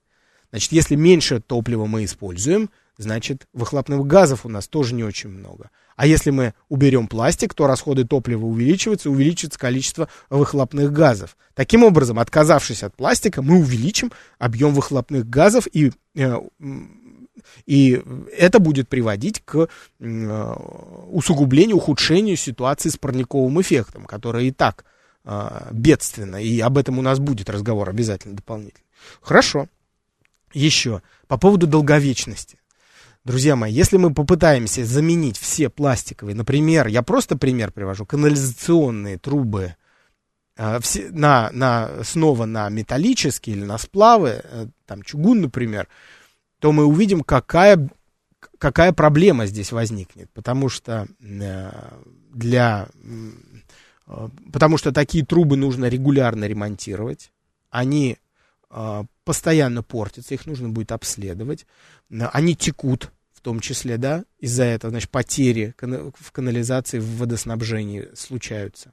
Значит, 0.54 0.70
если 0.70 0.94
меньше 0.94 1.40
топлива 1.40 1.86
мы 1.86 2.04
используем, 2.04 2.70
значит, 2.96 3.48
выхлопных 3.52 4.06
газов 4.06 4.46
у 4.46 4.48
нас 4.48 4.68
тоже 4.68 4.94
не 4.94 5.02
очень 5.02 5.28
много. 5.28 5.70
А 5.96 6.06
если 6.06 6.30
мы 6.30 6.54
уберем 6.68 7.08
пластик, 7.08 7.54
то 7.54 7.66
расходы 7.66 8.04
топлива 8.04 8.46
увеличиваются, 8.46 9.10
увеличится 9.10 9.58
количество 9.58 10.08
выхлопных 10.30 10.92
газов. 10.92 11.36
Таким 11.54 11.82
образом, 11.82 12.20
отказавшись 12.20 12.84
от 12.84 12.94
пластика, 12.94 13.42
мы 13.42 13.58
увеличим 13.58 14.12
объем 14.38 14.74
выхлопных 14.74 15.28
газов 15.28 15.66
и 15.72 15.90
э, 16.14 16.36
и 17.66 18.00
это 18.38 18.60
будет 18.60 18.88
приводить 18.88 19.42
к 19.44 19.66
э, 19.98 20.54
усугублению, 21.10 21.78
ухудшению 21.78 22.36
ситуации 22.36 22.90
с 22.90 22.96
парниковым 22.96 23.60
эффектом, 23.60 24.04
которая 24.04 24.44
и 24.44 24.52
так 24.52 24.84
э, 25.24 25.70
бедственна. 25.72 26.36
И 26.36 26.60
об 26.60 26.78
этом 26.78 27.00
у 27.00 27.02
нас 27.02 27.18
будет 27.18 27.50
разговор 27.50 27.88
обязательно 27.88 28.36
дополнительный. 28.36 28.84
Хорошо. 29.20 29.66
Еще 30.54 31.02
по 31.26 31.36
поводу 31.36 31.66
долговечности. 31.66 32.58
Друзья 33.24 33.56
мои, 33.56 33.72
если 33.72 33.96
мы 33.96 34.14
попытаемся 34.14 34.84
заменить 34.84 35.38
все 35.38 35.68
пластиковые, 35.68 36.36
например, 36.36 36.86
я 36.86 37.02
просто 37.02 37.36
пример 37.36 37.72
привожу, 37.72 38.06
канализационные 38.06 39.18
трубы 39.18 39.74
э, 40.56 40.78
все, 40.80 41.08
на, 41.10 41.50
на, 41.52 42.04
снова 42.04 42.44
на 42.44 42.68
металлические 42.68 43.56
или 43.56 43.64
на 43.64 43.78
сплавы, 43.78 44.42
э, 44.44 44.66
там 44.86 45.02
чугун, 45.02 45.40
например, 45.40 45.88
то 46.60 46.70
мы 46.70 46.84
увидим, 46.84 47.22
какая, 47.22 47.88
какая 48.58 48.92
проблема 48.92 49.46
здесь 49.46 49.72
возникнет. 49.72 50.30
Потому 50.34 50.68
что 50.68 51.08
э, 51.20 51.70
для... 52.32 52.88
Э, 54.06 54.28
потому 54.52 54.76
что 54.76 54.92
такие 54.92 55.24
трубы 55.24 55.56
нужно 55.56 55.86
регулярно 55.86 56.44
ремонтировать. 56.44 57.32
Они 57.70 58.18
э, 58.70 59.04
постоянно 59.24 59.82
портятся, 59.82 60.34
их 60.34 60.46
нужно 60.46 60.68
будет 60.68 60.92
обследовать. 60.92 61.66
Они 62.10 62.54
текут, 62.54 63.10
в 63.32 63.40
том 63.40 63.60
числе, 63.60 63.96
да, 63.96 64.24
из-за 64.38 64.64
этого, 64.64 64.90
значит, 64.90 65.10
потери 65.10 65.74
в 65.80 66.32
канализации, 66.32 66.98
в 66.98 67.18
водоснабжении 67.18 68.08
случаются. 68.14 68.92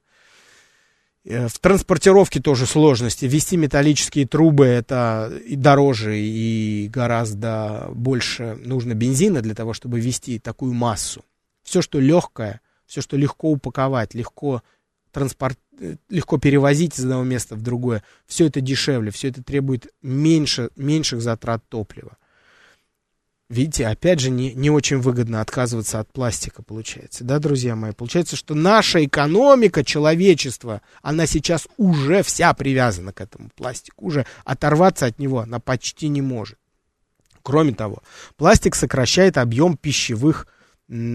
Э, 1.24 1.48
в 1.48 1.60
транспортировке 1.60 2.40
тоже 2.42 2.66
сложности. 2.66 3.26
Вести 3.26 3.58
металлические 3.58 4.28
трубы 4.28 4.66
это 4.66 5.32
и 5.46 5.56
дороже, 5.56 6.18
и 6.18 6.88
гораздо 6.90 7.90
больше 7.94 8.58
нужно 8.64 8.94
бензина 8.94 9.42
для 9.42 9.56
того, 9.56 9.74
чтобы 9.74 10.00
вести 10.00 10.40
такую 10.40 10.74
массу. 10.74 11.24
Все, 11.64 11.82
что 11.82 12.00
легкое, 12.00 12.62
все, 12.88 13.02
что 13.02 13.18
легко 13.18 13.52
упаковать, 13.52 14.16
легко, 14.16 14.64
транспорт, 15.12 15.60
э, 15.71 15.71
легко 16.10 16.38
перевозить 16.38 16.98
из 16.98 17.04
одного 17.04 17.24
места 17.24 17.56
в 17.56 17.62
другое, 17.62 18.04
все 18.28 18.48
это 18.48 18.62
дешевле, 18.62 19.12
все 19.12 19.30
это 19.30 19.44
требует 19.44 19.88
меньше, 20.02 20.70
меньших 20.76 21.22
затрат 21.22 21.64
топлива. 21.70 22.18
Видите, 23.50 23.86
опять 23.86 24.22
же, 24.22 24.30
не, 24.30 24.54
не 24.54 24.70
очень 24.70 25.00
выгодно 25.00 25.42
отказываться 25.42 26.00
от 26.00 26.10
пластика, 26.14 26.64
получается, 26.64 27.26
да, 27.26 27.38
друзья 27.38 27.76
мои? 27.76 27.92
Получается, 27.92 28.38
что 28.38 28.56
наша 28.56 29.04
экономика, 29.04 29.84
человечества, 29.84 30.82
она 31.02 31.26
сейчас 31.26 31.68
уже 31.76 32.24
вся 32.24 32.54
привязана 32.54 33.12
к 33.12 33.20
этому 33.20 33.50
пластику, 33.54 34.06
уже 34.06 34.26
оторваться 34.46 35.06
от 35.06 35.20
него 35.20 35.40
она 35.40 35.60
почти 35.60 36.08
не 36.08 36.22
может. 36.22 36.58
Кроме 37.44 37.74
того, 37.74 38.04
пластик 38.38 38.74
сокращает 38.74 39.38
объем 39.38 39.76
пищевых 39.76 40.48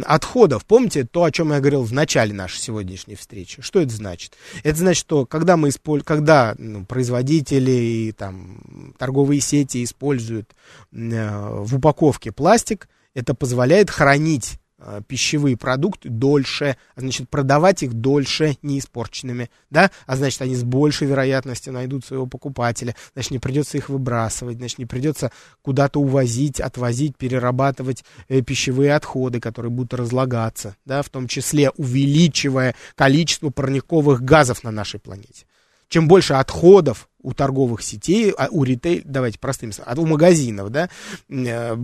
отходов. 0.07 0.65
Помните 0.65 1.05
то, 1.05 1.25
о 1.25 1.31
чем 1.31 1.53
я 1.53 1.61
говорил 1.61 1.83
в 1.83 1.93
начале 1.93 2.33
нашей 2.33 2.59
сегодняшней 2.59 3.15
встречи? 3.15 3.61
Что 3.61 3.81
это 3.81 3.93
значит? 3.93 4.33
Это 4.63 4.79
значит, 4.79 5.01
что 5.01 5.27
когда, 5.27 5.57
мы 5.57 5.69
исполь... 5.69 6.03
когда 6.03 6.55
ну, 6.59 6.85
производители 6.87 7.71
и 7.71 8.13
там, 8.13 8.95
торговые 8.99 9.41
сети 9.41 9.85
используют 9.85 10.55
э, 10.93 11.61
в 11.63 11.77
упаковке 11.77 12.33
пластик, 12.33 12.89
это 13.15 13.35
позволяет 13.35 13.91
хранить 13.91 14.59
пищевые 15.07 15.57
продукты 15.57 16.09
дольше, 16.09 16.77
а 16.95 17.01
значит, 17.01 17.29
продавать 17.29 17.83
их 17.83 17.95
дольше 17.95 18.57
неиспорченными, 18.63 19.51
да, 19.71 19.91
а 20.07 20.17
значит, 20.17 20.43
они 20.43 20.55
с 20.55 20.63
большей 20.63 21.09
вероятностью 21.09 21.73
найдут 21.73 22.05
своего 22.05 22.27
покупателя, 22.27 22.95
значит, 23.15 23.31
не 23.33 23.39
придется 23.39 23.77
их 23.79 23.89
выбрасывать, 23.89 24.59
значит, 24.59 24.79
не 24.79 24.87
придется 24.87 25.33
куда-то 25.63 26.01
увозить, 26.01 26.61
отвозить, 26.61 27.17
перерабатывать 27.17 28.05
э, 28.29 28.43
пищевые 28.43 28.95
отходы, 28.95 29.41
которые 29.41 29.71
будут 29.71 29.95
разлагаться, 29.95 30.77
да, 30.85 31.03
в 31.03 31.09
том 31.09 31.27
числе 31.27 31.71
увеличивая 31.71 32.75
количество 32.95 33.51
парниковых 33.51 34.23
газов 34.23 34.63
на 34.63 34.71
нашей 34.71 35.01
планете. 35.01 35.47
Чем 35.89 36.09
больше 36.09 36.35
отходов 36.35 37.09
у 37.23 37.33
торговых 37.33 37.83
сетей, 37.83 38.33
а 38.37 38.49
у 38.51 38.65
ритейл, 38.65 39.03
давайте 39.05 39.39
простым 39.39 39.71
у 39.97 40.07
магазинов, 40.07 40.71
да, 40.71 40.89
э, 41.29 41.77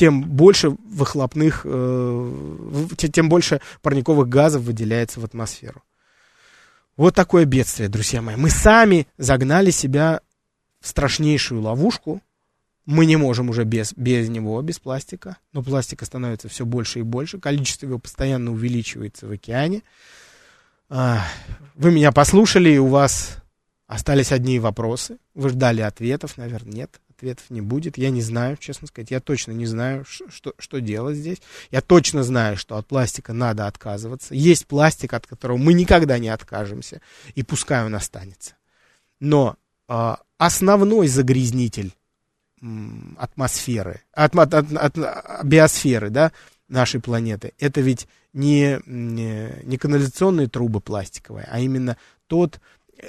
тем 0.00 0.22
больше 0.22 0.70
выхлопных, 0.70 1.60
э, 1.64 2.86
тем 3.12 3.28
больше 3.28 3.60
парниковых 3.82 4.30
газов 4.30 4.62
выделяется 4.62 5.20
в 5.20 5.26
атмосферу. 5.26 5.82
Вот 6.96 7.14
такое 7.14 7.44
бедствие, 7.44 7.90
друзья 7.90 8.22
мои. 8.22 8.36
Мы 8.36 8.48
сами 8.48 9.06
загнали 9.18 9.70
себя 9.70 10.22
в 10.80 10.88
страшнейшую 10.88 11.60
ловушку. 11.60 12.22
Мы 12.86 13.04
не 13.04 13.16
можем 13.16 13.50
уже 13.50 13.64
без, 13.64 13.92
без 13.92 14.30
него, 14.30 14.62
без 14.62 14.78
пластика. 14.78 15.36
Но 15.52 15.62
пластика 15.62 16.06
становится 16.06 16.48
все 16.48 16.64
больше 16.64 17.00
и 17.00 17.02
больше. 17.02 17.38
Количество 17.38 17.84
его 17.84 17.98
постоянно 17.98 18.52
увеличивается 18.52 19.26
в 19.26 19.32
океане. 19.32 19.82
А, 20.88 21.22
вы 21.74 21.92
меня 21.92 22.10
послушали, 22.10 22.70
и 22.70 22.78
у 22.78 22.86
вас 22.86 23.36
остались 23.86 24.32
одни 24.32 24.58
вопросы. 24.60 25.18
Вы 25.34 25.50
ждали 25.50 25.82
ответов, 25.82 26.38
наверное, 26.38 26.72
нет 26.72 27.00
ответов 27.20 27.50
не 27.50 27.60
будет. 27.60 27.98
Я 27.98 28.10
не 28.10 28.22
знаю, 28.22 28.56
честно 28.56 28.86
сказать. 28.88 29.10
Я 29.10 29.20
точно 29.20 29.52
не 29.52 29.66
знаю, 29.66 30.04
что, 30.04 30.54
что 30.58 30.80
делать 30.80 31.16
здесь. 31.16 31.38
Я 31.70 31.82
точно 31.82 32.22
знаю, 32.22 32.56
что 32.56 32.76
от 32.76 32.86
пластика 32.86 33.32
надо 33.32 33.66
отказываться. 33.66 34.34
Есть 34.34 34.66
пластик, 34.66 35.12
от 35.12 35.26
которого 35.26 35.58
мы 35.58 35.74
никогда 35.74 36.18
не 36.18 36.28
откажемся. 36.28 37.00
И 37.34 37.42
пускай 37.42 37.84
он 37.84 37.94
останется. 37.94 38.54
Но 39.20 39.56
э, 39.88 40.14
основной 40.38 41.08
загрязнитель 41.08 41.92
атмосферы, 43.16 44.02
от, 44.12 44.34
от, 44.36 44.54
от, 44.54 44.98
от 44.98 45.44
биосферы, 45.44 46.10
да, 46.10 46.32
нашей 46.68 47.00
планеты, 47.00 47.54
это 47.58 47.80
ведь 47.80 48.06
не, 48.34 48.80
не, 48.84 49.62
не 49.64 49.78
канализационные 49.78 50.46
трубы 50.46 50.80
пластиковые, 50.80 51.48
а 51.50 51.58
именно 51.58 51.96
тот 52.26 52.60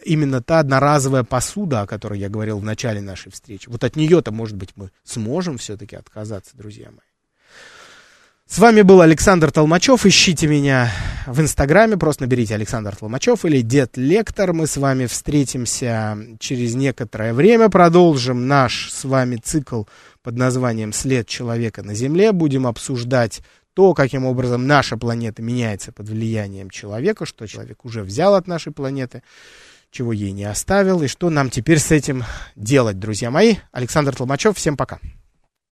именно 0.04 0.42
та 0.42 0.60
одноразовая 0.60 1.24
посуда, 1.24 1.82
о 1.82 1.88
которой 1.88 2.20
я 2.20 2.30
говорил 2.30 2.60
в 2.60 2.64
начале 2.64 3.02
нашей 3.02 3.32
встречи, 3.32 3.70
вот 3.70 3.84
от 3.84 3.96
нее-то, 3.96 4.32
может 4.32 4.56
быть, 4.56 4.70
мы 4.76 4.92
сможем 5.04 5.58
все-таки 5.58 5.96
отказаться, 5.96 6.58
друзья 6.58 6.90
мои. 6.90 7.00
С 8.52 8.60
вами 8.60 8.82
был 8.82 9.00
Александр 9.00 9.50
Толмачев. 9.50 10.06
Ищите 10.06 10.46
меня 10.46 10.92
в 11.26 11.40
Инстаграме, 11.40 11.96
просто 11.96 12.24
наберите 12.24 12.54
Александр 12.54 12.94
Толмачев 12.94 13.46
или 13.46 13.62
Дед 13.62 13.96
Лектор. 13.96 14.52
Мы 14.52 14.68
с 14.68 14.76
вами 14.76 15.06
встретимся 15.06 16.18
через 16.38 16.76
некоторое 16.76 17.34
время, 17.34 17.70
продолжим 17.70 18.50
наш 18.50 18.92
с 18.92 19.06
вами 19.06 19.38
цикл 19.38 19.84
под 20.22 20.36
названием 20.36 20.92
«След 20.92 21.30
человека 21.30 21.82
на 21.82 21.94
Земле». 21.94 22.34
Будем 22.34 22.68
обсуждать 22.68 23.42
то, 23.74 23.94
каким 23.94 24.26
образом 24.26 24.68
наша 24.68 24.98
планета 24.98 25.42
меняется 25.42 25.94
под 25.94 26.10
влиянием 26.10 26.70
человека, 26.70 27.26
что 27.26 27.48
человек 27.48 27.86
уже 27.86 28.04
взял 28.04 28.36
от 28.36 28.48
нашей 28.48 28.74
планеты, 28.74 29.24
чего 29.92 30.14
ей 30.14 30.32
не 30.32 30.46
оставил, 30.46 31.02
и 31.02 31.08
что 31.08 31.30
нам 31.30 31.50
теперь 31.50 31.80
с 31.80 31.92
этим 31.92 32.24
делать, 32.56 32.98
друзья 32.98 33.30
мои. 33.30 33.56
Александр 33.72 34.16
Толмачев, 34.16 34.58
всем 34.58 34.78
пока. 34.78 35.00